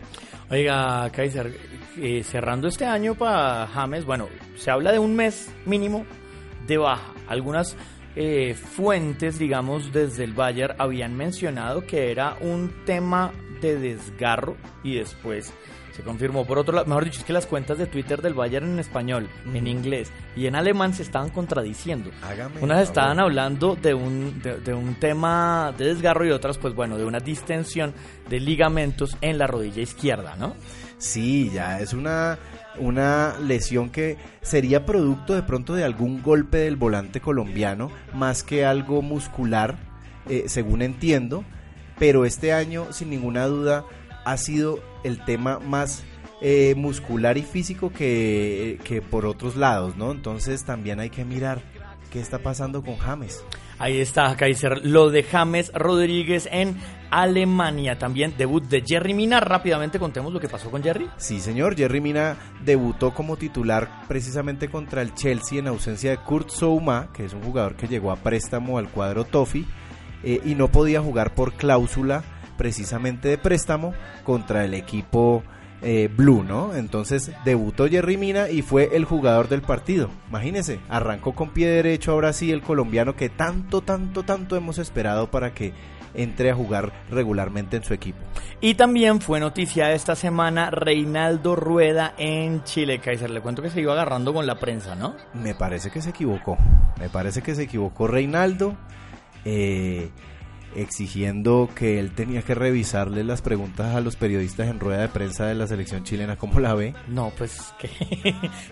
Oiga, 0.51 1.11
Kaiser, 1.11 1.57
eh, 1.97 2.23
cerrando 2.23 2.69
este 2.69 2.85
año 2.85 3.15
para 3.15 3.67
James, 3.69 4.05
bueno, 4.05 4.29
se 4.57 4.71
habla 4.71 4.93
de 4.93 4.99
un 4.99 5.17
mes 5.17 5.51
mínimo 5.65 6.05
de 6.67 6.77
baja. 6.77 7.13
Algunas 7.27 7.77
eh, 8.17 8.55
fuentes, 8.55 9.39
digamos, 9.39 9.93
desde 9.93 10.25
el 10.25 10.35
Bayern 10.35 10.77
habían 10.79 11.17
mencionado 11.17 11.87
que 11.87 12.11
era 12.11 12.37
un 12.41 12.73
tema 12.85 13.33
de 13.61 13.79
desgarro 13.79 14.57
y 14.83 14.97
después 14.97 15.55
se 15.95 16.03
confirmó. 16.03 16.45
Por 16.45 16.59
otro 16.59 16.75
lado, 16.75 16.87
mejor 16.87 17.05
dicho, 17.05 17.21
es 17.21 17.25
que 17.25 17.33
las 17.33 17.47
cuentas 17.47 17.79
de 17.79 17.87
Twitter 17.87 18.21
del 18.21 18.35
Bayern 18.35 18.67
en 18.73 18.79
español, 18.79 19.29
en 19.53 19.67
inglés 19.67 20.11
y 20.37 20.47
en 20.47 20.57
alemán 20.57 20.93
se 20.95 21.03
estaban 21.03 21.31
contradiciendo. 21.31 22.11
Hágame 22.23 22.61
Unas 22.61 22.83
estaban 22.83 23.21
hablando 23.21 23.77
de 23.77 23.95
un, 23.95 24.41
de, 24.43 24.59
de 24.59 24.75
un 24.75 24.95
tema 24.97 25.73
de 25.77 25.87
desgarro 25.87 26.27
y 26.27 26.31
otras, 26.31 26.59
pues 26.59 26.75
bueno, 26.75 26.99
de 26.99 27.05
una 27.05 27.21
distensión 27.21 27.95
de 28.29 28.41
ligamentos 28.41 29.17
en 29.21 29.39
la 29.39 29.47
rodilla 29.47 29.83
izquierda, 29.83 30.37
¿no? 30.37 30.55
Sí, 30.99 31.51
ya 31.53 31.81
es 31.81 31.93
una, 31.93 32.39
una 32.79 33.39
lesión 33.39 33.91
que 33.91 34.17
sería 34.43 34.87
producto 34.87 35.35
de 35.35 35.43
pronto 35.43 35.75
de 35.75 35.85
algún 35.85 36.23
golpe 36.23 36.59
del 36.59 36.77
volante 36.77 37.21
colombiano, 37.21 37.91
más 38.15 38.43
que 38.43 38.65
algo 38.65 39.03
muscular, 39.03 39.77
eh, 40.29 40.45
según 40.47 40.83
entiendo, 40.83 41.45
pero 41.99 42.25
este 42.25 42.53
año 42.53 42.93
sin 42.93 43.11
ninguna 43.11 43.47
duda 43.47 43.85
ha 44.25 44.37
sido 44.37 44.81
el 45.05 45.25
tema 45.25 45.61
más 45.61 46.03
eh, 46.41 46.75
muscular 46.77 47.39
y 47.39 47.43
físico 47.43 47.93
que, 47.93 48.79
que 48.85 49.01
por 49.01 49.27
otros 49.27 49.57
lados, 49.57 49.97
¿no? 49.97 50.11
Entonces 50.11 50.65
también 50.65 51.01
hay 51.01 51.11
que 51.11 51.25
mirar 51.25 51.63
qué 52.11 52.21
está 52.21 52.39
pasando 52.39 52.83
con 52.83 52.97
James. 52.97 53.45
Ahí 53.79 54.01
está, 54.01 54.37
Kaiser. 54.37 54.85
Lo 54.85 55.11
de 55.11 55.25
James 55.25 55.73
Rodríguez 55.75 56.49
en 56.51 56.77
Alemania. 57.11 57.99
También 57.99 58.35
debut 58.37 58.63
de 58.65 58.83
Jerry 58.87 59.15
Mina. 59.15 59.41
Rápidamente 59.41 59.99
contemos 59.99 60.33
lo 60.33 60.39
que 60.39 60.49
pasó 60.49 60.71
con 60.71 60.83
Jerry. 60.83 61.09
Sí, 61.17 61.41
señor. 61.41 61.77
Jerry 61.77 62.01
Mina 62.01 62.37
debutó 62.65 63.13
como 63.13 63.37
titular 63.37 64.03
precisamente 64.07 64.69
contra 64.69 65.03
el 65.03 65.15
Chelsea 65.15 65.59
en 65.59 65.67
ausencia 65.67 66.11
de 66.11 66.19
Kurt 66.19 66.51
Souma, 66.51 67.09
que 67.13 67.25
es 67.25 67.33
un 67.33 67.43
jugador 67.43 67.75
que 67.75 67.89
llegó 67.89 68.13
a 68.13 68.17
préstamo 68.17 68.79
al 68.79 68.89
cuadro 68.89 69.25
Toffee 69.25 69.65
eh, 70.23 70.41
y 70.45 70.55
no 70.55 70.69
podía 70.69 71.01
jugar 71.01 71.35
por 71.35 71.55
cláusula 71.55 72.23
precisamente 72.57 73.29
de 73.29 73.39
préstamo 73.39 73.95
contra 74.25 74.65
el 74.65 74.75
equipo 74.75 75.43
eh, 75.83 76.09
Blue, 76.15 76.43
¿no? 76.43 76.75
Entonces 76.75 77.31
debutó 77.45 77.89
Jerry 77.89 78.17
Mina 78.17 78.49
y 78.49 78.63
fue 78.63 78.97
el 78.97 79.05
jugador 79.05 79.49
del 79.49 79.61
partido. 79.61 80.09
Imagínense, 80.29 80.81
arrancó 80.89 81.35
con 81.35 81.51
pie 81.51 81.69
derecho 81.69 82.13
ahora 82.13 82.33
sí 82.33 82.51
el 82.51 82.63
colombiano 82.63 83.17
que 83.17 83.29
tanto, 83.29 83.83
tanto, 83.83 84.23
tanto 84.23 84.57
hemos 84.57 84.79
esperado 84.79 85.31
para 85.31 85.53
que 85.53 85.75
entre 86.15 86.51
a 86.51 86.55
jugar 86.55 86.93
regularmente 87.11 87.77
en 87.77 87.85
su 87.85 87.93
equipo. 87.93 88.19
Y 88.61 88.75
también 88.75 89.21
fue 89.21 89.41
noticia 89.41 89.93
esta 89.93 90.15
semana 90.15 90.71
Reinaldo 90.71 91.57
Rueda 91.57 92.15
en 92.17 92.63
Chile. 92.65 93.01
Kaiser, 93.01 93.31
le 93.31 93.41
cuento 93.41 93.61
que 93.61 93.69
se 93.69 93.81
iba 93.81 93.93
agarrando 93.93 94.33
con 94.33 94.47
la 94.47 94.59
prensa, 94.59 94.95
¿no? 94.95 95.17
Me 95.35 95.55
parece 95.55 95.91
que 95.91 96.01
se 96.01 96.11
equivocó. 96.11 96.57
Me 96.99 97.09
parece 97.11 97.43
que 97.43 97.55
se 97.55 97.65
equivocó 97.65 98.07
Reinaldo. 98.07 98.77
eh, 99.45 100.11
exigiendo 100.77 101.69
que 101.75 101.99
él 101.99 102.11
tenía 102.13 102.43
que 102.43 102.55
revisarle 102.55 103.25
las 103.25 103.43
preguntas 103.43 103.95
a 103.95 104.01
los 104.01 104.17
periodistas 104.17 104.69
en 104.69 104.81
rueda 104.81 105.03
de 105.03 105.09
prensa 105.09 105.47
de 105.47 105.55
la 105.55 105.67
selección 105.67 106.05
chilena, 106.05 106.37
¿cómo 106.37 106.61
la 106.61 106.75
ve? 106.75 106.95
No, 107.09 107.33
pues 107.37 107.73
que, 107.79 107.89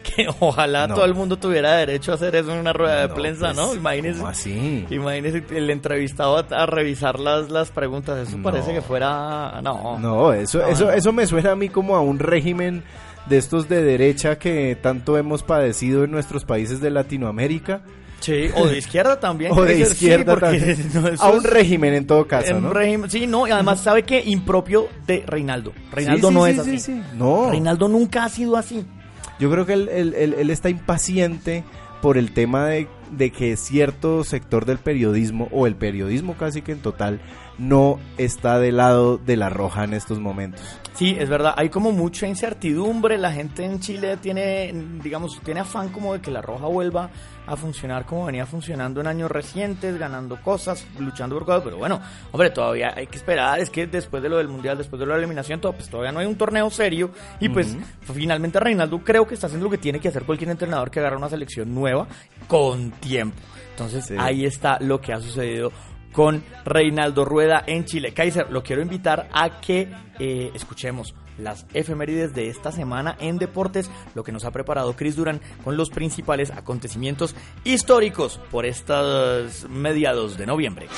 que 0.03 0.27
ojalá 0.41 0.87
No. 0.89 0.95
todo 0.95 1.05
el 1.05 1.15
mundo 1.15 1.37
tuviera 1.39 1.77
derecho 1.77 2.13
a 2.13 2.15
hacer 2.17 2.35
eso 2.37 2.53
en 2.53 2.59
una 2.59 2.73
rueda 2.73 3.03
de 3.03 3.09
prensa, 3.15 3.53
pues, 3.53 3.57
¿no? 3.57 3.75
Imagínese. 3.75 4.19
¿cómo 4.19 4.29
así? 4.29 4.87
Imagínese 4.91 5.45
el 5.51 5.71
entrevistado 5.71 6.37
a, 6.39 6.41
a 6.63 6.67
revisar 6.67 7.19
las, 7.19 7.51
las 7.51 7.71
preguntas. 7.71 8.29
Eso 8.29 8.37
No. 8.39 8.43
parece 8.45 8.73
que 8.73 8.83
fuera. 8.83 9.61
No. 9.63 9.99
No, 9.99 10.33
eso, 10.33 10.65
eso, 10.67 10.87
no. 10.87 10.91
eso 10.93 11.13
me 11.13 11.27
suena 11.27 11.53
a 11.53 11.57
mí 11.57 11.69
como 11.69 11.97
a 11.97 12.01
un 12.01 12.19
régimen 12.19 12.83
de 13.27 13.39
estos 13.39 13.69
de 13.69 13.83
derecha 13.83 14.39
que 14.39 14.77
tanto 14.81 15.17
hemos 15.17 15.43
padecido 15.43 16.05
en 16.05 16.11
nuestros 16.11 16.45
países 16.45 16.81
de 16.81 16.91
Latinoamérica. 16.91 17.83
Sí, 18.23 18.47
o 18.55 18.67
de 18.69 18.79
izquierda 18.79 19.19
también. 19.21 19.53
O 19.57 19.63
de 19.63 19.75
sí, 19.77 19.83
izquierda 19.83 20.37
también. 20.39 20.77
no, 20.95 21.01
a 21.19 21.31
un 21.31 21.39
es- 21.39 21.43
régimen 21.43 21.93
en 21.95 22.07
todo 22.07 22.27
caso, 22.27 22.51
en 22.57 22.63
¿no? 22.63 22.73
régimen- 22.73 23.11
sí, 23.11 23.27
no, 23.27 23.47
y 23.47 23.51
además 23.51 23.81
sabe 23.81 24.05
que 24.05 24.23
impropio 24.25 24.89
de 25.07 25.25
Reinaldo. 25.27 25.73
Reinaldo 25.93 26.29
Sí, 26.29 26.35
no 26.35 26.45
sí, 26.47 26.51
es 26.53 26.57
sí, 26.57 26.61
así. 26.63 26.79
sí. 26.79 27.03
No. 27.17 27.51
Reinaldo 27.51 27.89
nunca 27.89 28.25
ha 28.25 28.29
sido 28.29 28.57
así. 28.57 28.85
Yo 29.41 29.51
creo 29.51 29.67
que 29.67 29.73
él, 29.75 29.89
él- 29.93 30.15
él- 30.17 30.35
él 30.39 30.51
está 30.51 30.69
impaciente 30.71 31.65
por 32.01 32.17
el 32.19 32.33
tema 32.33 32.67
de, 32.67 32.89
de 33.11 33.31
que 33.31 33.57
cierto 33.57 34.25
sector 34.25 34.65
del 34.67 34.79
periodismo, 34.79 35.49
o 35.53 35.67
el 35.67 35.75
periodismo 35.77 36.35
casi 36.37 36.63
que 36.63 36.73
en 36.73 36.79
total, 36.81 37.21
no 37.63 38.01
está 38.19 38.59
del 38.59 38.77
lado 38.79 39.19
de 39.19 39.37
la 39.37 39.49
roja 39.49 39.85
en 39.85 39.95
estos 39.95 40.19
momentos. 40.19 40.61
Sí, 40.95 41.17
es 41.19 41.29
verdad, 41.29 41.55
hay 41.57 41.71
como 41.71 41.91
mucha 41.91 42.27
incertidumbre, 42.27 43.17
la 43.17 43.33
gente 43.33 43.65
en 43.65 43.81
Chile 43.81 44.19
tiene, 44.19 44.75
digamos, 45.03 45.41
tiene 45.43 45.61
afán 45.61 45.89
como 45.89 46.13
de 46.13 46.21
que 46.21 46.31
la 46.31 46.43
Roja 46.43 46.67
vuelva 46.67 47.09
a 47.47 47.57
funcionar 47.57 48.05
como 48.05 48.27
venía 48.27 48.45
funcionando 48.45 49.01
en 49.01 49.07
años 49.07 49.31
recientes, 49.31 49.99
ganando 49.99 50.41
cosas, 50.43 50.87
luchando 50.99 51.37
por 51.37 51.47
cosas, 51.47 51.63
pero 51.65 51.79
bueno, 51.79 52.01
hombre, 52.31 52.51
todavía 52.51 52.93
hay 52.95 53.07
que 53.07 53.17
esperar, 53.17 53.59
es 53.59 53.71
que 53.71 53.87
después 53.87 54.23
de 54.23 54.29
lo 54.29 54.37
del 54.37 54.49
Mundial, 54.49 54.77
después 54.77 55.01
de 55.01 55.07
lo 55.07 55.13
de 55.13 55.19
la 55.19 55.25
eliminación, 55.25 55.61
todo, 55.61 55.73
pues 55.73 55.89
todavía 55.89 56.13
no 56.13 56.21
hay 56.21 56.27
un 56.27 56.37
torneo 56.37 56.69
serio 56.69 57.11
y 57.41 57.49
pues 57.49 57.75
finalmente 58.13 58.61
Reinaldo 58.61 59.03
creo 59.03 59.27
que 59.27 59.35
está 59.35 59.47
haciendo 59.47 59.65
lo 59.65 59.71
que 59.71 59.79
tiene 59.79 59.99
que 59.99 60.09
hacer 60.09 60.25
cualquier 60.25 60.51
entrenador 60.51 60.91
que 60.91 61.01
agarra 61.01 61.17
una 61.17 61.31
selección 61.31 61.75
nueva 61.75 62.07
con 62.47 62.91
tiempo. 62.93 63.41
Entonces 63.71 64.05
Sí. 64.05 64.15
ahí 64.19 64.45
está 64.45 64.79
lo 64.81 65.01
que 65.01 65.15
ha 65.15 65.21
sucedido 65.21 65.73
con 66.13 66.45
Reinaldo 66.65 67.25
Rueda 67.25 67.63
en 67.67 67.85
Chile. 67.85 68.13
Kaiser, 68.15 68.51
lo 68.51 68.63
quiero 68.63 68.83
invitar 68.83 69.29
a 69.33 69.61
que 69.61 69.91
eh, 70.19 70.51
escuchemos 70.55 71.15
las 71.39 71.67
efemérides 71.75 72.35
de 72.35 72.49
esta 72.49 72.71
semana 72.73 73.17
en 73.19 73.39
deportes, 73.39 73.91
lo 74.15 74.23
que 74.23 74.33
nos 74.33 74.45
ha 74.45 74.51
preparado 74.51 74.95
Chris 74.95 75.17
Duran 75.17 75.41
con 75.65 75.77
los 75.77 75.91
principales 75.91 76.51
acontecimientos 76.51 77.35
históricos 77.65 78.39
por 78.51 78.67
estos 78.67 79.69
mediados 79.69 80.37
de 80.37 80.47
noviembre. 80.47 80.89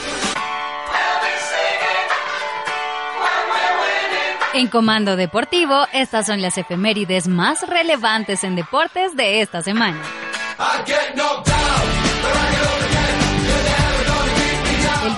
En 4.55 4.69
Comando 4.69 5.17
Deportivo, 5.17 5.85
estas 5.93 6.27
son 6.27 6.41
las 6.41 6.57
efemérides 6.59 7.27
más 7.27 7.67
relevantes 7.69 8.45
en 8.45 8.55
deportes 8.55 9.17
de 9.17 9.41
esta 9.41 9.63
semana. 9.63 10.01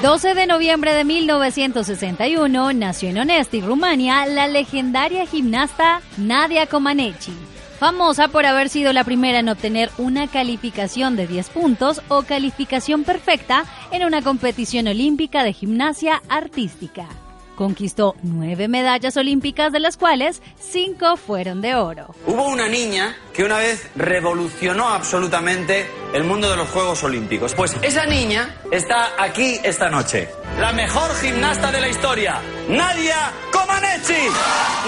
12 0.07 0.35
de 0.35 0.47
noviembre 0.47 0.95
de 0.95 1.03
1961 1.03 2.73
nació 2.75 3.09
en 3.09 3.19
Onesti, 3.19 3.61
Rumania, 3.61 4.25
la 4.27 4.47
legendaria 4.47 5.27
gimnasta 5.27 6.01
Nadia 6.17 6.69
Comaneci, 6.69 7.33
famosa 7.81 8.29
por 8.29 8.47
haber 8.47 8.69
sido 8.69 8.93
la 8.93 9.03
primera 9.03 9.41
en 9.41 9.49
obtener 9.49 9.91
una 9.99 10.29
calificación 10.29 11.17
de 11.17 11.27
10 11.27 11.49
puntos 11.49 12.03
o 12.07 12.23
calificación 12.23 13.03
perfecta 13.03 13.65
en 13.91 14.05
una 14.05 14.23
competición 14.23 14.87
olímpica 14.87 15.43
de 15.43 15.53
gimnasia 15.53 16.23
artística. 16.29 17.09
Conquistó 17.57 18.15
nueve 18.23 18.69
medallas 18.69 19.17
olímpicas, 19.17 19.73
de 19.73 19.81
las 19.81 19.97
cuales 19.97 20.43
cinco 20.61 21.17
fueron 21.17 21.61
de 21.61 21.75
oro. 21.75 22.15
Hubo 22.27 22.49
una 22.49 22.69
niña 22.69 23.17
que 23.33 23.45
una 23.45 23.59
vez 23.59 23.91
revolucionó 23.97 24.89
absolutamente 24.89 25.87
el 26.13 26.25
mundo 26.25 26.51
de 26.51 26.57
los 26.57 26.69
Juegos 26.69 27.03
Olímpicos. 27.03 27.55
Pues 27.55 27.77
esa 27.83 28.07
niña 28.07 28.55
está 28.71 29.11
aquí 29.19 29.59
esta 29.65 29.89
noche. 29.89 30.29
La 30.61 30.73
mejor 30.73 31.15
gimnasta 31.17 31.73
de 31.73 31.81
la 31.81 31.89
historia, 31.89 32.41
Nadia 32.69 33.33
Comaneci. 33.53 34.29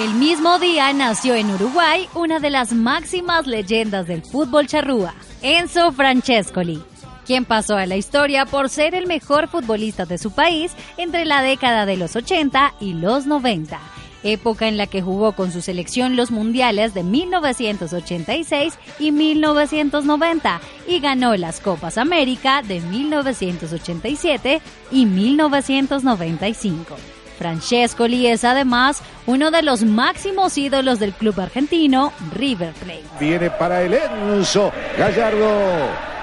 El 0.01 0.15
mismo 0.15 0.59
día 0.59 0.93
nació 0.93 1.35
en 1.35 1.51
Uruguay 1.51 2.09
una 2.15 2.39
de 2.39 2.51
las 2.51 2.73
máximas 2.73 3.47
leyendas 3.47 4.07
del 4.07 4.23
fútbol 4.23 4.67
charrúa, 4.67 5.15
Enzo 5.43 5.93
Francescoli, 5.93 6.83
quien 7.29 7.45
pasó 7.45 7.77
a 7.77 7.85
la 7.85 7.97
historia 7.97 8.47
por 8.47 8.71
ser 8.71 8.95
el 8.95 9.07
mejor 9.07 9.49
futbolista 9.49 10.07
de 10.07 10.17
su 10.17 10.31
país 10.31 10.73
entre 10.97 11.27
la 11.27 11.43
década 11.43 11.85
de 11.85 11.99
los 11.99 12.17
80 12.17 12.73
y 12.81 12.95
los 12.95 13.27
90, 13.27 13.79
época 14.23 14.67
en 14.67 14.79
la 14.79 14.87
que 14.87 15.03
jugó 15.03 15.33
con 15.33 15.53
su 15.53 15.61
selección 15.61 16.17
los 16.17 16.31
mundiales 16.31 16.95
de 16.95 17.03
1986 17.03 18.79
y 18.99 19.13
1990 19.13 20.61
y 20.87 21.01
ganó 21.01 21.37
las 21.37 21.61
Copas 21.61 21.99
América 21.99 22.63
de 22.63 22.81
1987 22.81 24.63
y 24.91 25.05
1995. 25.05 26.97
Francescoli 27.39 28.27
es 28.27 28.45
además 28.45 29.03
uno 29.27 29.51
de 29.51 29.63
los 29.63 29.83
máximos 29.85 30.59
ídolos 30.59 30.99
del 30.99 31.13
club 31.13 31.41
argentino 31.41 32.13
River 32.35 32.73
Plate. 32.75 33.05
Viene 33.21 33.51
para 33.51 33.83
el 33.83 33.95
Enzo. 33.95 34.73
Gallardo. 34.99 35.49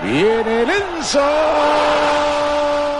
Viene 0.03 0.61
el 0.63 0.69
Enzo. 0.69 1.21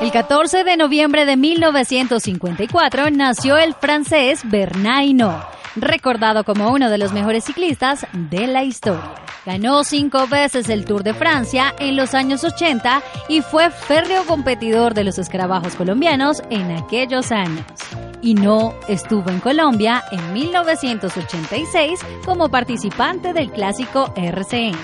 El 0.01 0.11
14 0.11 0.63
de 0.63 0.77
noviembre 0.77 1.25
de 1.25 1.37
1954 1.37 3.09
nació 3.11 3.57
el 3.57 3.73
francés 3.73 4.41
Bernard 4.43 5.03
Hinault, 5.03 5.43
recordado 5.75 6.43
como 6.43 6.71
uno 6.71 6.89
de 6.89 6.97
los 6.97 7.13
mejores 7.13 7.45
ciclistas 7.45 8.05
de 8.13 8.47
la 8.47 8.63
historia. 8.63 9.25
Ganó 9.45 9.83
cinco 9.83 10.27
veces 10.27 10.69
el 10.69 10.85
Tour 10.85 11.03
de 11.03 11.13
Francia 11.13 11.73
en 11.79 11.95
los 11.95 12.15
años 12.15 12.43
80 12.43 13.01
y 13.29 13.41
fue 13.41 13.69
férreo 13.69 14.25
competidor 14.25 14.95
de 14.95 15.03
los 15.03 15.19
escarabajos 15.19 15.75
colombianos 15.75 16.41
en 16.49 16.71
aquellos 16.71 17.31
años. 17.31 17.63
Hinault 18.25 18.73
estuvo 18.87 19.29
en 19.29 19.39
Colombia 19.39 20.03
en 20.11 20.33
1986 20.33 21.99
como 22.25 22.49
participante 22.49 23.33
del 23.33 23.51
clásico 23.51 24.11
RCN. 24.15 24.75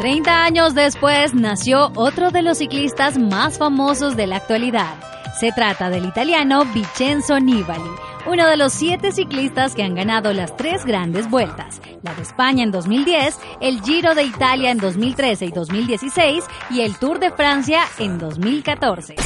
30 0.00 0.42
años 0.42 0.74
después 0.74 1.34
nació 1.34 1.92
otro 1.94 2.32
de 2.32 2.42
los 2.42 2.58
ciclistas 2.58 3.16
más 3.16 3.58
famosos 3.58 4.16
de 4.16 4.26
la 4.26 4.38
actualidad. 4.38 4.96
Se 5.38 5.52
trata 5.52 5.88
del 5.88 6.06
italiano 6.06 6.64
Vincenzo 6.74 7.38
Nibali, 7.38 7.90
uno 8.26 8.46
de 8.46 8.56
los 8.56 8.72
siete 8.72 9.12
ciclistas 9.12 9.74
que 9.74 9.82
han 9.82 9.94
ganado 9.94 10.32
las 10.32 10.56
tres 10.56 10.84
grandes 10.84 11.28
vueltas, 11.28 11.80
la 12.02 12.14
de 12.14 12.22
España 12.22 12.62
en 12.62 12.70
2010, 12.70 13.38
el 13.60 13.80
Giro 13.82 14.14
de 14.14 14.24
Italia 14.24 14.70
en 14.70 14.78
2013 14.78 15.46
y 15.46 15.50
2016 15.50 16.44
y 16.70 16.80
el 16.82 16.96
Tour 16.96 17.18
de 17.18 17.30
Francia 17.30 17.82
en 17.98 18.18
2014. 18.18 19.16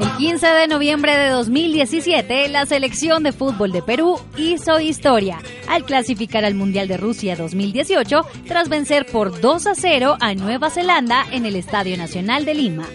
El 0.00 0.16
15 0.18 0.46
de 0.46 0.68
noviembre 0.68 1.16
de 1.16 1.28
2017, 1.30 2.48
la 2.48 2.66
selección 2.66 3.22
de 3.22 3.32
fútbol 3.32 3.72
de 3.72 3.82
Perú 3.82 4.18
hizo 4.36 4.80
historia 4.80 5.38
al 5.68 5.84
clasificar 5.84 6.44
al 6.44 6.54
Mundial 6.54 6.88
de 6.88 6.96
Rusia 6.96 7.36
2018 7.36 8.26
tras 8.46 8.68
vencer 8.68 9.06
por 9.06 9.40
2 9.40 9.66
a 9.66 9.74
0 9.74 10.16
a 10.20 10.34
Nueva 10.34 10.70
Zelanda 10.70 11.24
en 11.32 11.46
el 11.46 11.56
Estadio 11.56 11.96
Nacional 11.96 12.44
de 12.44 12.54
Lima. 12.54 12.86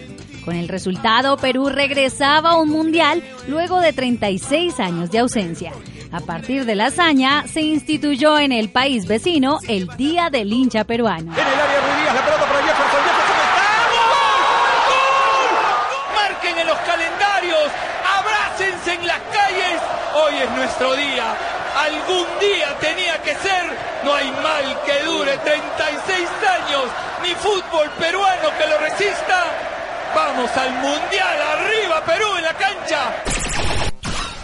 Con 0.44 0.56
el 0.56 0.68
resultado, 0.68 1.36
Perú 1.36 1.68
regresaba 1.68 2.50
a 2.50 2.56
un 2.56 2.68
mundial 2.68 3.22
luego 3.46 3.80
de 3.80 3.92
36 3.92 4.80
años 4.80 5.10
de 5.10 5.20
ausencia. 5.20 5.72
A 6.10 6.20
partir 6.20 6.64
de 6.66 6.74
la 6.74 6.86
hazaña, 6.86 7.46
se 7.46 7.62
instituyó 7.62 8.38
en 8.38 8.52
el 8.52 8.68
país 8.68 9.06
vecino 9.06 9.60
el 9.68 9.86
Día 9.96 10.30
del 10.30 10.52
hincha 10.52 10.84
peruano. 10.84 11.32
En 11.32 11.38
el 11.38 11.60
área 11.60 11.80
Ruidías, 11.80 12.14
la 12.14 12.24
pelota 12.24 12.44
para 12.44 12.62
Jefferson. 12.62 13.00
Jefferson 13.06 13.38
está. 13.48 13.68
Marquen 16.20 16.58
en 16.58 16.66
los 16.66 16.78
calendarios, 16.78 17.70
abrácense 18.18 18.94
en 18.94 19.06
las 19.06 19.20
calles. 19.32 19.80
Hoy 20.14 20.34
es 20.42 20.50
nuestro 20.50 20.94
día. 20.96 21.36
Algún 21.78 22.26
día 22.40 22.76
tenía 22.80 23.22
que 23.22 23.34
ser. 23.36 23.64
No 24.04 24.12
hay 24.12 24.30
mal 24.42 24.80
que 24.84 25.04
dure 25.04 25.38
36 25.38 26.28
años, 26.60 26.84
ni 27.22 27.30
fútbol 27.36 27.88
peruano 27.98 28.50
que 28.58 28.66
lo 28.66 28.78
resista. 28.78 29.71
Vamos 30.14 30.50
al 30.56 30.72
mundial, 30.74 31.38
arriba 31.56 32.04
Perú 32.04 32.26
en 32.36 32.42
la 32.44 32.54
cancha. 32.54 33.22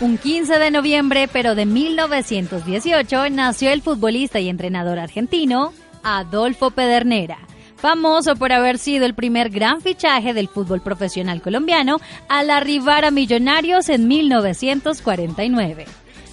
Un 0.01 0.17
15 0.17 0.59
de 0.59 0.71
noviembre, 0.71 1.29
pero 1.31 1.55
de 1.55 1.67
1918, 1.67 3.31
nació 3.31 3.71
el 3.71 3.83
futbolista 3.83 4.41
y 4.41 4.49
entrenador 4.49 4.99
argentino 4.99 5.73
Adolfo 6.03 6.71
Pedernera, 6.71 7.39
famoso 7.77 8.37
por 8.37 8.53
haber 8.53 8.79
sido 8.79 9.05
el 9.05 9.15
primer 9.15 9.51
gran 9.51 9.83
fichaje 9.83 10.33
del 10.33 10.49
fútbol 10.49 10.81
profesional 10.81 11.43
colombiano 11.43 11.99
al 12.29 12.51
arribar 12.51 13.05
a 13.05 13.11
Millonarios 13.11 13.89
en 13.89 14.09
1949. 14.09 15.85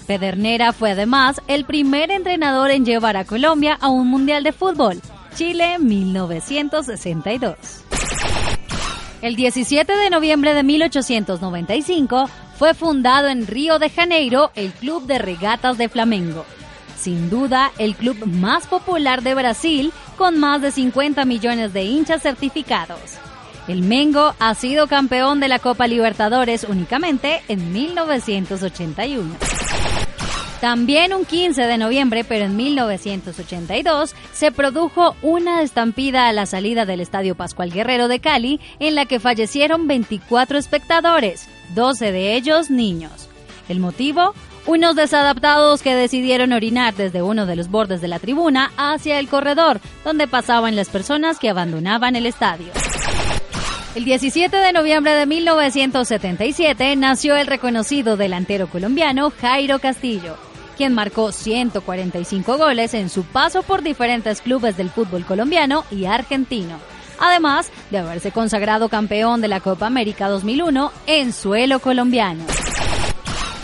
Pedernera 0.07 0.71
fue 0.71 0.91
además 0.91 1.41
el 1.47 1.65
primer 1.65 2.11
entrenador 2.11 2.69
en 2.71 2.85
llevar 2.85 3.17
a 3.17 3.25
Colombia 3.25 3.77
a 3.81 3.89
un 3.89 4.07
Mundial 4.07 4.43
de 4.43 4.51
Fútbol, 4.53 5.01
Chile 5.35 5.77
1962. 5.79 7.55
El 9.25 9.35
17 9.35 9.91
de 9.91 10.11
noviembre 10.11 10.53
de 10.53 10.61
1895 10.61 12.29
fue 12.59 12.75
fundado 12.75 13.27
en 13.27 13.47
Río 13.47 13.79
de 13.79 13.89
Janeiro 13.89 14.51
el 14.53 14.71
Club 14.71 15.07
de 15.07 15.17
Regatas 15.17 15.79
de 15.79 15.89
Flamengo. 15.89 16.45
Sin 16.95 17.31
duda, 17.31 17.71
el 17.79 17.95
club 17.95 18.23
más 18.27 18.67
popular 18.67 19.23
de 19.23 19.33
Brasil, 19.33 19.91
con 20.15 20.37
más 20.37 20.61
de 20.61 20.69
50 20.69 21.25
millones 21.25 21.73
de 21.73 21.85
hinchas 21.85 22.21
certificados. 22.21 22.99
El 23.67 23.81
Mengo 23.81 24.35
ha 24.37 24.53
sido 24.53 24.85
campeón 24.85 25.39
de 25.39 25.47
la 25.47 25.57
Copa 25.57 25.87
Libertadores 25.87 26.63
únicamente 26.63 27.41
en 27.47 27.73
1981. 27.73 29.37
También 30.61 31.13
un 31.13 31.25
15 31.25 31.61
de 31.63 31.77
noviembre, 31.77 32.23
pero 32.23 32.45
en 32.45 32.55
1982, 32.55 34.15
se 34.33 34.51
produjo 34.51 35.15
una 35.21 35.61
estampida 35.61 36.27
a 36.27 36.33
la 36.33 36.45
salida 36.45 36.85
del 36.85 37.01
Estadio 37.01 37.35
Pascual 37.35 37.71
Guerrero 37.71 38.07
de 38.07 38.19
Cali, 38.19 38.59
en 38.79 38.95
la 38.95 39.05
que 39.05 39.19
fallecieron 39.19 39.87
24 39.87 40.57
espectadores, 40.57 41.47
12 41.75 42.11
de 42.11 42.35
ellos 42.35 42.69
niños. 42.69 43.29
¿El 43.67 43.79
motivo? 43.79 44.33
Unos 44.65 44.95
desadaptados 44.95 45.83
que 45.83 45.93
decidieron 45.93 46.51
orinar 46.51 46.95
desde 46.95 47.21
uno 47.21 47.45
de 47.45 47.55
los 47.55 47.69
bordes 47.69 48.01
de 48.01 48.07
la 48.07 48.19
tribuna 48.19 48.71
hacia 48.77 49.19
el 49.19 49.27
corredor, 49.27 49.79
donde 50.03 50.27
pasaban 50.27 50.75
las 50.75 50.89
personas 50.89 51.37
que 51.37 51.49
abandonaban 51.49 52.15
el 52.15 52.25
estadio. 52.25 52.71
El 53.95 54.03
17 54.03 54.57
de 54.57 54.73
noviembre 54.73 55.13
de 55.13 55.25
1977 55.25 56.97
nació 56.97 57.37
el 57.37 57.47
reconocido 57.47 58.17
delantero 58.17 58.67
colombiano 58.67 59.31
Jairo 59.39 59.79
Castillo, 59.79 60.35
quien 60.75 60.93
marcó 60.93 61.31
145 61.31 62.57
goles 62.57 62.93
en 62.93 63.07
su 63.07 63.23
paso 63.23 63.63
por 63.63 63.83
diferentes 63.83 64.41
clubes 64.41 64.75
del 64.75 64.89
fútbol 64.89 65.23
colombiano 65.25 65.85
y 65.91 66.07
argentino, 66.07 66.77
además 67.19 67.71
de 67.89 67.99
haberse 67.99 68.33
consagrado 68.33 68.89
campeón 68.89 69.39
de 69.39 69.47
la 69.47 69.61
Copa 69.61 69.87
América 69.87 70.27
2001 70.27 70.91
en 71.07 71.31
suelo 71.31 71.79
colombiano. 71.79 72.43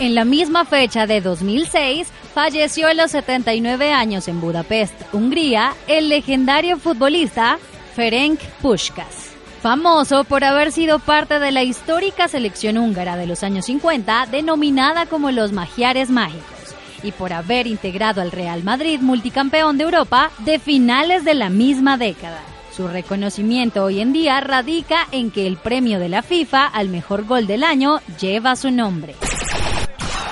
En 0.00 0.14
la 0.14 0.24
misma 0.24 0.64
fecha 0.64 1.06
de 1.06 1.20
2006, 1.20 2.08
falleció 2.32 2.88
a 2.88 2.94
los 2.94 3.10
79 3.10 3.92
años 3.92 4.26
en 4.28 4.40
Budapest, 4.40 4.94
Hungría, 5.12 5.74
el 5.88 6.08
legendario 6.08 6.78
futbolista 6.78 7.58
Ferenc 7.94 8.40
Puskas 8.62 9.31
famoso 9.62 10.24
por 10.24 10.42
haber 10.42 10.72
sido 10.72 10.98
parte 10.98 11.38
de 11.38 11.52
la 11.52 11.62
histórica 11.62 12.26
selección 12.26 12.76
húngara 12.76 13.16
de 13.16 13.28
los 13.28 13.44
años 13.44 13.66
50 13.66 14.26
denominada 14.26 15.06
como 15.06 15.30
los 15.30 15.52
Magiares 15.52 16.10
Mágicos 16.10 16.74
y 17.04 17.12
por 17.12 17.32
haber 17.32 17.68
integrado 17.68 18.20
al 18.20 18.32
Real 18.32 18.64
Madrid 18.64 19.00
multicampeón 19.00 19.78
de 19.78 19.84
Europa 19.84 20.32
de 20.38 20.58
finales 20.58 21.24
de 21.24 21.34
la 21.34 21.48
misma 21.48 21.96
década. 21.96 22.40
Su 22.76 22.88
reconocimiento 22.88 23.84
hoy 23.84 24.00
en 24.00 24.12
día 24.12 24.40
radica 24.40 25.06
en 25.12 25.30
que 25.30 25.46
el 25.46 25.56
premio 25.56 26.00
de 26.00 26.08
la 26.08 26.22
FIFA 26.22 26.66
al 26.66 26.88
mejor 26.88 27.24
gol 27.24 27.46
del 27.46 27.62
año 27.62 28.00
lleva 28.20 28.56
su 28.56 28.70
nombre. 28.70 29.14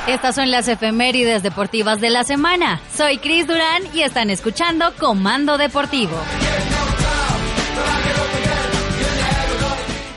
Estas 0.09 0.35
son 0.35 0.51
las 0.51 0.67
efemérides 0.67 1.43
deportivas 1.43 2.01
de 2.01 2.11
la 2.11 2.25
semana. 2.25 2.81
Soy 2.93 3.19
Cris 3.19 3.47
Durán 3.47 3.83
y 3.95 4.01
están 4.01 4.31
escuchando 4.31 4.93
Comando 4.99 5.57
Deportivo. 5.57 6.17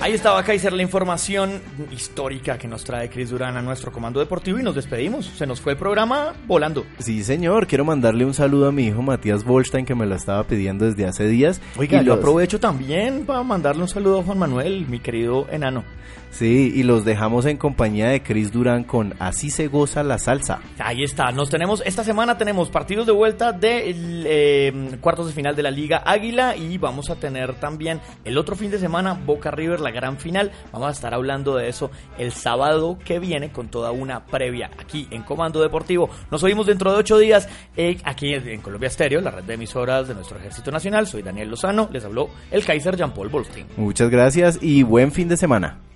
Ahí 0.03 0.11
estaba 0.11 0.43
Kaiser 0.43 0.73
la 0.73 0.81
información 0.81 1.61
histórica 1.89 2.57
que 2.57 2.67
nos 2.67 2.83
trae 2.83 3.09
Cris 3.09 3.29
Durán 3.29 3.55
a 3.55 3.61
nuestro 3.61 3.89
comando 3.93 4.19
deportivo 4.19 4.59
y 4.59 4.63
nos 4.63 4.75
despedimos. 4.75 5.25
Se 5.27 5.47
nos 5.47 5.61
fue 5.61 5.71
el 5.73 5.77
programa 5.79 6.33
volando. 6.45 6.85
Sí, 6.99 7.23
señor. 7.23 7.67
Quiero 7.67 7.85
mandarle 7.85 8.25
un 8.25 8.33
saludo 8.33 8.67
a 8.67 8.73
mi 8.73 8.87
hijo 8.87 9.01
Matías 9.01 9.45
Bolstein 9.45 9.85
que 9.85 9.95
me 9.95 10.05
lo 10.05 10.15
estaba 10.15 10.43
pidiendo 10.43 10.83
desde 10.83 11.05
hace 11.05 11.25
días. 11.27 11.61
Oiga, 11.77 12.01
Y 12.01 12.05
yo 12.05 12.15
los- 12.15 12.19
aprovecho 12.19 12.59
también 12.59 13.25
para 13.25 13.43
mandarle 13.43 13.81
un 13.83 13.87
saludo 13.87 14.19
a 14.19 14.23
Juan 14.23 14.39
Manuel, 14.39 14.85
mi 14.89 14.99
querido 14.99 15.47
enano. 15.49 15.85
Sí, 16.33 16.73
y 16.75 16.81
los 16.81 17.05
dejamos 17.05 17.45
en 17.45 17.57
compañía 17.57 18.09
de 18.09 18.23
Cris 18.23 18.51
Durán 18.51 18.83
con 18.85 19.13
Así 19.19 19.51
se 19.51 19.67
goza 19.67 20.01
la 20.01 20.17
salsa. 20.17 20.61
Ahí 20.79 21.03
está, 21.03 21.31
nos 21.31 21.51
tenemos, 21.51 21.83
esta 21.85 22.03
semana 22.03 22.39
tenemos 22.39 22.71
partidos 22.71 23.05
de 23.05 23.11
vuelta 23.11 23.51
de 23.51 24.97
cuartos 24.99 25.27
de 25.27 25.33
final 25.33 25.55
de 25.55 25.61
la 25.61 25.69
Liga 25.69 26.01
Águila 26.03 26.55
y 26.55 26.79
vamos 26.79 27.11
a 27.11 27.17
tener 27.17 27.53
también 27.59 28.01
el 28.25 28.39
otro 28.39 28.55
fin 28.55 28.71
de 28.71 28.79
semana 28.79 29.13
Boca 29.13 29.51
River, 29.51 29.79
la 29.79 29.91
gran 29.91 30.17
final. 30.17 30.51
Vamos 30.71 30.87
a 30.87 30.91
estar 30.91 31.13
hablando 31.13 31.55
de 31.55 31.69
eso 31.69 31.91
el 32.17 32.31
sábado 32.31 32.97
que 32.97 33.19
viene 33.19 33.51
con 33.51 33.67
toda 33.67 33.91
una 33.91 34.25
previa 34.25 34.71
aquí 34.79 35.07
en 35.11 35.21
Comando 35.21 35.61
Deportivo. 35.61 36.09
Nos 36.31 36.41
oímos 36.41 36.65
dentro 36.65 36.91
de 36.91 36.97
ocho 36.97 37.19
días 37.19 37.47
eh, 37.77 37.99
aquí 38.05 38.33
en 38.33 38.61
Colombia 38.61 38.87
Estéreo, 38.87 39.21
la 39.21 39.29
red 39.29 39.43
de 39.43 39.53
emisoras 39.53 40.07
de 40.07 40.15
nuestro 40.15 40.39
Ejército 40.39 40.71
Nacional. 40.71 41.05
Soy 41.05 41.21
Daniel 41.21 41.51
Lozano, 41.51 41.89
les 41.91 42.03
habló 42.03 42.31
el 42.49 42.65
Kaiser 42.65 42.97
Jean-Paul 42.97 43.29
Bolstein. 43.29 43.67
Muchas 43.77 44.09
gracias 44.09 44.57
y 44.63 44.81
buen 44.81 45.11
fin 45.11 45.29
de 45.29 45.37
semana. 45.37 45.92